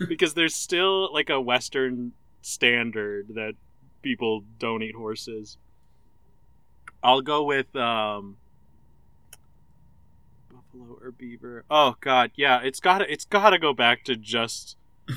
because 0.07 0.33
there's 0.35 0.55
still 0.55 1.11
like 1.11 1.29
a 1.29 1.41
Western 1.41 2.11
standard 2.41 3.29
that 3.35 3.53
people 4.01 4.43
don't 4.59 4.83
eat 4.83 4.95
horses. 4.95 5.57
I'll 7.01 7.21
go 7.21 7.43
with 7.43 7.75
um, 7.75 8.37
buffalo 10.73 10.97
or 11.01 11.11
beaver. 11.11 11.63
Oh 11.69 11.95
God, 12.01 12.31
yeah, 12.35 12.59
it's 12.61 12.79
gotta 12.79 13.11
it's 13.11 13.25
gotta 13.25 13.57
go 13.59 13.73
back 13.73 14.03
to 14.05 14.15
just 14.15 14.77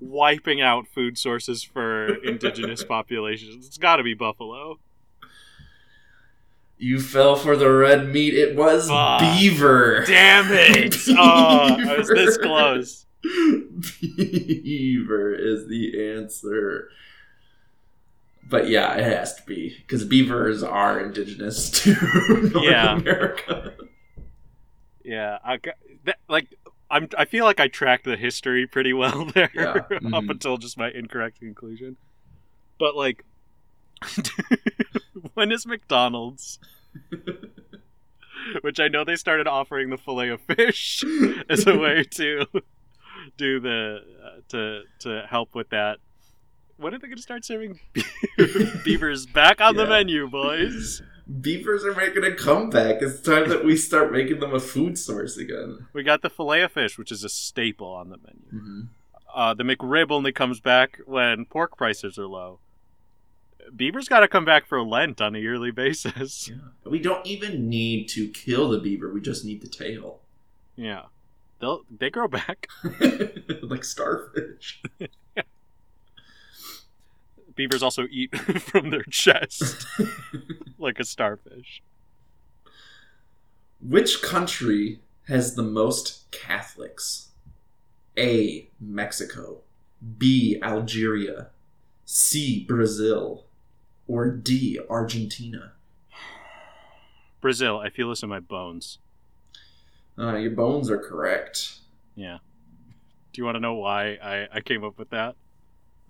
wiping 0.00 0.60
out 0.60 0.86
food 0.88 1.18
sources 1.18 1.62
for 1.62 2.14
indigenous 2.24 2.84
populations. 2.84 3.66
It's 3.66 3.78
got 3.78 3.96
to 3.96 4.02
be 4.02 4.14
buffalo. 4.14 4.78
You 6.80 7.00
fell 7.00 7.34
for 7.34 7.56
the 7.56 7.68
red 7.70 8.08
meat. 8.12 8.34
It 8.34 8.56
was 8.56 8.88
Fuck. 8.88 9.20
beaver. 9.20 10.04
Damn 10.06 10.46
it! 10.52 10.94
Ah, 11.16 11.76
oh, 11.76 11.90
I 11.90 11.98
was 11.98 12.08
this 12.08 12.36
close. 12.38 13.04
Beaver 13.22 15.34
is 15.34 15.66
the 15.68 16.12
answer. 16.14 16.88
But 18.48 18.68
yeah, 18.68 18.94
it 18.94 19.04
has 19.04 19.34
to 19.34 19.42
be 19.42 19.76
because 19.78 20.04
beavers 20.04 20.62
are 20.62 21.00
indigenous 21.00 21.68
to 21.82 21.94
North 22.52 22.64
Yeah. 22.64 22.96
America. 22.96 23.74
Yeah, 25.08 25.38
I 25.42 25.56
got, 25.56 25.74
that, 26.04 26.18
like 26.28 26.48
I'm. 26.90 27.08
I 27.16 27.24
feel 27.24 27.46
like 27.46 27.60
I 27.60 27.68
tracked 27.68 28.04
the 28.04 28.16
history 28.16 28.66
pretty 28.66 28.92
well 28.92 29.24
there 29.34 29.50
Yeah, 29.54 29.70
up 29.70 30.24
mhm. 30.24 30.30
until 30.30 30.58
just 30.58 30.76
my 30.76 30.90
incorrect 30.90 31.40
conclusion. 31.40 31.96
But 32.78 32.94
like, 32.94 33.24
when 35.34 35.50
is 35.50 35.66
McDonald's? 35.66 36.58
Which 38.62 38.78
I 38.80 38.88
know 38.88 39.02
they 39.04 39.16
started 39.16 39.46
offering 39.46 39.90
the 39.90 39.96
fillet 39.96 40.28
of 40.28 40.40
fish 40.42 41.02
as 41.48 41.66
a 41.66 41.76
way 41.76 42.04
to 42.12 42.46
do 43.38 43.60
the 43.60 44.00
uh, 44.24 44.40
to 44.48 44.82
to 45.00 45.26
help 45.28 45.54
with 45.54 45.70
that. 45.70 45.98
When 46.76 46.94
are 46.94 46.98
they 46.98 47.08
going 47.08 47.16
to 47.16 47.22
start 47.22 47.44
serving 47.44 47.80
beavers 48.84 49.26
back 49.26 49.60
on 49.60 49.74
the 49.74 49.86
menu, 49.86 50.28
boys? 50.28 51.02
Beavers 51.40 51.84
are 51.84 51.94
making 51.94 52.24
a 52.24 52.34
comeback. 52.34 53.02
It's 53.02 53.20
time 53.20 53.48
that 53.50 53.64
we 53.64 53.76
start 53.76 54.10
making 54.12 54.40
them 54.40 54.54
a 54.54 54.60
food 54.60 54.96
source 54.98 55.36
again. 55.36 55.86
We 55.92 56.02
got 56.02 56.22
the 56.22 56.30
fillet 56.30 56.62
of 56.62 56.72
fish, 56.72 56.96
which 56.96 57.12
is 57.12 57.22
a 57.22 57.28
staple 57.28 57.88
on 57.88 58.08
the 58.08 58.16
menu. 58.16 58.46
Mm-hmm. 58.54 58.80
Uh, 59.34 59.54
the 59.54 59.62
McRib 59.62 60.10
only 60.10 60.32
comes 60.32 60.58
back 60.58 61.00
when 61.04 61.44
pork 61.44 61.76
prices 61.76 62.18
are 62.18 62.26
low. 62.26 62.60
Beaver's 63.76 64.08
got 64.08 64.20
to 64.20 64.28
come 64.28 64.46
back 64.46 64.66
for 64.66 64.82
Lent 64.82 65.20
on 65.20 65.34
a 65.36 65.38
yearly 65.38 65.70
basis. 65.70 66.48
Yeah. 66.84 66.90
We 66.90 66.98
don't 66.98 67.26
even 67.26 67.68
need 67.68 68.08
to 68.10 68.28
kill 68.28 68.70
the 68.70 68.78
beaver. 68.78 69.12
We 69.12 69.20
just 69.20 69.44
need 69.44 69.60
the 69.60 69.68
tail, 69.68 70.20
Yeah, 70.74 71.02
they'll 71.60 71.84
they 71.90 72.08
grow 72.08 72.28
back. 72.28 72.68
like 73.62 73.84
starfish. 73.84 74.82
Beavers 77.58 77.82
also 77.82 78.06
eat 78.08 78.32
from 78.60 78.90
their 78.90 79.02
chest 79.02 79.84
like 80.78 81.00
a 81.00 81.04
starfish. 81.04 81.82
Which 83.80 84.22
country 84.22 85.00
has 85.26 85.56
the 85.56 85.64
most 85.64 86.30
Catholics? 86.30 87.30
A. 88.16 88.68
Mexico. 88.80 89.62
B. 90.18 90.60
Algeria. 90.62 91.48
C. 92.04 92.64
Brazil. 92.64 93.46
Or 94.06 94.30
D. 94.30 94.78
Argentina. 94.88 95.72
Brazil, 97.40 97.80
I 97.80 97.90
feel 97.90 98.10
this 98.10 98.22
in 98.22 98.28
my 98.28 98.38
bones. 98.38 99.00
Uh, 100.16 100.36
your 100.36 100.52
bones 100.52 100.88
are 100.90 100.98
correct. 100.98 101.80
Yeah. 102.14 102.38
Do 103.32 103.40
you 103.40 103.44
want 103.44 103.56
to 103.56 103.60
know 103.60 103.74
why 103.74 104.16
I, 104.22 104.46
I 104.52 104.60
came 104.60 104.84
up 104.84 104.96
with 104.96 105.10
that? 105.10 105.34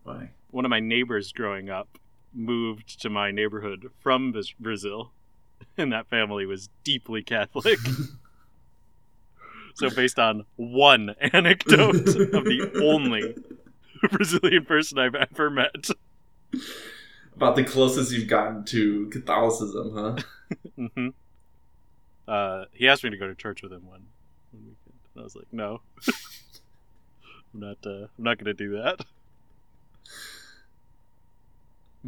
Why? 0.03 0.33
One 0.51 0.65
of 0.65 0.71
my 0.71 0.81
neighbors 0.81 1.33
growing 1.33 1.71
up 1.71 1.99
moved 2.33 3.01
to 3.03 3.11
my 3.11 3.31
neighborhood 3.31 3.91
from 4.01 4.35
Brazil, 4.59 5.13
and 5.77 5.93
that 5.93 6.09
family 6.09 6.47
was 6.47 6.69
deeply 6.85 7.23
Catholic. 7.23 7.79
so, 9.75 9.91
based 9.91 10.19
on 10.19 10.45
one 10.57 11.11
anecdote 11.33 11.97
of 11.97 12.45
the 12.45 12.81
only 12.83 13.37
Brazilian 14.11 14.65
person 14.65 14.99
I've 14.99 15.15
ever 15.15 15.51
met, 15.51 15.89
About 17.37 17.57
the 17.57 17.65
closest 17.65 18.13
you've 18.13 18.29
gotten 18.29 18.65
to 18.67 19.09
Catholicism, 19.11 19.93
huh? 19.95 20.17
hmm 20.95 21.09
uh, 22.29 22.67
he 22.73 22.87
asked 22.87 23.03
me 23.03 23.11
to 23.11 23.17
go 23.17 23.27
to 23.27 23.35
church 23.35 23.63
with 23.63 23.73
him 23.73 23.87
one, 23.87 24.05
one 24.53 24.63
weekend, 24.63 24.99
and 25.15 25.21
I 25.21 25.25
was 25.25 25.35
like, 25.35 25.47
"No, 25.51 25.81
I'm 27.55 27.61
not. 27.61 27.79
Uh, 27.85 28.07
I'm 28.19 28.25
not 28.25 28.37
going 28.37 28.45
to 28.45 28.55
do 28.55 28.73
that." 28.73 29.01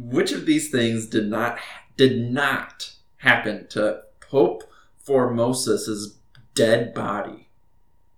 Which 0.09 0.31
of 0.31 0.45
these 0.45 0.69
things 0.71 1.05
did 1.05 1.27
not 1.29 1.59
did 1.95 2.31
not 2.31 2.93
happen 3.17 3.67
to 3.69 4.01
Pope 4.19 4.63
Formosus's 5.05 6.17
dead 6.55 6.93
body? 6.93 7.49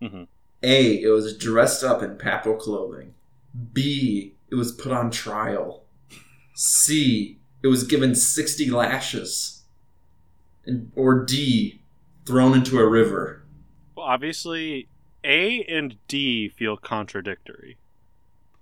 Mhm. 0.02 0.28
A. 0.62 1.02
It 1.02 1.10
was 1.10 1.38
dressed 1.38 1.84
up 1.84 2.02
in 2.02 2.16
papal 2.16 2.56
clothing. 2.56 3.14
B. 3.74 4.36
It 4.50 4.56
was 4.56 4.72
put 4.72 4.92
on 4.92 5.12
trial. 5.12 5.84
C. 6.56 7.40
It 7.62 7.68
was 7.68 7.84
given 7.84 8.16
sixty 8.16 8.70
lashes. 8.70 9.64
And, 10.66 10.92
or 10.96 11.26
D. 11.26 11.82
Thrown 12.26 12.54
into 12.54 12.80
a 12.80 12.88
river. 12.88 13.44
Well, 13.96 14.06
obviously, 14.06 14.88
A 15.26 15.64
and 15.66 15.98
D 16.08 16.48
feel 16.48 16.78
contradictory. 16.78 17.78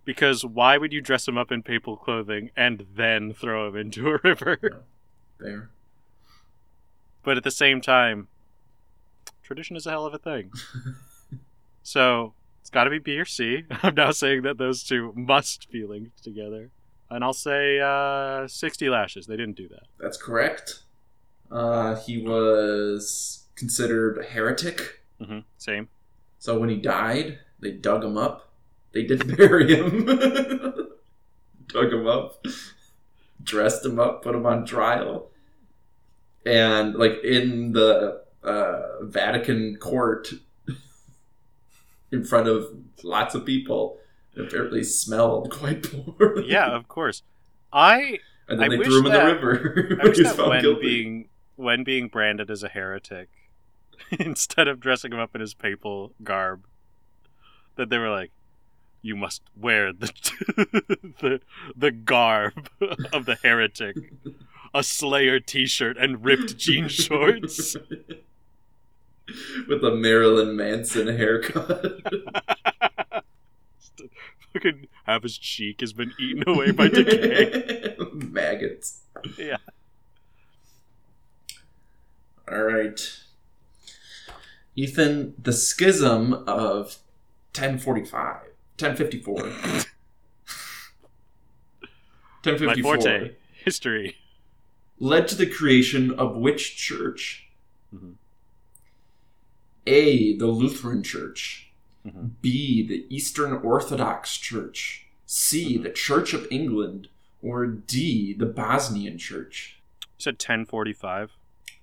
Because 0.03 0.43
why 0.43 0.77
would 0.77 0.91
you 0.91 1.01
dress 1.01 1.27
him 1.27 1.37
up 1.37 1.51
in 1.51 1.61
papal 1.63 1.95
clothing 1.95 2.49
and 2.55 2.85
then 2.95 3.33
throw 3.33 3.67
him 3.67 3.75
into 3.75 4.09
a 4.09 4.17
river? 4.23 4.83
There. 5.39 5.69
but 7.23 7.37
at 7.37 7.43
the 7.43 7.51
same 7.51 7.81
time, 7.81 8.27
tradition 9.43 9.75
is 9.75 9.85
a 9.85 9.91
hell 9.91 10.05
of 10.05 10.13
a 10.13 10.17
thing. 10.19 10.51
so 11.83 12.33
it's 12.61 12.69
got 12.69 12.85
to 12.85 12.89
be 12.89 12.99
B 12.99 13.17
or 13.19 13.25
C. 13.25 13.63
I'm 13.83 13.95
now 13.95 14.11
saying 14.11 14.43
that 14.43 14.57
those 14.57 14.83
two 14.83 15.13
must 15.15 15.69
be 15.71 15.83
linked 15.85 16.23
together. 16.23 16.69
And 17.09 17.23
I'll 17.23 17.33
say 17.33 17.79
uh, 17.79 18.47
60 18.47 18.89
lashes. 18.89 19.27
They 19.27 19.35
didn't 19.35 19.57
do 19.57 19.67
that. 19.69 19.83
That's 19.99 20.17
correct. 20.17 20.83
Uh, 21.51 21.95
he 21.95 22.19
was 22.21 23.47
considered 23.55 24.17
a 24.17 24.23
heretic. 24.23 25.01
hmm 25.21 25.39
Same. 25.57 25.89
So 26.39 26.57
when 26.57 26.69
he 26.69 26.77
died, 26.77 27.39
they 27.59 27.71
dug 27.71 28.03
him 28.05 28.17
up. 28.17 28.50
They 28.93 29.04
did 29.04 29.36
bury 29.38 29.75
him. 29.75 30.06
dug 31.71 31.93
him 31.93 32.08
up, 32.08 32.45
dressed 33.41 33.86
him 33.86 33.99
up, 33.99 34.23
put 34.23 34.36
him 34.36 34.45
on 34.45 34.65
trial. 34.65 35.30
And 36.45 36.95
like 36.95 37.23
in 37.23 37.73
the 37.73 38.23
uh, 38.43 39.04
Vatican 39.04 39.77
court, 39.77 40.30
in 42.12 42.23
front 42.23 42.47
of 42.47 42.67
lots 43.04 43.36
of 43.36 43.45
people, 43.45 43.97
it 44.36 44.47
apparently 44.47 44.84
smelled 44.84 45.51
quite 45.51 45.84
poorly. 45.84 46.49
Yeah, 46.49 46.67
of 46.67 46.88
course. 46.88 47.23
I 47.71 48.19
and 48.47 48.60
then 48.60 48.73
I 48.73 48.77
they 48.77 48.84
threw 48.84 48.99
him 48.99 49.06
in 49.08 49.12
the 49.13 49.25
river. 49.25 49.97
I 50.01 50.08
wish 50.08 50.17
that 50.17 50.38
when 50.38 50.62
guilty. 50.62 50.82
being 50.82 51.30
when 51.56 51.84
being 51.84 52.08
branded 52.08 52.49
as 52.49 52.63
a 52.63 52.69
heretic, 52.69 53.30
instead 54.12 54.67
of 54.67 54.80
dressing 54.80 55.13
him 55.13 55.19
up 55.19 55.36
in 55.36 55.41
his 55.41 55.54
papal 55.54 56.13
garb, 56.23 56.65
that 57.75 57.89
they 57.89 57.97
were 57.97 58.10
like, 58.10 58.32
"You 59.01 59.15
must 59.15 59.41
wear 59.55 59.91
the 59.93 60.11
the 61.21 61.41
the 61.75 61.91
garb 61.91 62.69
of 63.13 63.25
the 63.25 63.37
heretic, 63.43 63.95
a 64.73 64.83
Slayer 64.83 65.39
T-shirt 65.39 65.97
and 65.97 66.23
ripped 66.23 66.57
jean 66.57 66.87
shorts." 66.87 67.75
with 69.67 69.83
a 69.83 69.95
Marilyn 69.95 70.55
Manson 70.55 71.07
haircut. 71.07 72.01
Fucking 74.53 74.87
half 75.05 75.23
his 75.23 75.37
cheek 75.37 75.79
has 75.79 75.93
been 75.93 76.13
eaten 76.19 76.43
away 76.47 76.71
by 76.71 76.89
decay. 76.89 77.95
Maggots. 78.13 79.01
Yeah. 79.37 79.57
All 82.51 82.63
right. 82.63 82.99
Ethan, 84.75 85.35
the 85.41 85.53
schism 85.53 86.33
of 86.33 86.97
1045. 87.53 88.50
1054. 88.81 89.35
1054 92.43 92.75
My 92.75 92.81
forte, 92.81 93.31
history. 93.63 94.17
led 94.99 95.27
to 95.27 95.35
the 95.35 95.45
creation 95.45 96.11
of 96.11 96.35
which 96.35 96.75
church? 96.77 97.47
Mhm. 97.93 98.15
A. 99.87 100.37
The 100.37 100.47
Lutheran 100.47 101.03
Church. 101.03 101.71
Mhm. 102.05 102.31
B. 102.41 102.85
The 102.85 103.05
Eastern 103.15 103.53
Orthodox 103.53 104.37
Church. 104.37 105.05
C. 105.25 105.77
Mhm. 105.77 105.83
The 105.83 105.89
Church 105.91 106.33
of 106.33 106.47
England. 106.51 107.07
Or 107.43 107.65
D. 107.65 108.33
The 108.33 108.45
Bosnian 108.45 109.17
Church. 109.17 109.79
You 110.01 110.07
said 110.19 110.39
ten 110.39 110.65
forty 110.65 110.93
five. 110.93 111.31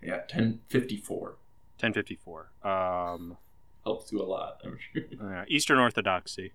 Yeah, 0.01 0.19
1054. 0.19 1.37
1054. 1.81 2.51
Um, 2.63 3.37
Helps 3.85 4.13
you 4.13 4.23
a 4.23 4.25
lot, 4.25 4.61
I'm 4.65 4.79
sure. 4.79 5.03
uh, 5.21 5.45
Eastern 5.49 5.79
Orthodoxy. 5.79 6.53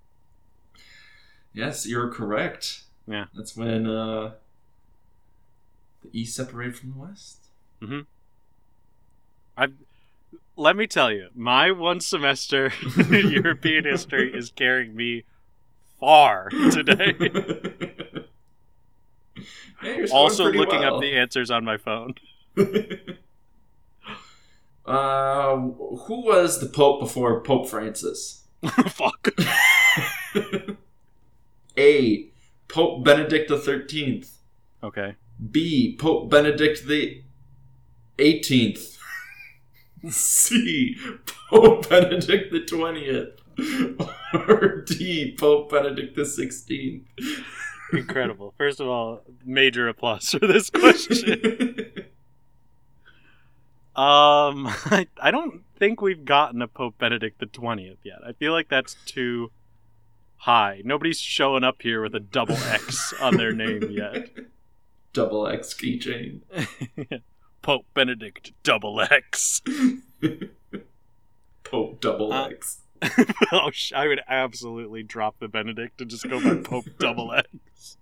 Yes, 1.53 1.87
you're 1.87 2.09
correct. 2.09 2.83
Yeah. 3.07 3.25
That's 3.35 3.55
when 3.55 3.85
uh, 3.87 4.31
the 6.01 6.09
East 6.11 6.35
separated 6.35 6.75
from 6.75 6.93
the 6.93 6.99
West. 6.99 7.37
I 9.57 9.67
let 10.55 10.75
me 10.75 10.87
tell 10.87 11.11
you, 11.11 11.29
my 11.35 11.71
one 11.71 11.99
semester 11.99 12.71
in 12.97 13.31
European 13.31 13.85
history 13.85 14.33
is 14.33 14.51
carrying 14.51 14.95
me 14.95 15.23
far 15.99 16.49
today. 16.49 17.15
Yeah, 19.81 20.05
also 20.13 20.45
looking 20.45 20.79
well. 20.79 20.95
up 20.95 21.01
the 21.01 21.17
answers 21.17 21.51
on 21.51 21.65
my 21.65 21.75
phone. 21.75 22.15
uh, 24.85 25.57
who 25.57 26.21
was 26.25 26.61
the 26.61 26.67
Pope 26.67 27.01
before 27.01 27.41
Pope 27.41 27.67
Francis? 27.67 28.43
Fuck. 28.87 29.29
A. 31.83 32.29
Pope 32.69 33.03
Benedict 33.03 33.49
the 33.49 33.57
Thirteenth. 33.57 34.39
Okay. 34.81 35.15
B. 35.51 35.97
Pope 35.99 36.29
Benedict 36.29 36.87
the 36.87 37.23
Eighteenth. 38.17 38.97
C. 40.09 40.95
Pope 41.49 41.89
Benedict 41.89 42.51
the 42.51 42.61
Twentieth. 42.61 43.39
Or 44.33 44.81
D. 44.81 45.35
Pope 45.37 45.69
Benedict 45.69 46.15
the 46.15 46.25
Sixteenth. 46.25 47.05
Incredible. 47.91 48.53
First 48.57 48.79
of 48.79 48.87
all, 48.87 49.21
major 49.45 49.87
applause 49.87 50.29
for 50.29 50.47
this 50.47 50.69
question. 50.69 51.91
Um, 53.95 54.67
I, 54.85 55.07
I 55.21 55.29
don't 55.29 55.61
think 55.77 56.01
we've 56.01 56.25
gotten 56.25 56.61
a 56.61 56.67
Pope 56.67 56.97
Benedict 56.97 57.39
the 57.39 57.45
twentieth 57.45 57.99
yet. 58.03 58.17
I 58.27 58.33
feel 58.33 58.51
like 58.51 58.69
that's 58.69 58.95
too 59.05 59.51
high. 60.43 60.81
Nobody's 60.83 61.19
showing 61.19 61.63
up 61.63 61.81
here 61.81 62.01
with 62.01 62.13
a 62.15 62.19
double 62.19 62.55
X 62.57 63.13
on 63.21 63.37
their 63.37 63.51
name 63.53 63.89
yet. 63.91 64.29
Double 65.13 65.47
X 65.47 65.73
keychain. 65.75 66.39
Pope 67.61 67.85
Benedict 67.93 68.51
Double 68.63 68.99
X. 68.99 69.61
Pope 71.63 72.01
Double 72.01 72.33
Uh, 72.33 72.47
X. 72.49 72.79
oh, 73.51 73.69
sh- 73.71 73.93
I 73.93 74.07
would 74.07 74.21
absolutely 74.27 75.03
drop 75.03 75.35
the 75.39 75.47
Benedict 75.47 76.01
and 76.01 76.09
just 76.09 76.27
go 76.27 76.41
by 76.41 76.55
Pope 76.63 76.85
Double 76.99 77.31
X. 77.33 77.97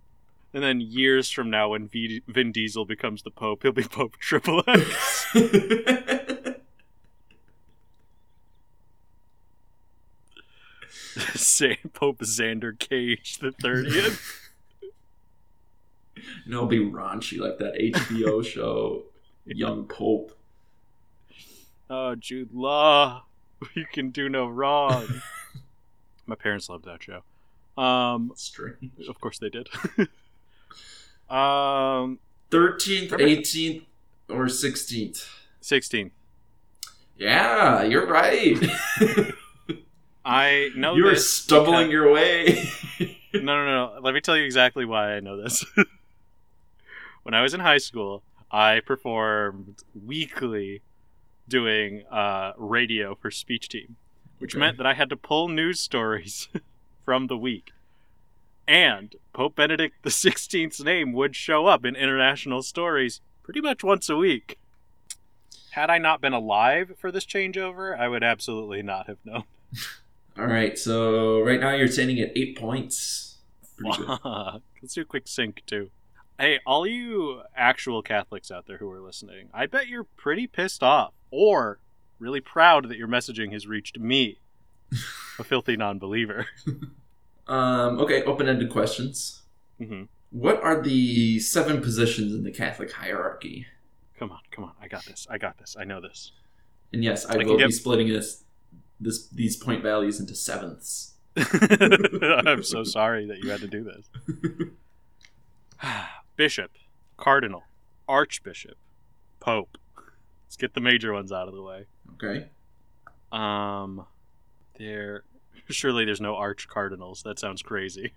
And 0.54 0.64
then 0.64 0.80
years 0.82 1.30
from 1.32 1.50
now, 1.50 1.70
when 1.70 1.88
v- 1.90 2.22
Vin 2.28 2.52
Diesel 2.52 2.86
becomes 2.86 3.24
the 3.24 3.32
Pope, 3.32 3.64
he'll 3.64 3.72
be 3.72 3.84
Pope 3.84 4.18
Triple 4.18 4.64
X. 4.68 5.26
Say 11.42 11.78
Pope 11.94 12.20
Xander 12.20 12.78
Cage 12.78 13.40
the 13.40 13.52
thirtieth. 13.52 14.22
and 16.16 16.54
it'll 16.54 16.68
be 16.68 16.80
raunchy 16.80 17.40
like 17.40 17.58
that 17.58 17.74
HBO 17.76 18.46
show, 18.54 19.04
Young 19.46 19.86
Pope. 19.86 20.38
Oh, 21.90 22.16
Jude 22.16 22.54
Law, 22.54 23.24
you 23.74 23.86
can 23.92 24.12
do 24.12 24.30
no 24.30 24.48
wrong. 24.48 25.22
My 26.26 26.36
parents 26.36 26.70
loved 26.70 26.86
that 26.86 27.02
show. 27.04 27.24
Um, 27.82 28.32
Strange. 28.36 28.92
of 29.10 29.20
course 29.20 29.40
they 29.40 29.50
did. 29.50 29.68
um, 31.30 32.20
13th, 32.52 33.10
18th, 33.10 33.84
or 34.30 34.46
16th. 34.46 35.28
sixteen. 35.60 36.12
Yeah, 37.18 37.84
you're 37.84 38.08
right. 38.08 38.58
I 40.24 40.70
know 40.76 40.96
you're 40.96 41.16
stumbling 41.16 41.88
because- 41.88 41.92
your 41.92 42.12
way. 42.12 42.70
No, 43.34 43.40
no, 43.44 43.66
no. 43.66 44.00
Let 44.02 44.14
me 44.14 44.20
tell 44.20 44.36
you 44.36 44.44
exactly 44.44 44.84
why 44.84 45.14
I 45.14 45.22
know 45.22 45.42
this. 45.42 45.66
when 47.24 47.34
I 47.34 47.42
was 47.42 47.54
in 47.54 47.62
high 47.62 47.78
school, 47.78 48.24
I 48.52 48.82
performed 48.82 49.84
weekly 50.06 50.82
doing 51.48 52.04
uh, 52.12 52.52
radio 52.58 53.16
for 53.16 53.32
speech 53.32 53.70
team, 53.70 53.96
which 54.40 54.54
Okay. 54.54 54.60
meant 54.60 54.76
that 54.78 54.86
I 54.86 54.96
had 54.96 55.10
to 55.12 55.16
pull 55.16 55.48
news 55.48 55.80
stories 55.80 56.50
from 57.06 57.28
the 57.28 57.38
week. 57.38 57.72
And 58.68 59.16
Pope 59.32 59.56
Benedict 59.56 60.04
XVI's 60.04 60.84
name 60.84 61.14
would 61.14 61.34
show 61.36 61.68
up 61.68 61.86
in 61.86 61.96
international 61.96 62.62
stories 62.64 63.22
pretty 63.44 63.62
much 63.62 63.82
once 63.82 64.10
a 64.10 64.18
week. 64.18 64.58
Had 65.72 65.90
I 65.90 66.00
not 66.00 66.20
been 66.20 66.34
alive 66.34 66.96
for 67.00 67.14
this 67.14 67.26
changeover, 67.26 67.98
I 67.98 68.10
would 68.10 68.24
absolutely 68.24 68.82
not 68.82 69.08
have 69.08 69.20
known. 69.24 69.44
All 70.38 70.46
right, 70.48 70.78
so 70.78 71.42
right 71.42 71.60
now 71.60 71.74
you're 71.76 71.88
standing 71.88 72.20
at 72.20 72.32
eight 72.36 72.58
points. 72.58 73.38
Pretty 73.78 73.98
good. 73.98 74.08
Fuck. 74.08 74.62
Let's 74.82 74.94
do 74.94 75.02
a 75.02 75.06
quick 75.06 75.28
sync 75.28 75.64
too. 75.66 75.90
Hey, 76.40 76.60
all 76.66 76.88
you 76.88 77.42
actual 77.56 78.02
Catholics 78.02 78.50
out 78.50 78.66
there 78.66 78.78
who 78.78 78.90
are 78.90 79.02
listening, 79.02 79.50
I 79.54 79.68
bet 79.68 79.88
you're 79.88 80.06
pretty 80.06 80.48
pissed 80.48 80.82
off 80.82 81.14
or 81.30 81.80
really 82.18 82.42
proud 82.42 82.90
that 82.90 82.98
your 82.98 83.08
messaging 83.08 83.52
has 83.54 83.68
reached 83.68 84.00
me, 84.00 84.40
a 85.40 85.44
filthy 85.44 85.76
non-believer. 85.78 86.48
Um, 87.48 88.00
okay, 88.00 88.24
open-ended 88.24 88.70
questions. 88.70 89.42
hmm 89.78 90.04
What 90.30 90.62
are 90.64 90.82
the 90.82 91.40
seven 91.40 91.82
positions 91.82 92.34
in 92.34 92.44
the 92.44 92.52
Catholic 92.52 92.94
hierarchy? 92.94 93.66
Come 94.18 94.32
on, 94.32 94.40
come 94.52 94.64
on. 94.64 94.72
I 94.82 94.88
got 94.88 95.04
this. 95.04 95.28
I 95.30 95.38
got 95.38 95.58
this. 95.58 95.76
I 95.78 95.84
know 95.84 96.00
this. 96.00 96.32
And 96.94 97.04
yes, 97.04 97.26
I, 97.26 97.34
I 97.34 97.44
will 97.44 97.58
be 97.58 97.70
splitting 97.72 98.08
this, 98.08 98.44
this 99.02 99.28
these 99.30 99.58
point 99.58 99.82
values 99.84 100.20
into 100.20 100.36
sevenths. 100.36 101.16
I'm 101.36 102.64
so 102.64 102.84
sorry 102.84 103.26
that 103.28 103.40
you 103.44 103.50
had 103.50 103.62
to 103.62 103.68
do 103.68 103.84
this. 103.84 104.10
Bishop, 106.36 106.72
Cardinal, 107.18 107.64
Archbishop, 108.08 108.78
Pope. 109.40 109.78
Let's 110.46 110.58
get 110.58 110.74
the 110.74 110.82
major 110.82 111.14
ones 111.14 111.32
out 111.32 111.48
of 111.48 111.56
the 111.56 111.62
way. 111.62 111.86
Okay. 112.14 112.50
Um, 113.32 114.06
there. 114.78 115.24
Surely 115.70 116.06
there's 116.06 116.22
no 116.22 116.36
arch 116.36 116.68
cardinals. 116.68 117.24
That 117.24 117.40
sounds 117.40 117.62
crazy. 117.62 118.14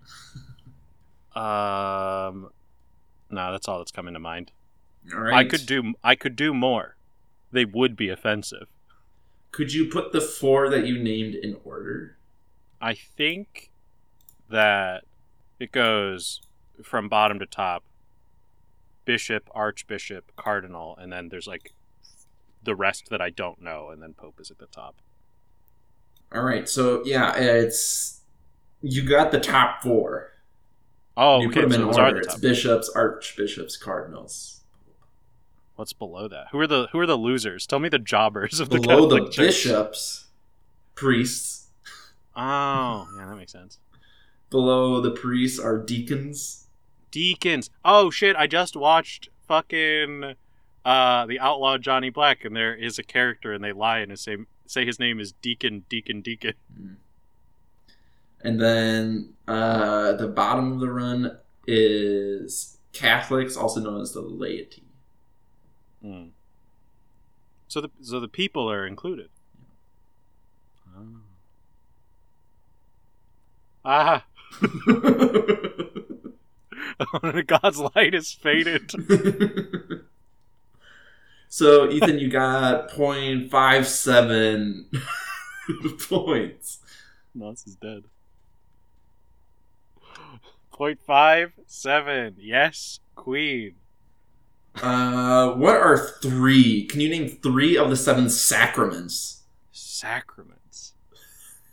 um, 1.36 2.50
no, 3.30 3.52
that's 3.52 3.68
all 3.68 3.78
that's 3.78 3.92
coming 3.92 4.14
to 4.14 4.20
mind. 4.20 4.50
All 5.14 5.20
right. 5.20 5.34
I 5.34 5.44
could 5.44 5.66
do. 5.66 5.94
I 6.02 6.14
could 6.16 6.34
do 6.34 6.52
more. 6.52 6.96
They 7.52 7.64
would 7.64 7.94
be 7.96 8.08
offensive. 8.08 8.66
Could 9.54 9.72
you 9.72 9.86
put 9.86 10.10
the 10.10 10.20
four 10.20 10.68
that 10.68 10.84
you 10.84 10.98
named 10.98 11.36
in 11.36 11.56
order? 11.62 12.16
I 12.80 12.94
think 12.94 13.70
that 14.50 15.04
it 15.60 15.70
goes 15.70 16.40
from 16.82 17.08
bottom 17.08 17.38
to 17.38 17.46
top. 17.46 17.84
Bishop, 19.04 19.48
Archbishop, 19.54 20.32
Cardinal, 20.34 20.96
and 21.00 21.12
then 21.12 21.28
there's 21.28 21.46
like 21.46 21.72
the 22.64 22.74
rest 22.74 23.10
that 23.10 23.20
I 23.20 23.30
don't 23.30 23.62
know, 23.62 23.90
and 23.90 24.02
then 24.02 24.12
Pope 24.14 24.40
is 24.40 24.50
at 24.50 24.58
the 24.58 24.66
top. 24.66 24.96
All 26.34 26.42
right. 26.42 26.68
So 26.68 27.04
yeah, 27.04 27.36
it's 27.36 28.22
you 28.82 29.08
got 29.08 29.30
the 29.30 29.38
top 29.38 29.84
four. 29.84 30.32
Oh, 31.16 31.42
you 31.42 31.48
okay, 31.50 31.60
put 31.60 31.70
them 31.70 31.80
so 31.80 31.90
in 31.90 31.94
order. 32.00 32.14
the 32.22 32.26
It's 32.26 32.34
bishops, 32.40 32.90
archbishops, 32.92 33.76
cardinals. 33.76 34.62
What's 35.76 35.92
below 35.92 36.28
that? 36.28 36.48
Who 36.52 36.60
are 36.60 36.66
the 36.66 36.88
Who 36.92 36.98
are 37.00 37.06
the 37.06 37.16
losers? 37.16 37.66
Tell 37.66 37.78
me 37.80 37.88
the 37.88 37.98
jobbers 37.98 38.60
of 38.60 38.70
the 38.70 38.78
Below 38.78 39.08
the 39.08 39.16
Catholic 39.16 39.32
Church. 39.32 39.46
bishops, 39.46 40.26
priests. 40.94 41.68
Oh, 42.36 43.08
yeah, 43.16 43.26
that 43.26 43.36
makes 43.36 43.52
sense. 43.52 43.78
Below 44.50 45.00
the 45.00 45.10
priests 45.10 45.58
are 45.58 45.78
deacons. 45.78 46.66
Deacons. 47.10 47.70
Oh 47.84 48.10
shit! 48.10 48.36
I 48.36 48.46
just 48.46 48.76
watched 48.76 49.28
fucking 49.48 50.34
uh 50.84 51.26
the 51.26 51.40
outlaw 51.40 51.78
Johnny 51.78 52.10
Black, 52.10 52.44
and 52.44 52.54
there 52.54 52.74
is 52.74 52.98
a 52.98 53.02
character, 53.02 53.52
and 53.52 53.62
they 53.64 53.72
lie 53.72 53.98
and 53.98 54.16
say 54.18 54.36
say 54.66 54.84
his 54.86 54.98
name 54.98 55.18
is 55.18 55.32
Deacon, 55.32 55.84
Deacon, 55.88 56.20
Deacon. 56.22 56.54
And 58.40 58.60
then 58.60 59.34
uh, 59.48 60.12
the 60.12 60.28
bottom 60.28 60.72
of 60.72 60.80
the 60.80 60.90
run 60.90 61.38
is 61.66 62.78
Catholics, 62.92 63.56
also 63.56 63.80
known 63.80 64.00
as 64.02 64.12
the 64.12 64.20
laity. 64.20 64.83
Hmm. 66.04 66.24
So 67.66 67.80
the 67.80 67.90
so 68.02 68.20
the 68.20 68.28
people 68.28 68.70
are 68.70 68.86
included. 68.86 69.30
Oh. 70.94 71.22
Ah, 73.86 74.24
God's 77.46 77.78
light 77.78 78.14
is 78.14 78.32
faded. 78.32 78.90
so 81.48 81.88
Ethan, 81.90 82.18
you 82.18 82.28
got 82.28 82.90
0.57 82.90 84.84
points. 86.08 86.80
Moss 87.34 87.66
is 87.66 87.76
dead. 87.76 88.04
Point 90.72 91.00
five 91.06 91.52
seven. 91.66 92.36
Yes, 92.38 93.00
Queen. 93.14 93.76
Uh, 94.82 95.52
what 95.52 95.76
are 95.76 95.96
three? 96.20 96.84
Can 96.86 97.00
you 97.00 97.08
name 97.08 97.28
three 97.42 97.76
of 97.76 97.90
the 97.90 97.96
seven 97.96 98.28
sacraments? 98.28 99.42
Sacraments. 99.72 100.94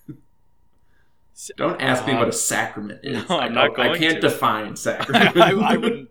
Don't 1.57 1.81
ask 1.81 2.05
me 2.05 2.13
Um, 2.13 2.19
what 2.19 2.27
a 2.29 2.33
sacrament 2.33 2.99
is. 3.03 3.27
no, 3.27 3.37
I, 3.37 3.45
I'm 3.45 3.53
know- 3.53 3.67
not 3.67 3.75
going 3.75 3.89
I 3.91 3.97
can't 3.97 4.15
to. 4.21 4.29
define 4.29 4.71
I, 4.71 4.75
sacrament. 4.75 5.37
I, 5.37 5.51
I 5.51 5.77
wouldn't, 5.77 6.09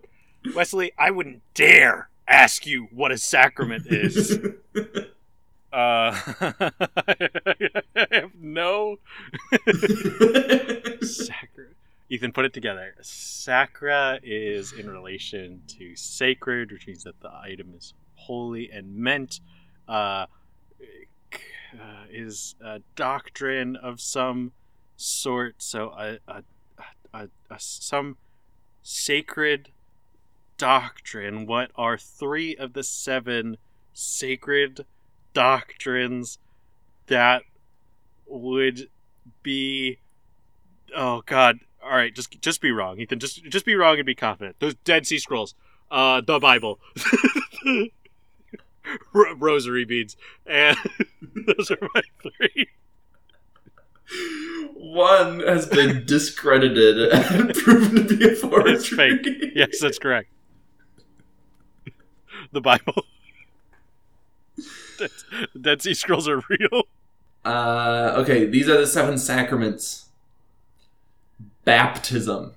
Wesley. 0.54 0.92
I 0.98 1.10
wouldn't 1.10 1.42
dare 1.54 2.08
ask 2.26 2.66
you 2.66 2.88
what 2.92 3.12
a 3.12 3.18
sacrament 3.18 3.86
is. 3.86 4.38
Uh, 5.72 6.10
I 6.40 8.06
have 8.10 8.34
no 8.40 8.96
sacra. 11.00 11.66
Ethan, 12.10 12.32
put 12.32 12.44
it 12.44 12.52
together. 12.52 12.94
Sacra 13.02 14.18
is 14.22 14.72
in 14.72 14.90
relation 14.90 15.62
to 15.68 15.94
sacred, 15.94 16.72
which 16.72 16.86
means 16.86 17.04
that 17.04 17.20
the 17.20 17.32
item 17.32 17.72
is 17.76 17.94
holy 18.16 18.70
and 18.70 18.94
meant. 18.94 19.40
Uh, 19.88 20.26
uh, 21.74 22.04
is 22.10 22.54
a 22.64 22.80
doctrine 22.96 23.76
of 23.76 24.00
some 24.00 24.52
sort. 24.96 25.56
So 25.58 25.90
a, 25.90 26.18
a, 26.26 26.42
a, 26.78 26.84
a, 27.14 27.28
a 27.50 27.58
some 27.58 28.16
sacred 28.82 29.70
doctrine. 30.58 31.46
What 31.46 31.70
are 31.76 31.96
three 31.96 32.56
of 32.56 32.72
the 32.72 32.82
seven 32.82 33.56
sacred 33.92 34.84
doctrines 35.32 36.38
that 37.06 37.42
would 38.26 38.88
be? 39.42 39.98
Oh 40.94 41.22
God! 41.24 41.60
All 41.82 41.90
right, 41.90 42.14
just 42.14 42.40
just 42.40 42.60
be 42.60 42.70
wrong, 42.70 43.00
Ethan. 43.00 43.18
Just 43.18 43.44
just 43.44 43.64
be 43.64 43.74
wrong 43.74 43.96
and 43.96 44.06
be 44.06 44.14
confident. 44.14 44.56
Those 44.60 44.74
Dead 44.74 45.06
Sea 45.06 45.18
Scrolls, 45.18 45.54
uh, 45.90 46.20
the 46.20 46.38
Bible. 46.38 46.78
Ro- 49.12 49.34
rosary 49.36 49.84
beads, 49.84 50.16
and 50.46 50.76
those 51.46 51.70
are 51.70 51.78
my 51.94 52.02
three. 52.22 52.68
One 54.74 55.40
has 55.40 55.66
been 55.66 56.04
discredited 56.06 57.12
and 57.12 57.54
proven 57.54 58.08
to 58.08 58.16
be 58.16 58.30
a 58.30 58.34
forgery. 58.34 58.72
It's 58.72 58.88
fake. 58.88 59.26
Yes, 59.54 59.78
that's 59.80 59.98
correct. 59.98 60.30
The 62.52 62.60
Bible. 62.60 63.04
Dead, 64.98 65.10
Dead 65.60 65.82
Sea 65.82 65.94
Scrolls 65.94 66.28
are 66.28 66.42
real. 66.48 66.82
Uh, 67.44 68.14
okay, 68.16 68.46
these 68.46 68.68
are 68.68 68.78
the 68.78 68.86
seven 68.86 69.18
sacraments 69.18 70.09
baptism, 71.70 72.52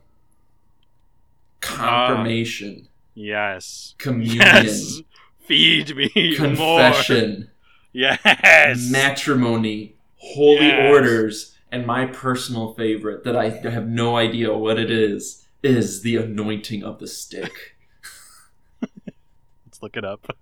confirmation, 1.61 2.87
ah, 2.87 2.89
Yes. 3.13 3.93
communion, 3.99 4.39
Yes. 4.39 5.01
Feed 5.47 5.95
me 5.95 6.09
more. 6.15 6.35
confession, 6.35 7.51
Yes. 7.91 8.89
matrimony, 8.89 9.95
holy 10.15 10.65
Yes. 10.67 10.91
orders, 10.91 11.55
and 11.71 11.85
my 11.85 12.07
personal 12.07 12.73
favorite 12.73 13.23
that 13.23 13.35
I 13.35 13.49
have 13.49 13.87
no 13.87 14.17
idea 14.17 14.51
what 14.57 14.79
it 14.79 14.89
is 14.89 15.45
is 15.61 16.01
the 16.01 16.15
anointing 16.17 16.83
of 16.83 16.97
the 16.99 17.07
stick. 17.07 17.75
Let's 18.81 19.81
look 19.81 19.95
it 19.95 20.03
up. 20.03 20.35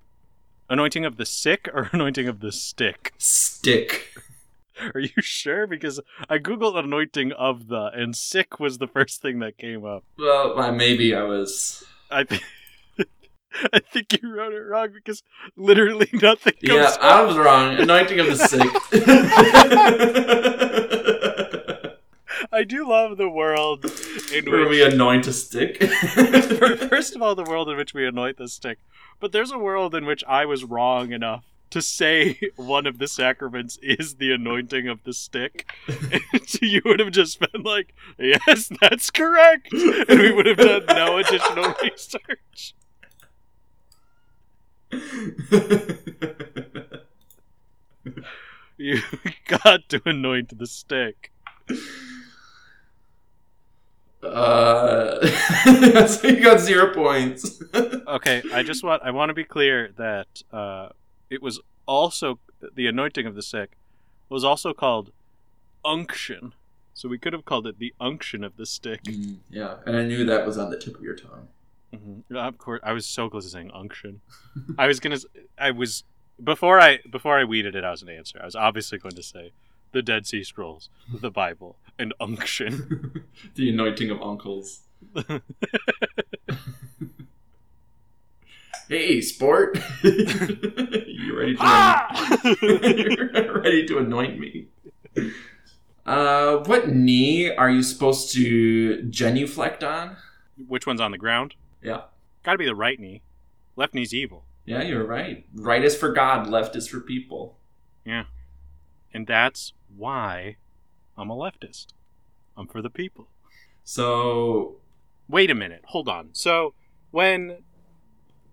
Anointing 0.69 1.03
of 1.03 1.17
the 1.17 1.26
sick 1.26 1.67
or 1.74 1.89
anointing 1.93 2.30
of 2.30 2.39
the 2.39 2.53
stick? 2.53 3.11
Stick. 3.17 4.13
Are 4.95 4.99
you 4.99 5.09
sure? 5.21 5.67
Because 5.67 5.99
I 6.29 6.38
googled 6.38 6.77
anointing 6.77 7.32
of 7.34 7.67
the, 7.67 7.91
and 7.93 8.15
sick 8.15 8.59
was 8.59 8.77
the 8.77 8.88
first 8.88 9.21
thing 9.21 9.39
that 9.39 9.57
came 9.57 9.86
up. 9.86 10.03
Well, 10.17 10.71
maybe 10.71 11.13
I 11.15 11.23
was. 11.23 11.84
I 12.09 12.23
think. 12.23 12.43
I 13.73 13.79
think 13.79 14.21
you 14.21 14.34
wrote 14.34 14.53
it 14.53 14.59
wrong 14.61 14.89
because 14.93 15.23
literally 15.57 16.07
nothing 16.13 16.53
comes 16.53 16.63
Yeah, 16.63 16.84
up. 16.86 17.01
I 17.01 17.21
was 17.21 17.38
wrong. 17.38 17.75
Anointing 17.75 18.19
of 18.19 18.27
the 18.27 18.38
sick. 18.38 18.61
I 22.53 22.63
do 22.63 22.88
love 22.88 23.17
the 23.17 23.29
world 23.29 23.86
in 24.34 24.45
Where 24.49 24.61
which 24.61 24.69
we 24.69 24.84
anoint 24.84 25.27
a 25.27 25.34
stick. 25.34 25.82
First 25.84 27.15
of 27.15 27.21
all, 27.21 27.36
the 27.36 27.43
world 27.43 27.69
in 27.69 27.77
which 27.77 27.93
we 27.93 28.05
anoint 28.07 28.38
the 28.38 28.47
stick. 28.47 28.79
But 29.19 29.32
there's 29.32 29.51
a 29.51 29.57
world 29.57 29.93
in 29.95 30.05
which 30.05 30.23
I 30.27 30.45
was 30.45 30.63
wrong 30.63 31.11
enough 31.11 31.45
to 31.72 31.82
say 31.82 32.39
one 32.55 32.86
of 32.86 32.99
the 32.99 33.07
sacraments 33.07 33.78
is 33.82 34.15
the 34.15 34.32
anointing 34.32 34.88
of 34.88 35.03
the 35.03 35.13
stick. 35.13 35.72
So 36.45 36.59
you 36.61 36.82
would 36.86 36.99
have 36.99 37.11
just 37.11 37.39
been 37.39 37.63
like, 37.63 37.93
yes, 38.19 38.69
that's 38.82 39.09
correct. 39.09 39.74
And 39.74 40.19
we 40.19 40.32
would 40.32 40.45
have 40.45 40.57
done 40.57 40.86
no 40.88 41.17
additional 41.17 41.74
research. 41.82 42.76
You 48.78 48.99
got 49.47 49.88
to 49.89 50.01
anoint 50.05 50.57
the 50.57 50.65
stick. 50.65 51.32
uh, 54.24 55.28
so 56.07 56.28
you 56.28 56.41
got 56.41 56.59
zero 56.59 56.93
points. 56.93 57.61
Okay, 57.74 58.43
I 58.51 58.63
just 58.63 58.84
want 58.84 59.03
I 59.03 59.11
want 59.11 59.30
to 59.30 59.34
be 59.36 59.43
clear 59.43 59.91
that 59.97 60.28
uh, 60.51 60.89
it 61.32 61.41
was 61.41 61.59
also 61.88 62.38
the 62.75 62.86
anointing 62.86 63.25
of 63.25 63.34
the 63.34 63.41
sick 63.41 63.77
was 64.29 64.43
also 64.43 64.73
called 64.73 65.11
unction. 65.84 66.53
So 66.93 67.09
we 67.09 67.17
could 67.17 67.34
have 67.34 67.45
called 67.45 67.65
it 67.65 67.79
the 67.79 67.93
unction 67.99 68.43
of 68.43 68.57
the 68.57 68.65
stick. 68.65 69.03
Mm, 69.03 69.38
yeah, 69.49 69.77
and 69.88 69.95
I 69.95 70.03
knew 70.03 70.25
that 70.25 70.45
was 70.45 70.57
on 70.57 70.69
the 70.69 70.77
tip 70.77 70.97
of 70.97 71.01
your 71.01 71.15
tongue. 71.15 71.47
Mm-hmm. 71.95 72.36
Of 72.36 72.57
course, 72.57 72.82
I 72.84 72.91
was 72.91 73.05
so 73.05 73.29
close 73.29 73.45
to 73.45 73.49
saying 73.49 73.71
unction. 73.73 74.21
I 74.77 74.88
was 74.88 74.99
gonna. 74.99 75.17
I 75.57 75.71
was 75.71 76.03
before 76.43 76.79
I 76.79 76.99
before 77.09 77.39
I 77.39 77.45
weeded 77.45 77.75
it. 77.75 77.84
I 77.84 77.91
was 77.91 78.01
an 78.01 78.09
answer. 78.09 78.39
I 78.41 78.45
was 78.45 78.55
obviously 78.55 78.97
going 78.97 79.15
to 79.15 79.23
say 79.23 79.53
the 79.93 80.01
Dead 80.01 80.27
Sea 80.27 80.43
Scrolls, 80.43 80.89
the 81.13 81.32
Bible, 81.32 81.77
and 81.97 82.13
unction. 82.19 83.25
the 83.55 83.69
anointing 83.69 84.11
of 84.11 84.21
uncles. 84.21 84.82
Hey, 88.91 89.21
sport! 89.21 89.79
you 90.03 91.33
ready 91.33 91.55
to? 91.55 91.61
Ah! 91.61 92.27
Ready 92.61 93.85
to 93.87 93.99
anoint 93.99 94.37
me. 94.37 94.67
Uh, 96.05 96.57
what 96.65 96.89
knee 96.89 97.49
are 97.55 97.69
you 97.69 97.83
supposed 97.83 98.33
to 98.33 99.03
genuflect 99.03 99.81
on? 99.81 100.17
Which 100.67 100.85
one's 100.85 100.99
on 100.99 101.11
the 101.11 101.17
ground? 101.17 101.55
Yeah. 101.81 102.01
Got 102.43 102.51
to 102.51 102.57
be 102.57 102.65
the 102.65 102.75
right 102.75 102.99
knee. 102.99 103.21
Left 103.77 103.93
knee's 103.93 104.13
evil. 104.13 104.43
Yeah, 104.65 104.81
you're 104.81 105.05
right. 105.05 105.45
Right 105.55 105.85
is 105.85 105.95
for 105.95 106.11
God, 106.11 106.47
left 106.47 106.75
is 106.75 106.89
for 106.89 106.99
people. 106.99 107.55
Yeah, 108.03 108.25
and 109.13 109.25
that's 109.25 109.71
why 109.95 110.57
I'm 111.17 111.29
a 111.29 111.35
leftist. 111.37 111.93
I'm 112.57 112.67
for 112.67 112.81
the 112.81 112.89
people. 112.89 113.29
So, 113.85 114.75
Wait 115.29 115.49
a 115.49 115.55
minute. 115.55 115.83
Hold 115.85 116.09
on. 116.09 116.31
So, 116.33 116.73
when 117.11 117.59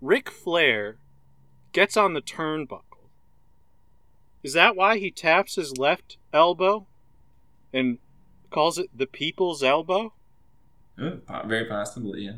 Ric 0.01 0.29
Flair 0.29 0.97
gets 1.71 1.97
on 1.97 2.13
the 2.13 2.21
turnbuckle, 2.21 3.09
is 4.43 4.53
that 4.53 4.75
why 4.75 4.97
he 4.97 5.11
taps 5.11 5.55
his 5.55 5.77
left 5.77 6.17
elbow 6.31 6.87
and 7.73 7.97
calls 8.49 8.77
it 8.77 8.89
the 8.95 9.07
people's 9.07 9.61
elbow? 9.63 10.13
very 10.97 11.65
possibly, 11.65 12.21
yeah. 12.21 12.37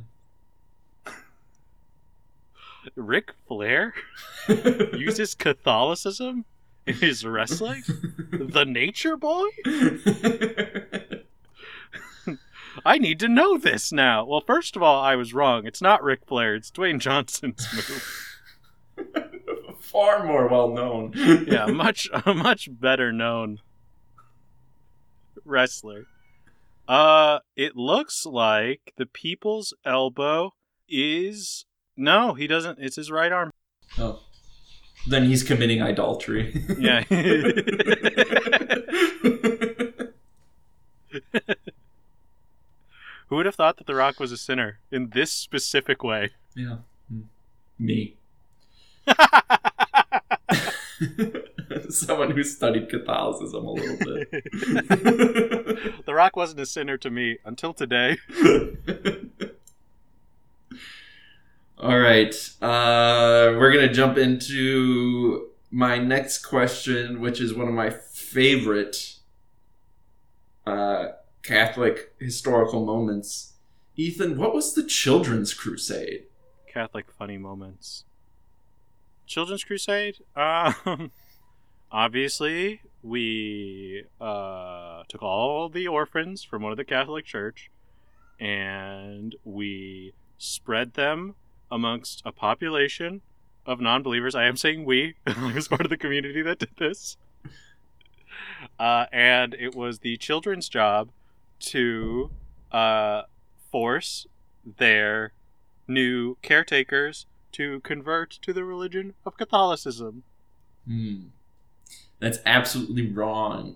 Ric 2.95 3.33
Flair 3.47 3.93
uses 4.47 5.35
Catholicism 5.35 6.45
in 6.87 6.95
his 6.95 7.25
wrestling? 7.25 7.83
the 8.31 8.65
Nature 8.65 9.17
Boy? 9.17 9.47
I 12.85 12.97
need 12.97 13.19
to 13.19 13.27
know 13.27 13.57
this 13.57 13.91
now. 13.91 14.25
Well, 14.25 14.41
first 14.41 14.75
of 14.75 14.83
all, 14.83 15.01
I 15.01 15.15
was 15.15 15.33
wrong. 15.33 15.65
It's 15.65 15.81
not 15.81 16.03
Ric 16.03 16.25
Flair, 16.27 16.55
it's 16.55 16.71
Dwayne 16.71 16.99
Johnson's 16.99 17.67
move. 18.97 19.77
Far 19.79 20.25
more 20.25 20.47
well 20.47 20.69
known. 20.69 21.13
yeah, 21.15 21.65
much 21.67 22.07
a 22.25 22.33
much 22.33 22.69
better 22.71 23.11
known 23.11 23.59
wrestler. 25.43 26.05
Uh 26.87 27.39
it 27.55 27.75
looks 27.75 28.25
like 28.25 28.93
the 28.97 29.05
people's 29.05 29.73
elbow 29.85 30.53
is 30.87 31.65
no, 31.97 32.33
he 32.33 32.47
doesn't. 32.47 32.79
It's 32.79 32.95
his 32.95 33.11
right 33.11 33.31
arm. 33.31 33.51
Oh. 33.97 34.21
Then 35.07 35.25
he's 35.25 35.43
committing 35.43 35.81
idolatry. 35.81 36.53
Yeah. 36.79 37.03
Who 43.31 43.37
would 43.37 43.45
have 43.45 43.55
thought 43.55 43.77
that 43.77 43.87
The 43.87 43.95
Rock 43.95 44.19
was 44.19 44.33
a 44.33 44.37
sinner 44.37 44.79
in 44.91 45.11
this 45.11 45.31
specific 45.31 46.03
way? 46.03 46.31
yeah. 46.53 46.79
Mm. 47.11 47.23
Me. 47.79 48.17
Someone 51.89 52.31
who 52.31 52.43
studied 52.43 52.89
Catholicism 52.89 53.65
a 53.65 53.71
little 53.71 53.95
bit. 53.95 54.29
the 56.05 56.13
Rock 56.13 56.35
wasn't 56.35 56.59
a 56.59 56.65
sinner 56.65 56.97
to 56.97 57.09
me 57.09 57.37
until 57.45 57.73
today. 57.73 58.17
All 61.79 61.99
right. 61.99 62.35
Uh, 62.61 63.55
we're 63.57 63.71
going 63.71 63.87
to 63.87 63.93
jump 63.93 64.17
into 64.17 65.47
my 65.71 65.97
next 65.97 66.39
question, 66.39 67.21
which 67.21 67.39
is 67.39 67.53
one 67.53 67.69
of 67.69 67.73
my 67.73 67.91
favorite 67.91 69.15
uh, 70.67 71.11
Catholic 71.43 72.13
historical 72.19 72.85
moments. 72.85 73.53
Ethan, 73.95 74.37
what 74.37 74.53
was 74.53 74.73
the 74.73 74.83
Children's 74.83 75.53
Crusade? 75.53 76.23
Catholic 76.67 77.11
funny 77.11 77.37
moments. 77.37 78.05
Children's 79.25 79.63
Crusade? 79.63 80.17
Um, 80.35 81.11
obviously, 81.91 82.81
we 83.03 84.05
uh, 84.19 85.03
took 85.09 85.21
all 85.21 85.69
the 85.69 85.87
orphans 85.87 86.43
from 86.43 86.61
one 86.61 86.71
of 86.71 86.77
the 86.77 86.85
Catholic 86.85 87.25
Church 87.25 87.69
and 88.41 89.35
we 89.45 90.13
spread 90.39 90.95
them 90.95 91.35
amongst 91.71 92.23
a 92.25 92.31
population 92.31 93.21
of 93.65 93.79
non 93.79 94.01
believers. 94.01 94.33
I 94.33 94.45
am 94.45 94.57
saying 94.57 94.83
we, 94.83 95.15
I 95.27 95.53
was 95.53 95.67
part 95.67 95.81
of 95.81 95.89
the 95.89 95.97
community 95.97 96.41
that 96.41 96.59
did 96.59 96.75
this. 96.77 97.17
Uh, 98.79 99.05
and 99.11 99.53
it 99.53 99.75
was 99.75 99.99
the 99.99 100.17
children's 100.17 100.67
job 100.67 101.09
to 101.61 102.31
uh, 102.71 103.23
force 103.71 104.27
their 104.77 105.33
new 105.87 106.37
caretakers 106.41 107.25
to 107.53 107.79
convert 107.81 108.31
to 108.41 108.53
the 108.53 108.63
religion 108.63 109.13
of 109.25 109.37
Catholicism. 109.37 110.23
Hmm. 110.87 111.15
That's 112.19 112.39
absolutely 112.45 113.07
wrong. 113.11 113.75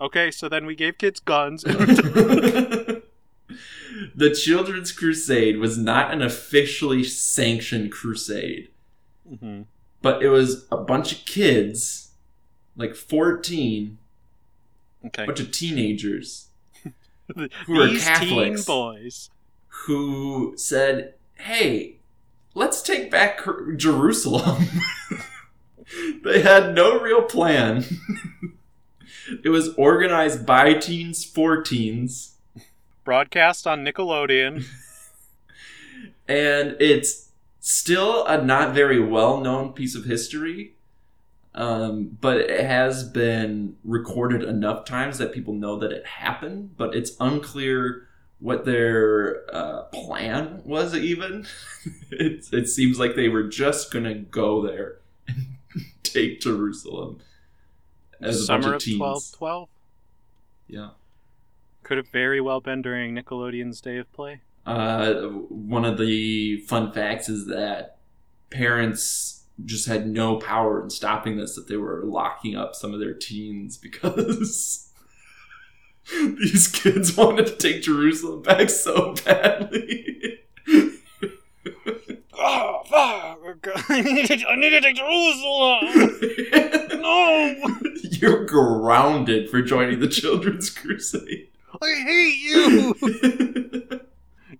Okay, 0.00 0.30
so 0.30 0.48
then 0.48 0.66
we 0.66 0.74
gave 0.76 0.98
kids 0.98 1.20
guns. 1.20 1.62
the 1.62 3.02
Children's 4.34 4.92
Crusade 4.92 5.56
was 5.58 5.78
not 5.78 6.12
an 6.12 6.20
officially 6.22 7.02
sanctioned 7.02 7.90
crusade, 7.92 8.68
Mhm. 9.30 9.64
but 10.02 10.22
it 10.22 10.28
was 10.28 10.66
a 10.70 10.76
bunch 10.76 11.12
of 11.12 11.24
kids, 11.24 12.10
like 12.76 12.94
14, 12.94 13.98
Okay. 15.06 15.22
a 15.22 15.26
bunch 15.26 15.40
of 15.40 15.50
teenagers 15.50 16.45
who 17.34 17.80
are 17.80 17.86
These 17.88 18.04
teen 18.04 18.14
Catholics 18.14 18.64
boys. 18.64 19.30
who 19.86 20.54
said, 20.56 21.14
hey, 21.34 21.96
let's 22.54 22.82
take 22.82 23.10
back 23.10 23.40
Jerusalem. 23.76 24.66
they 26.24 26.42
had 26.42 26.74
no 26.74 27.00
real 27.00 27.22
plan. 27.22 27.84
it 29.44 29.48
was 29.48 29.74
organized 29.74 30.46
by 30.46 30.74
teens 30.74 31.24
for 31.24 31.62
teens. 31.62 32.36
Broadcast 33.04 33.66
on 33.66 33.84
Nickelodeon. 33.84 34.64
and 36.28 36.76
it's 36.80 37.30
still 37.60 38.24
a 38.26 38.42
not 38.42 38.74
very 38.74 39.00
well 39.00 39.40
known 39.40 39.72
piece 39.72 39.94
of 39.94 40.04
history. 40.04 40.75
Um, 41.56 42.18
but 42.20 42.36
it 42.36 42.64
has 42.64 43.02
been 43.02 43.76
recorded 43.82 44.42
enough 44.42 44.84
times 44.84 45.16
that 45.18 45.32
people 45.32 45.54
know 45.54 45.78
that 45.78 45.90
it 45.90 46.06
happened, 46.06 46.76
but 46.76 46.94
it's 46.94 47.12
unclear 47.18 48.06
what 48.40 48.66
their 48.66 49.42
uh, 49.54 49.84
plan 49.84 50.60
was 50.66 50.94
even. 50.94 51.46
it, 52.10 52.44
it 52.52 52.68
seems 52.68 52.98
like 52.98 53.14
they 53.14 53.30
were 53.30 53.44
just 53.44 53.90
going 53.90 54.04
to 54.04 54.14
go 54.14 54.60
there 54.60 54.98
and 55.26 55.56
take 56.02 56.40
Jerusalem. 56.40 57.20
As 58.20 58.44
a 58.44 58.52
bunch 58.52 58.64
Summer 58.64 58.74
of 58.74 58.76
of 58.76 58.82
teens. 58.82 59.00
1212? 59.00 59.68
Yeah. 60.68 60.88
Could 61.82 61.96
have 61.96 62.08
very 62.08 62.40
well 62.40 62.60
been 62.60 62.82
during 62.82 63.14
Nickelodeon's 63.14 63.80
Day 63.80 63.96
of 63.96 64.12
Play. 64.12 64.40
Uh, 64.66 65.14
one 65.22 65.84
of 65.86 65.96
the 65.96 66.60
fun 66.62 66.92
facts 66.92 67.28
is 67.30 67.46
that 67.46 67.96
parents 68.50 69.35
just 69.64 69.88
had 69.88 70.06
no 70.06 70.36
power 70.36 70.82
in 70.82 70.90
stopping 70.90 71.36
this, 71.36 71.54
that 71.54 71.68
they 71.68 71.76
were 71.76 72.02
locking 72.04 72.56
up 72.56 72.74
some 72.74 72.92
of 72.92 73.00
their 73.00 73.14
teens 73.14 73.76
because 73.78 74.90
these 76.10 76.68
kids 76.68 77.16
wanted 77.16 77.46
to 77.46 77.56
take 77.56 77.82
Jerusalem 77.82 78.42
back 78.42 78.70
so 78.70 79.14
badly. 79.24 80.40
Oh, 82.38 82.82
fuck! 82.90 83.38
I 83.88 84.02
need 84.02 84.26
to, 84.26 84.46
I 84.46 84.56
need 84.56 84.70
to 84.70 84.80
take 84.80 84.96
Jerusalem! 84.96 87.00
No! 87.00 87.54
You're 88.10 88.44
grounded 88.44 89.48
for 89.50 89.62
joining 89.62 90.00
the 90.00 90.08
Children's 90.08 90.70
Crusade. 90.70 91.48
I 91.82 91.94
hate 92.06 92.38
you! 92.38 92.94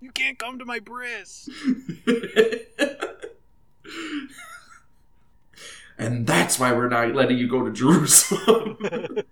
You 0.01 0.11
can't 0.11 0.37
come 0.37 0.59
to 0.59 0.65
my 0.65 0.79
bris! 0.79 1.49
And 5.97 6.27
that's 6.27 6.59
why 6.59 6.73
we're 6.73 6.89
not 6.89 7.13
letting 7.13 7.37
you 7.37 7.47
go 7.47 7.65
to 7.65 7.71
Jerusalem. 7.71 8.77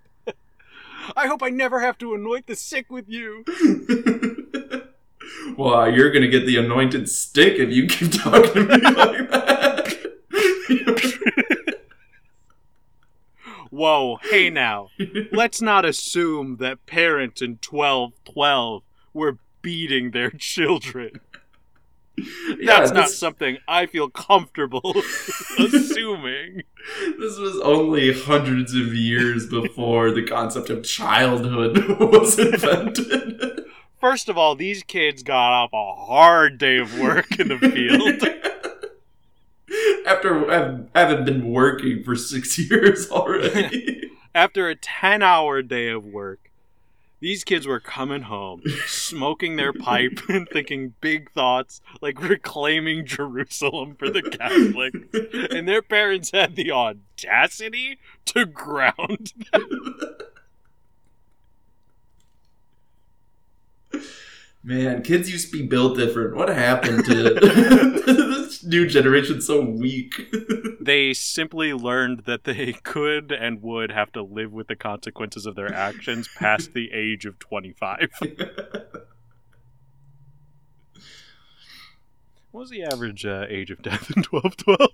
I 1.16 1.26
hope 1.26 1.42
I 1.42 1.50
never 1.50 1.80
have 1.80 1.98
to 1.98 2.14
anoint 2.14 2.46
the 2.46 2.56
sick 2.56 2.90
with 2.90 3.08
you! 3.08 3.44
well, 5.56 5.90
you're 5.90 6.10
gonna 6.10 6.28
get 6.28 6.46
the 6.46 6.56
anointed 6.56 7.08
stick 7.08 7.58
if 7.58 7.70
you 7.70 7.86
keep 7.86 8.12
talking 8.12 8.52
to 8.52 8.64
me 8.64 8.90
like 8.90 9.30
that. 9.30 9.96
Whoa, 13.70 14.18
hey 14.22 14.48
now. 14.48 14.88
Let's 15.32 15.60
not 15.60 15.84
assume 15.84 16.58
that 16.58 16.86
parents 16.86 17.42
in 17.42 17.58
1212 17.62 18.82
were 19.12 19.38
beating 19.60 20.12
their 20.12 20.30
children. 20.30 21.20
Yeah, 22.58 22.80
That's 22.80 22.92
not 22.92 23.10
something 23.10 23.58
I 23.68 23.84
feel 23.86 24.08
comfortable 24.08 24.94
assuming. 25.58 26.62
this 27.18 27.38
was 27.38 27.60
only 27.62 28.12
hundreds 28.12 28.74
of 28.74 28.94
years 28.94 29.46
before 29.46 30.10
the 30.10 30.22
concept 30.22 30.70
of 30.70 30.82
childhood 30.82 31.76
was 32.00 32.38
invented. 32.38 33.64
First 34.00 34.28
of 34.28 34.38
all, 34.38 34.54
these 34.54 34.82
kids 34.82 35.22
got 35.22 35.52
off 35.52 35.70
a 35.72 35.94
hard 36.06 36.58
day 36.58 36.78
of 36.78 36.98
work 36.98 37.38
in 37.38 37.48
the 37.48 37.58
field. 37.58 38.22
After 40.06 40.50
hav- 40.50 40.88
having 40.94 41.24
been 41.24 41.52
working 41.52 42.02
for 42.04 42.14
six 42.16 42.58
years 42.58 43.10
already. 43.10 44.10
After 44.34 44.68
a 44.68 44.74
10 44.76 45.22
hour 45.22 45.60
day 45.62 45.88
of 45.88 46.04
work, 46.04 46.45
these 47.26 47.42
kids 47.42 47.66
were 47.66 47.80
coming 47.80 48.22
home, 48.22 48.62
smoking 48.86 49.56
their 49.56 49.72
pipe 49.72 50.20
and 50.28 50.48
thinking 50.48 50.94
big 51.00 51.32
thoughts 51.32 51.80
like 52.00 52.22
reclaiming 52.22 53.04
Jerusalem 53.04 53.96
for 53.98 54.08
the 54.08 54.22
Catholics. 54.22 55.00
And 55.50 55.66
their 55.66 55.82
parents 55.82 56.30
had 56.30 56.54
the 56.54 56.70
audacity 56.70 57.98
to 58.26 58.46
ground 58.46 59.32
them. 59.50 59.98
Man, 64.66 65.02
kids 65.02 65.30
used 65.30 65.52
to 65.52 65.58
be 65.60 65.64
built 65.64 65.96
different. 65.96 66.34
What 66.34 66.48
happened 66.48 67.04
to 67.04 67.34
this 67.34 68.64
new 68.64 68.84
generation? 68.88 69.40
So 69.40 69.60
weak. 69.62 70.12
They 70.86 71.14
simply 71.14 71.72
learned 71.72 72.24
that 72.26 72.44
they 72.44 72.72
could 72.72 73.32
and 73.32 73.60
would 73.60 73.90
have 73.90 74.12
to 74.12 74.22
live 74.22 74.52
with 74.52 74.68
the 74.68 74.76
consequences 74.76 75.44
of 75.44 75.56
their 75.56 75.74
actions 75.74 76.28
past 76.36 76.74
the 76.74 76.92
age 76.92 77.26
of 77.26 77.40
25. 77.40 78.08
What 82.52 82.60
was 82.60 82.70
the 82.70 82.84
average 82.84 83.26
uh, 83.26 83.46
age 83.48 83.72
of 83.72 83.82
death 83.82 84.12
in 84.16 84.22
1212? 84.22 84.90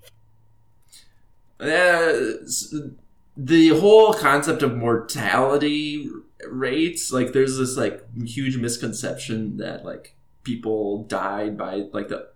Uh, 1.61 2.89
the 3.37 3.69
whole 3.79 4.15
concept 4.15 4.63
of 4.63 4.75
mortality 4.75 6.09
rates, 6.49 7.13
like, 7.13 7.33
there's 7.33 7.59
this 7.59 7.77
like 7.77 8.05
huge 8.25 8.57
misconception 8.57 9.57
that 9.59 9.85
like 9.85 10.17
people 10.43 11.05
died 11.05 11.57
by 11.57 11.85
like 11.93 12.09
the 12.09 12.29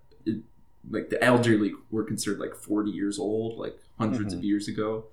like 0.91 1.11
the 1.11 1.23
elderly 1.23 1.73
were 1.91 2.05
considered 2.05 2.39
like 2.39 2.55
40 2.55 2.91
years 2.91 3.19
old, 3.19 3.59
like 3.59 3.77
100s 4.01 4.19
of 4.19 4.27
mm-hmm. 4.27 4.43
years 4.43 4.69
ago. 4.69 5.07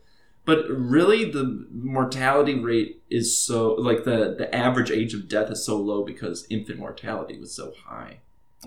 But 0.45 0.65
really, 0.69 1.31
the 1.31 1.67
mortality 1.71 2.59
rate 2.59 3.01
is 3.09 3.37
so 3.37 3.73
like 3.75 4.03
the 4.03 4.35
the 4.37 4.53
average 4.53 4.91
age 4.91 5.13
of 5.13 5.29
death 5.29 5.49
is 5.49 5.65
so 5.65 5.77
low 5.77 6.03
because 6.03 6.45
infant 6.49 6.79
mortality 6.79 7.39
was 7.39 7.55
so 7.55 7.73
high. 7.85 8.19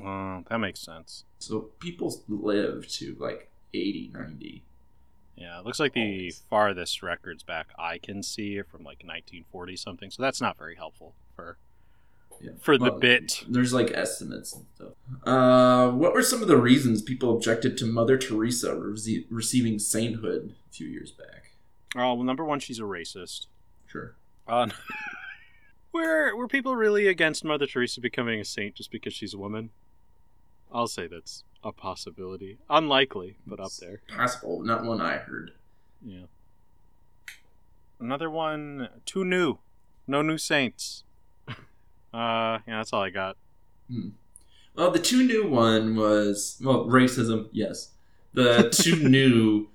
Oh, 0.03 0.43
that 0.49 0.59
makes 0.59 0.81
sense. 0.81 1.25
So 1.39 1.71
people 1.79 2.23
live 2.29 2.89
to 2.93 3.17
like 3.19 3.51
80, 3.75 4.11
90. 4.15 4.65
Yeah, 5.37 5.59
it 5.61 5.67
looks 5.67 5.79
like 5.79 5.93
the 5.93 6.01
Always. 6.01 6.43
farthest 6.49 7.03
records 7.03 7.43
back 7.43 7.69
I 7.79 7.99
can 7.99 8.23
see 8.23 8.59
are 8.59 8.65
from 8.65 8.81
like 8.81 9.03
1940 9.05 9.77
something, 9.77 10.11
so 10.11 10.23
that's 10.23 10.41
not 10.41 10.57
very 10.57 10.77
helpful 10.77 11.15
for 11.35 11.59
Yeah. 12.41 12.53
for 12.61 12.79
the 12.79 12.91
bit. 12.91 13.45
There's 13.49 13.73
like 13.75 13.91
estimates 13.93 14.55
and 14.55 14.65
stuff. 14.75 14.93
Uh, 15.25 15.91
what 15.91 16.15
were 16.15 16.23
some 16.23 16.41
of 16.43 16.49
the 16.49 16.57
reasons 16.57 17.03
people 17.03 17.35
objected 17.35 17.77
to 17.79 17.87
Mother 17.87 18.17
Teresa 18.17 18.73
rece- 18.75 19.27
receiving 19.31 19.79
sainthood 19.79 20.55
a 20.69 20.73
few 20.73 20.87
years 20.89 21.13
back? 21.13 21.53
Oh, 21.95 22.15
well, 22.15 22.23
number 22.25 22.45
one, 22.45 22.59
she's 22.61 22.79
a 22.79 22.83
racist. 22.85 23.47
Sure. 23.87 24.15
Uh, 24.49 24.69
were 25.93 26.37
were 26.37 26.47
people 26.49 26.77
really 26.77 27.09
against 27.09 27.45
Mother 27.45 27.67
Teresa 27.67 28.01
becoming 28.01 28.39
a 28.41 28.45
saint 28.45 28.75
just 28.77 28.91
because 28.91 29.13
she's 29.13 29.35
a 29.35 29.39
woman? 29.39 29.71
I'll 30.73 30.87
say 30.89 31.07
that's 31.07 31.45
a 31.65 31.73
possibility. 31.73 32.59
Unlikely, 32.69 33.37
but 33.47 33.61
up 33.61 33.73
there. 33.81 34.01
Possible, 34.09 34.63
not 34.63 34.85
one 34.85 35.01
I 35.01 35.17
heard. 35.17 35.53
Yeah. 36.05 36.27
Another 37.99 38.29
one, 38.31 38.89
too 39.07 39.25
new. 39.25 39.59
No 40.07 40.23
new 40.23 40.39
saints. 40.39 41.05
Uh, 42.15 42.61
yeah, 42.67 42.79
that's 42.79 42.95
all 42.95 43.03
I 43.03 43.11
got. 43.11 43.37
Well, 44.75 44.91
the 44.91 44.99
two 44.99 45.23
new 45.27 45.51
one 45.51 45.95
was 45.97 46.59
well 46.65 46.87
racism. 46.87 47.49
Yes, 47.53 47.91
the 48.33 48.71
two 48.73 49.07
new. 49.07 49.69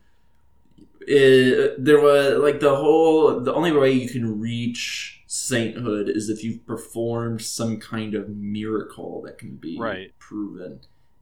uh 1.04 1.76
there 1.78 2.02
was 2.02 2.40
like 2.40 2.60
the 2.60 2.76
whole 2.76 3.40
the 3.42 3.54
only 3.54 3.72
way 3.72 3.92
you 3.92 4.10
can 4.10 4.40
reach 4.40 5.21
sainthood 5.34 6.10
is 6.10 6.28
if 6.28 6.44
you've 6.44 6.66
performed 6.68 7.42
some 7.42 7.80
kind 7.80 8.16
of 8.16 8.28
miracle 8.28 9.22
that 9.22 9.38
can 9.38 9.56
be 9.56 9.80
Right. 9.80 10.12
proven 10.20 10.82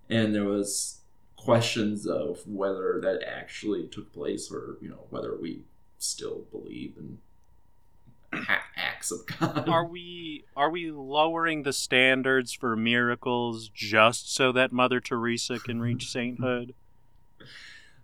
and 0.09 0.33
there 0.33 0.45
was 0.45 1.01
questions 1.35 2.07
of 2.07 2.39
whether 2.47 2.99
that 3.03 3.21
actually 3.23 3.85
took 3.87 4.11
place 4.11 4.51
or 4.51 4.77
you 4.81 4.89
know 4.89 5.05
whether 5.11 5.37
we 5.39 5.61
still 5.99 6.41
believe 6.49 6.95
in 6.97 7.19
acts 8.75 9.11
of 9.11 9.19
god 9.27 9.69
Are 9.69 9.85
we 9.85 10.43
are 10.57 10.71
we 10.71 10.89
lowering 10.89 11.61
the 11.61 11.71
standards 11.71 12.51
for 12.51 12.75
miracles 12.75 13.69
just 13.69 14.33
so 14.33 14.51
that 14.53 14.71
Mother 14.71 14.99
Teresa 14.99 15.59
can 15.59 15.79
reach 15.81 16.07
sainthood? 16.11 16.73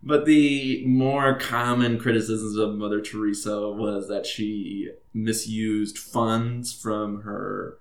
But 0.03 0.25
the 0.27 0.85
more 0.85 1.33
common 1.39 1.97
criticisms 1.97 2.57
of 2.57 2.75
Mother 2.75 3.01
Teresa 3.01 3.71
was 3.71 4.07
that 4.07 4.27
she 4.27 4.91
misused 5.15 5.97
funds 5.97 6.73
from 6.73 7.21
her 7.21 7.77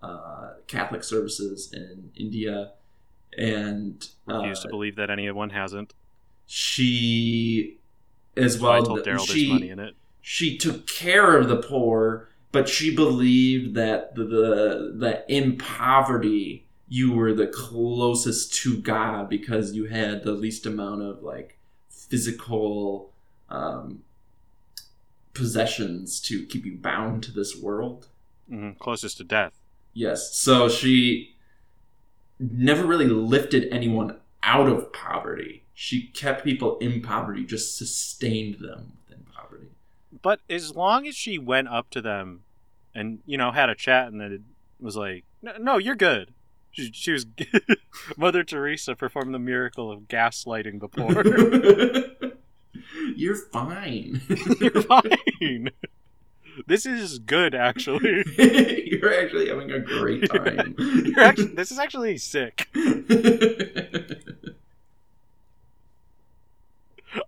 uh, 0.00 0.52
Catholic 0.68 1.02
services 1.02 1.72
in 1.72 2.10
India, 2.14 2.72
and 3.36 4.08
uh, 4.30 4.38
Refuse 4.38 4.60
to 4.60 4.68
believe 4.68 4.96
that 4.96 5.10
anyone 5.10 5.50
hasn't. 5.50 5.92
she, 6.46 7.78
as 8.36 8.62
I 8.62 8.62
well, 8.62 8.84
told 8.84 9.00
Daryl 9.00 9.26
she 9.26 9.48
there's 9.48 9.60
money 9.60 9.70
in 9.70 9.78
it. 9.80 9.94
she 10.22 10.56
took 10.56 10.86
care 10.86 11.36
of 11.36 11.48
the 11.48 11.56
poor, 11.56 12.28
but 12.52 12.68
she 12.68 12.94
believed 12.94 13.74
that 13.74 14.14
the, 14.14 14.24
the 14.24 14.92
that 14.96 15.26
in 15.28 15.58
poverty 15.58 16.64
you 16.88 17.12
were 17.12 17.34
the 17.34 17.48
closest 17.48 18.54
to 18.54 18.78
God 18.78 19.28
because 19.28 19.74
you 19.74 19.86
had 19.86 20.22
the 20.22 20.32
least 20.32 20.64
amount 20.64 21.02
of 21.02 21.22
like 21.22 21.58
physical 21.90 23.12
um, 23.50 24.02
possessions 25.38 26.20
to 26.20 26.44
keep 26.46 26.66
you 26.66 26.76
bound 26.76 27.22
to 27.22 27.32
this 27.32 27.56
world. 27.56 28.08
hmm 28.48 28.72
Closest 28.78 29.16
to 29.18 29.24
death. 29.24 29.54
Yes. 29.94 30.34
So 30.34 30.68
she 30.68 31.34
never 32.38 32.86
really 32.86 33.06
lifted 33.06 33.68
anyone 33.72 34.18
out 34.42 34.68
of 34.68 34.92
poverty. 34.92 35.64
She 35.74 36.08
kept 36.08 36.44
people 36.44 36.78
in 36.78 37.00
poverty, 37.02 37.44
just 37.44 37.76
sustained 37.78 38.56
them 38.60 38.92
within 39.08 39.24
poverty. 39.32 39.68
But 40.22 40.40
as 40.50 40.74
long 40.74 41.06
as 41.06 41.14
she 41.14 41.38
went 41.38 41.68
up 41.68 41.90
to 41.90 42.00
them 42.02 42.44
and, 42.94 43.20
you 43.26 43.38
know, 43.38 43.52
had 43.52 43.70
a 43.70 43.74
chat 43.74 44.08
and 44.08 44.20
then 44.20 44.32
it 44.32 44.40
was 44.80 44.96
like, 44.96 45.24
no, 45.42 45.56
no 45.58 45.78
you're 45.78 45.96
good. 45.96 46.34
She, 46.70 46.90
she 46.92 47.12
was 47.12 47.26
Mother 48.16 48.44
Teresa 48.44 48.94
performed 48.94 49.34
the 49.34 49.38
miracle 49.38 49.90
of 49.90 50.02
gaslighting 50.02 50.80
the 50.80 50.88
poor. 50.88 51.22
You're 53.16 53.36
fine. 53.36 54.20
you're 54.60 54.82
fine. 54.82 55.70
This 56.66 56.86
is 56.86 57.18
good, 57.20 57.54
actually. 57.54 58.24
You're 58.90 59.14
actually 59.14 59.48
having 59.48 59.70
a 59.70 59.78
great 59.78 60.28
time. 60.30 60.74
You're 60.78 61.20
actually, 61.20 61.54
this 61.54 61.70
is 61.70 61.78
actually 61.78 62.18
sick. 62.18 62.68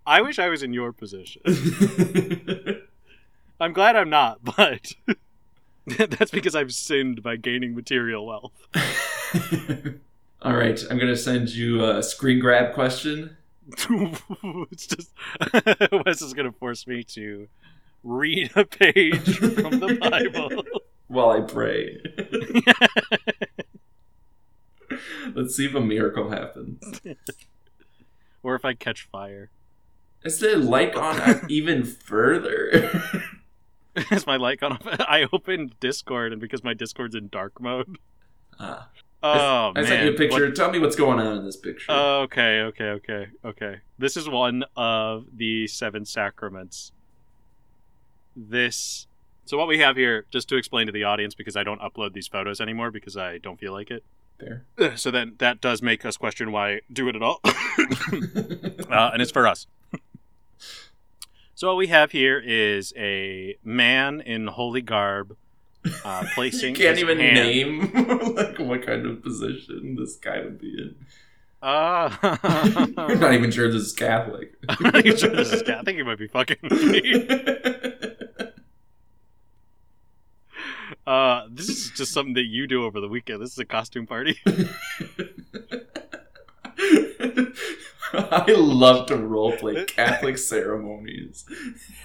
I 0.07 0.21
wish 0.21 0.39
I 0.39 0.49
was 0.49 0.63
in 0.63 0.73
your 0.73 0.93
position. 0.93 1.43
I'm 3.61 3.73
glad 3.73 3.95
I'm 3.97 4.11
not, 4.11 4.43
but 4.43 4.95
that's 5.87 6.31
because 6.31 6.55
I've 6.55 6.73
sinned 6.73 7.23
by 7.23 7.37
gaining 7.37 7.75
material 7.75 8.27
wealth. 8.27 8.53
All 10.43 10.57
right, 10.57 10.83
I'm 10.91 10.99
gonna 10.99 11.17
send 11.17 11.51
you 11.51 11.85
a 11.85 12.03
screen 12.03 12.41
grab 12.41 12.75
question. 12.75 13.37
it's 14.71 14.87
just 14.87 15.13
Wes 16.05 16.23
is 16.23 16.35
gonna 16.35 16.53
force 16.53 16.87
me 16.87 17.03
to 17.05 17.49
read 18.03 18.51
a 18.57 18.65
page 18.65 19.39
from 19.39 19.79
the 19.81 19.97
Bible. 20.01 20.65
while 21.09 21.31
I 21.31 21.41
pray. 21.41 22.01
Let's 25.35 25.57
see 25.57 25.67
if 25.67 25.75
a 25.75 25.81
miracle 25.81 26.31
happens. 26.31 27.01
or 28.43 28.55
if 28.55 28.65
I 28.65 28.75
catch 28.75 29.09
fire. 29.11 29.51
Is 30.25 30.39
the 30.39 30.57
light 30.57 30.95
on 30.95 31.47
even 31.51 31.85
further? 31.85 33.03
Is 34.11 34.27
my 34.27 34.37
light 34.37 34.61
gone 34.61 34.73
off? 34.73 34.87
I 34.87 35.27
opened 35.33 35.79
Discord, 35.81 36.33
and 36.33 36.41
because 36.41 36.63
my 36.63 36.75
Discord's 36.75 37.15
in 37.15 37.29
dark 37.29 37.61
mode. 37.61 37.99
Ah. 38.59 38.89
Oh 39.23 39.73
I 39.77 39.81
man! 39.81 39.87
sent 39.87 40.05
you 40.05 40.11
a 40.13 40.17
picture. 40.17 40.47
What- 40.47 40.57
Tell 40.57 40.71
me 40.71 40.79
what's 40.79 40.97
going 40.97 41.21
on 41.21 41.37
in 41.39 41.45
this 41.45 41.57
picture. 41.57 41.93
Okay, 41.93 42.61
okay, 42.63 42.85
okay, 42.91 43.27
okay. 43.45 43.77
This 43.99 44.17
is 44.17 44.29
one 44.29 44.65
of 44.77 45.27
the 45.37 45.67
seven 45.67 46.05
sacraments. 46.07 46.93
This. 48.35 49.07
So 49.45 49.59
what 49.59 49.69
we 49.69 49.79
have 49.79 49.97
here, 49.97 50.27
just 50.31 50.49
to 50.51 50.57
explain 50.57 50.87
to 50.87 50.93
the 50.93 51.05
audience, 51.05 51.35
because 51.35 51.57
I 51.57 51.65
don't 51.65 51.81
upload 51.81 52.13
these 52.15 52.29
photos 52.29 52.61
anymore 52.61 52.91
because 52.91 53.17
I 53.17 53.39
don't 53.39 53.59
feel 53.59 53.73
like 53.73 53.91
it. 53.91 54.05
there. 54.39 54.97
So 54.97 55.11
then 55.11 55.35
that 55.39 55.61
does 55.61 55.83
make 55.83 56.05
us 56.07 56.17
question 56.17 56.53
why 56.53 56.81
do 56.91 57.09
it 57.09 57.17
at 57.17 57.23
all. 57.23 57.41
uh, 57.45 59.11
and 59.13 59.21
it's 59.21 59.33
for 59.33 59.47
us. 59.47 59.67
so 61.55 61.69
what 61.69 61.77
we 61.77 61.89
have 61.89 62.13
here 62.13 62.39
is 62.39 62.93
a 62.97 63.57
man 63.65 64.21
in 64.21 64.47
holy 64.47 64.83
garb 64.83 65.37
uh, 66.05 66.25
placing. 66.35 66.71
you 66.75 66.83
can't 66.83 66.97
his 66.97 67.05
even 67.05 67.19
hand- 67.19 67.35
name 67.35 68.35
like 68.37 68.59
what 68.59 68.85
kind 68.85 69.07
of 69.07 69.23
position 69.23 69.97
this 69.99 70.17
guy 70.17 70.41
would 70.41 70.59
be 70.61 70.69
in. 70.79 70.95
Uh, 71.63 72.09
You're 72.97 73.17
not 73.17 73.35
even 73.35 73.51
sure 73.51 73.71
this 73.71 73.83
is 73.83 73.93
Catholic. 73.93 74.55
I'm 74.69 74.83
not 74.83 74.97
even 75.05 75.17
sure 75.19 75.29
this 75.31 75.53
is. 75.53 75.61
Catholic. 75.63 75.79
I 75.79 75.83
think 75.83 75.99
he 75.99 76.03
might 76.05 76.19
be 76.19 76.27
fucking 76.27 76.57
with 76.63 76.83
me. 76.85 77.29
Uh, 81.07 81.47
this 81.51 81.69
is 81.69 81.91
just 81.97 82.13
something 82.13 82.35
that 82.35 82.45
you 82.47 82.67
do 82.67 82.85
over 82.85 83.01
the 83.01 83.09
weekend. 83.09 83.43
This 83.43 83.53
is 83.53 83.59
a 83.59 83.65
costume 83.65 84.07
party. 84.07 84.39
I 88.31 88.45
love 88.53 89.07
to 89.07 89.15
roleplay 89.15 89.87
Catholic 89.87 90.39
ceremonies. 90.53 91.45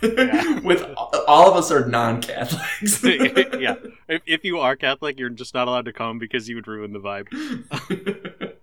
Yeah. 0.02 0.60
With 0.64 0.84
all 1.28 1.50
of 1.50 1.58
us 1.58 1.72
are 1.72 1.88
non-Catholics. 1.88 3.04
yeah, 3.04 3.76
if, 4.08 4.22
if 4.26 4.46
you 4.46 4.60
are 4.60 4.76
Catholic, 4.76 5.20
you're 5.20 5.30
just 5.30 5.54
not 5.54 5.68
allowed 5.68 5.86
to 5.86 5.94
come 5.94 6.20
because 6.20 6.48
you 6.48 6.56
would 6.56 6.68
ruin 6.68 6.94
the 6.94 7.00
vibe. 7.00 8.54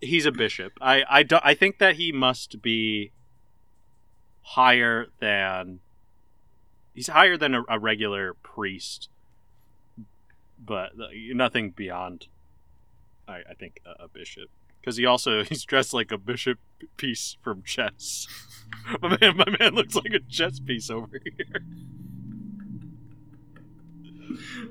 He's 0.00 0.24
a 0.24 0.32
bishop. 0.32 0.72
I 0.80 1.04
I, 1.08 1.22
do, 1.22 1.38
I 1.42 1.52
think 1.54 1.78
that 1.78 1.96
he 1.96 2.10
must 2.10 2.62
be 2.62 3.12
higher 4.42 5.08
than 5.20 5.80
he's 6.94 7.08
higher 7.08 7.36
than 7.36 7.54
a, 7.54 7.62
a 7.68 7.78
regular 7.78 8.32
priest, 8.34 9.10
but 10.58 10.92
uh, 10.98 11.08
nothing 11.34 11.70
beyond. 11.70 12.28
I, 13.28 13.40
I 13.50 13.54
think 13.58 13.80
a, 13.84 14.04
a 14.04 14.08
bishop 14.08 14.48
because 14.80 14.96
he 14.96 15.06
also 15.06 15.44
he's 15.48 15.64
dressed 15.64 15.92
like 15.94 16.10
a 16.12 16.18
bishop 16.18 16.58
piece 16.96 17.36
from 17.42 17.62
chess. 17.62 18.26
my 19.02 19.16
man, 19.20 19.36
my 19.36 19.56
man 19.58 19.74
looks 19.74 19.94
like 19.94 20.12
a 20.12 20.20
chess 20.20 20.58
piece 20.60 20.90
over 20.90 21.20
here. 21.24 21.62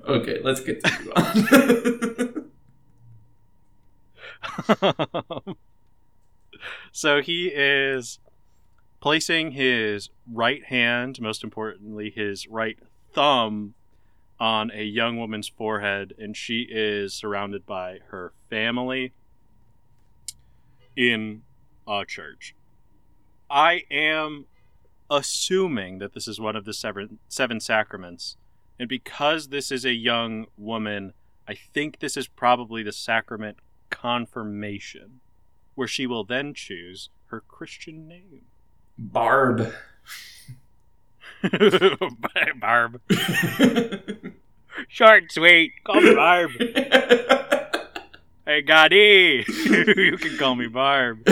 okay, 0.07 0.39
let's 0.43 0.62
continue 0.62 1.12
on. 1.14 2.45
so 6.91 7.22
he 7.22 7.47
is 7.47 8.20
placing 8.99 9.51
his 9.51 10.10
right 10.32 10.66
hand, 10.66 11.22
most 11.22 11.43
importantly, 11.43 12.10
his 12.10 12.47
right 12.47 12.80
thumb, 13.14 13.74
on 14.39 14.72
a 14.74 14.84
young 14.84 15.18
woman's 15.18 15.49
forehead, 15.49 16.14
and 16.18 16.36
she 16.36 16.66
is 16.70 17.14
surrounded 17.14 17.66
by 17.66 17.99
her 18.07 18.32
family 18.49 19.12
in 20.99 21.41
a 21.87 22.03
church. 22.05 22.53
I 23.49 23.83
am 23.89 24.45
assuming 25.09 25.99
that 25.99 26.13
this 26.13 26.27
is 26.27 26.41
one 26.41 26.57
of 26.57 26.65
the 26.65 26.73
seven, 26.73 27.19
seven 27.29 27.61
sacraments, 27.61 28.35
and 28.77 28.89
because 28.89 29.47
this 29.47 29.71
is 29.71 29.85
a 29.85 29.93
young 29.93 30.47
woman, 30.57 31.13
I 31.47 31.55
think 31.55 31.99
this 31.99 32.17
is 32.17 32.27
probably 32.27 32.83
the 32.83 32.91
sacrament 32.91 33.57
confirmation, 33.89 35.21
where 35.73 35.87
she 35.87 36.05
will 36.05 36.25
then 36.25 36.53
choose 36.53 37.09
her 37.27 37.39
Christian 37.39 38.05
name. 38.07 38.41
Barb. 38.97 39.73
Barb. 42.59 43.01
Short 44.89 45.23
and 45.23 45.31
sweet. 45.31 45.71
Call 45.85 46.01
me 46.01 46.13
Barb. 46.13 46.51
Hey, 48.49 48.63
Gotti. 48.63 49.47
you 49.95 50.17
can 50.17 50.35
call 50.39 50.55
me 50.55 50.65
Barb. 50.65 51.21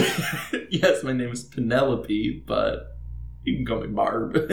yes, 0.69 1.01
my 1.01 1.13
name 1.13 1.31
is 1.31 1.43
Penelope, 1.43 2.43
but 2.45 2.95
you 3.43 3.55
can 3.55 3.65
call 3.65 3.81
me 3.81 3.87
Barb. 3.87 4.35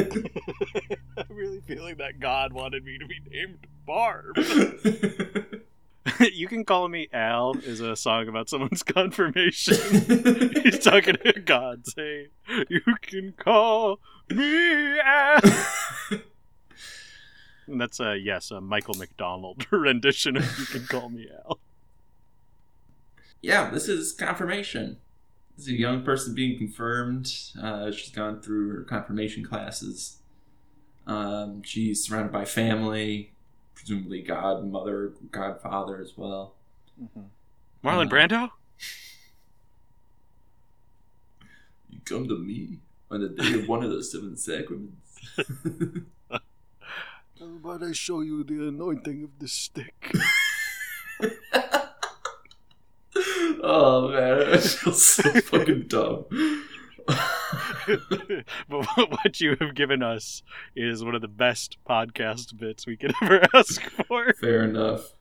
I'm 1.19 1.27
really 1.29 1.61
feeling 1.61 1.97
that 1.97 2.21
God 2.21 2.55
wanted 2.55 2.83
me 2.83 2.97
to 2.97 3.07
be 3.07 3.21
named 3.31 3.67
Barb. 3.87 4.39
you 6.33 6.49
can 6.49 6.65
call 6.65 6.89
me 6.89 7.07
Al 7.13 7.55
is 7.59 7.81
a 7.81 7.95
song 7.97 8.29
about 8.29 8.49
someone's 8.49 8.83
confirmation. 8.83 9.77
He's 10.63 10.79
talking 10.79 11.17
to 11.17 11.43
God 11.45 11.87
saying, 11.87 12.29
You 12.71 12.81
can 13.03 13.35
call 13.37 14.01
me 14.31 15.01
Al. 15.01 15.41
And 17.67 17.81
that's 17.81 18.01
a 18.01 18.17
yes, 18.17 18.51
a 18.51 18.61
Michael 18.61 18.95
McDonald 18.95 19.67
rendition 19.71 20.37
of 20.37 20.59
You 20.59 20.65
Can 20.65 20.87
Call 20.87 21.09
Me 21.09 21.29
Al. 21.47 21.59
Yeah, 23.45 23.69
this 23.69 23.89
is 23.89 24.13
confirmation. 24.13 24.97
This 25.57 25.67
is 25.67 25.75
a 25.75 25.79
young 25.79 26.03
person 26.03 26.35
being 26.35 26.57
confirmed. 26.57 27.31
Uh, 27.61 27.93
she's 27.93 28.11
gone 28.11 28.41
through 28.41 28.71
her 28.71 28.83
confirmation 28.85 29.45
classes. 29.45 30.17
Um, 31.07 31.63
she's 31.63 32.03
surrounded 32.03 32.33
by 32.33 32.47
family, 32.47 33.33
presumably 33.75 34.23
godmother, 34.23 35.13
godfather 35.31 36.01
as 36.01 36.17
well. 36.17 36.55
Marlon 37.85 38.09
Brando? 38.09 38.51
You 41.91 42.01
come 42.07 42.27
to 42.27 42.39
me 42.39 42.79
on 43.11 43.21
the 43.21 43.29
day 43.29 43.61
of 43.61 43.69
one 43.69 43.85
of 43.85 43.91
the 43.91 44.03
seven 44.03 44.37
sacraments. 44.37 45.21
But 47.63 47.83
I 47.83 47.93
show 47.93 48.21
you 48.21 48.45
the 48.45 48.69
anointing 48.69 49.25
of 49.25 49.39
the 49.39 49.49
stick. 49.49 50.13
oh 53.65 54.09
man, 54.09 54.43
I 54.55 54.59
feel 54.59 54.93
so 54.93 55.23
fucking 55.41 55.89
dumb. 55.89 56.27
but 57.07 57.21
what 58.69 59.41
you 59.41 59.57
have 59.61 59.75
given 59.75 60.03
us 60.03 60.43
is 60.75 61.05
one 61.05 61.15
of 61.15 61.21
the 61.21 61.29
best 61.29 61.77
podcast 61.89 62.57
bits 62.59 62.87
we 62.87 62.97
could 62.97 63.15
ever 63.23 63.43
ask 63.55 63.83
for. 64.07 64.33
Fair 64.35 64.65
enough. 64.65 65.13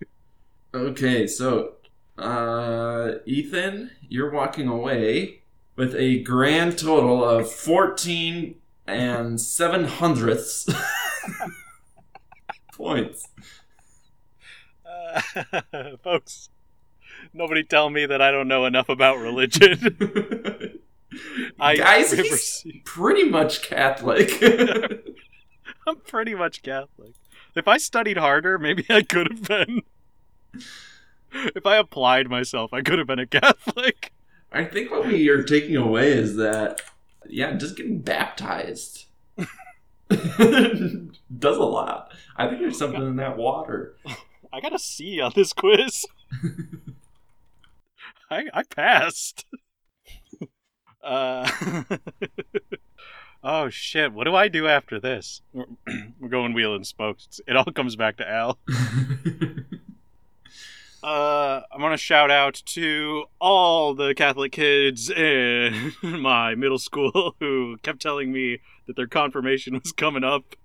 Okay, 0.74 1.28
so 1.28 1.74
uh 2.18 3.14
Ethan, 3.26 3.92
you're 4.08 4.32
walking 4.32 4.68
away 4.68 5.42
with 5.76 5.96
a 5.96 6.22
grand 6.24 6.78
total 6.78 7.24
of 7.24 7.52
14 7.52 8.56
and 8.86 9.42
7 9.42 9.86
hundredths 9.86 10.68
points. 12.74 13.28
Uh, 14.86 15.22
folks, 16.04 16.50
nobody 17.36 17.64
tell 17.64 17.90
me 17.90 18.06
that 18.06 18.22
I 18.22 18.32
don't 18.32 18.48
know 18.48 18.66
enough 18.66 18.90
about 18.90 19.18
religion. 19.20 19.98
I 21.60 21.76
Guys, 21.76 22.12
he's 22.12 22.42
see- 22.44 22.82
pretty 22.86 23.30
much 23.30 23.62
Catholic. 23.62 24.32
I'm 25.88 25.98
pretty 26.08 26.34
much 26.34 26.64
Catholic. 26.64 27.14
If 27.56 27.68
I 27.68 27.78
studied 27.78 28.18
harder, 28.18 28.58
maybe 28.58 28.86
I 28.90 29.04
could 29.04 29.32
have 29.32 29.44
been. 29.44 29.82
If 31.32 31.66
I 31.66 31.78
applied 31.78 32.30
myself, 32.30 32.74
I 32.74 32.82
could 32.82 32.98
have 32.98 33.08
been 33.08 33.20
a 33.20 33.28
Catholic. 33.28 34.12
I 34.52 34.66
think 34.66 34.92
what 34.92 35.06
we 35.08 35.30
are 35.30 35.44
taking 35.44 35.76
away 35.76 36.12
is 36.12 36.36
that, 36.38 36.82
yeah, 37.28 37.54
just 37.54 37.76
getting 37.78 38.00
baptized 38.02 39.06
does 40.10 41.58
a 41.58 41.64
lot. 41.64 42.12
I 42.36 42.48
think 42.48 42.60
there's 42.60 42.78
something 42.78 43.02
in 43.02 43.16
that 43.18 43.38
water. 43.38 43.96
I 44.52 44.62
got 44.62 44.74
a 44.74 44.80
C 44.80 45.20
on 45.20 45.32
this 45.36 45.54
quiz. 45.54 46.06
I 48.34 48.46
I 48.54 48.64
passed. 48.64 49.46
uh 51.04 51.50
Oh 53.46 53.68
shit, 53.70 54.14
what 54.14 54.24
do 54.24 54.36
I 54.36 54.48
do 54.48 54.68
after 54.68 55.02
this? 55.02 55.42
We're, 55.52 55.66
we're 56.20 56.30
going 56.30 56.54
wheel 56.54 56.76
and 56.76 56.88
spokes. 56.88 57.42
It 57.46 57.58
all 57.58 57.66
comes 57.66 57.96
back 57.96 58.18
to 58.18 58.30
Al. 58.30 58.58
Uh, 61.04 61.64
I 61.70 61.82
want 61.82 61.92
to 61.92 61.98
shout 61.98 62.32
out 62.32 62.62
to 62.66 63.26
all 63.42 63.94
the 63.94 64.16
Catholic 64.16 64.54
kids 64.54 65.10
in 65.10 65.92
my 66.02 66.56
middle 66.56 66.80
school 66.80 67.36
who 67.42 67.76
kept 67.84 68.02
telling 68.02 68.32
me 68.32 68.62
that 68.88 68.96
their 68.96 69.08
confirmation 69.08 69.74
was 69.74 69.92
coming 69.92 70.24
up, 70.24 70.56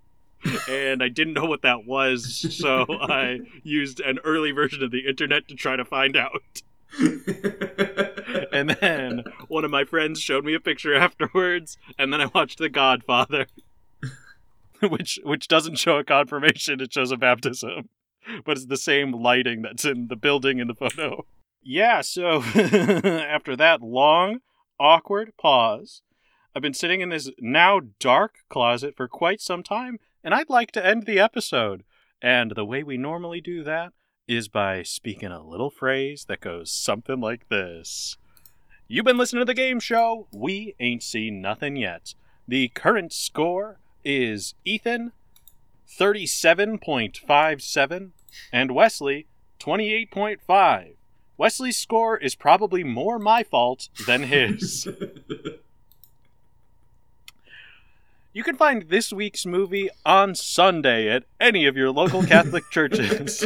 and 0.68 1.02
I 1.02 1.08
didn't 1.08 1.34
know 1.34 1.46
what 1.46 1.62
that 1.62 1.86
was, 1.86 2.56
so 2.56 2.86
I 2.88 3.40
used 3.64 3.98
an 3.98 4.20
early 4.22 4.52
version 4.52 4.80
of 4.84 4.92
the 4.92 5.08
internet 5.08 5.48
to 5.48 5.56
try 5.56 5.74
to 5.74 5.84
find 5.84 6.16
out. 6.16 6.62
And 8.51 8.70
then 8.70 9.24
one 9.47 9.64
of 9.64 9.70
my 9.70 9.84
friends 9.84 10.20
showed 10.20 10.45
me 10.45 10.53
a 10.53 10.61
picture 10.61 10.95
afterwards, 10.95 11.76
and 11.97 12.12
then 12.12 12.20
I 12.20 12.26
watched 12.26 12.59
The 12.59 12.68
Godfather, 12.68 13.47
which 14.82 15.20
which 15.22 15.49
doesn't 15.49 15.78
show 15.78 15.99
a 15.99 16.05
confirmation; 16.05 16.80
it 16.80 16.93
shows 16.93 17.12
a 17.12 17.16
baptism 17.16 17.89
but 18.45 18.57
it's 18.57 18.66
the 18.66 18.76
same 18.76 19.12
lighting 19.12 19.62
that's 19.62 19.84
in 19.84 20.09
the 20.09 20.16
building 20.16 20.59
in 20.59 20.68
the 20.68 20.74
photo. 20.74 21.26
Yeah, 21.62 22.01
so 22.01 22.43
after 22.55 23.57
that 23.57 23.82
long, 23.82 24.41
awkward 24.78 25.32
pause, 25.41 26.03
I've 26.55 26.62
been 26.62 26.74
sitting 26.74 27.01
in 27.01 27.09
this 27.09 27.30
now 27.39 27.80
dark 27.99 28.36
closet 28.49 28.97
for 28.97 29.09
quite 29.09 29.41
some 29.41 29.62
time, 29.62 29.99
and 30.22 30.34
I'd 30.34 30.51
like 30.51 30.72
to 30.72 30.84
end 30.84 31.05
the 31.05 31.20
episode. 31.20 31.84
And 32.20 32.53
the 32.57 32.64
way 32.64 32.82
we 32.82 32.97
normally 32.97 33.41
do 33.41 33.62
that 33.64 33.93
is 34.28 34.46
by 34.46 34.82
speaking 34.82 35.32
a 35.32 35.42
little 35.42 35.70
phrase 35.70 36.26
that 36.26 36.40
goes 36.40 36.70
something 36.70 37.20
like 37.20 37.48
this 37.48 38.16
You've 38.90 39.04
been 39.04 39.18
listening 39.18 39.42
to 39.42 39.44
the 39.44 39.52
game 39.52 39.80
show. 39.80 40.28
We 40.32 40.74
ain't 40.80 41.02
seen 41.02 41.42
nothing 41.42 41.76
yet. 41.76 42.14
The 42.46 42.68
current 42.68 43.12
score 43.12 43.80
is 44.02 44.54
Ethan 44.64 45.12
37.57 45.98 48.10
and 48.50 48.70
Wesley 48.70 49.26
28.5. 49.60 50.94
Wesley's 51.36 51.76
score 51.76 52.16
is 52.16 52.34
probably 52.34 52.82
more 52.82 53.18
my 53.18 53.42
fault 53.42 53.90
than 54.06 54.22
his. 54.22 54.88
you 58.39 58.45
can 58.45 58.55
find 58.55 58.82
this 58.82 59.12
week's 59.12 59.45
movie 59.45 59.91
on 60.07 60.32
Sunday 60.32 61.09
at 61.09 61.24
any 61.41 61.66
of 61.66 61.76
your 61.76 61.91
local 61.91 62.22
Catholic 62.22 62.62
churches. 62.70 63.45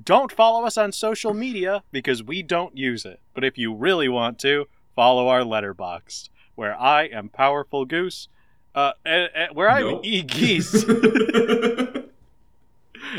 Don't 0.00 0.30
follow 0.30 0.64
us 0.64 0.78
on 0.78 0.92
social 0.92 1.34
media 1.34 1.82
because 1.90 2.22
we 2.22 2.44
don't 2.44 2.76
use 2.76 3.04
it. 3.04 3.18
But 3.34 3.42
if 3.42 3.58
you 3.58 3.74
really 3.74 4.08
want 4.08 4.38
to, 4.42 4.68
follow 4.94 5.26
our 5.26 5.40
letterboxd, 5.40 6.28
where 6.54 6.78
I 6.78 7.06
am 7.06 7.28
Powerful 7.28 7.86
Goose, 7.86 8.28
uh, 8.72 8.92
and, 9.04 9.30
and 9.34 9.56
where 9.56 9.68
I'm 9.68 9.90
Nope. 9.90 10.06
E 10.06 10.22
Geese, 10.22 10.84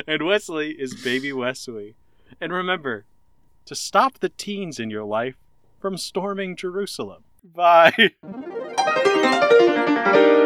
and 0.07 0.25
Wesley 0.25 0.77
is 0.79 0.93
Baby 1.03 1.33
Wesley. 1.33 1.95
And 2.39 2.53
remember 2.53 3.03
to 3.65 3.75
stop 3.75 4.19
the 4.19 4.29
teens 4.29 4.79
in 4.79 4.89
your 4.89 5.03
life 5.03 5.35
from 5.81 5.97
storming 5.97 6.55
Jerusalem. 6.55 7.25
Bye 7.43 8.13
thank 9.21 10.15
you 10.15 10.36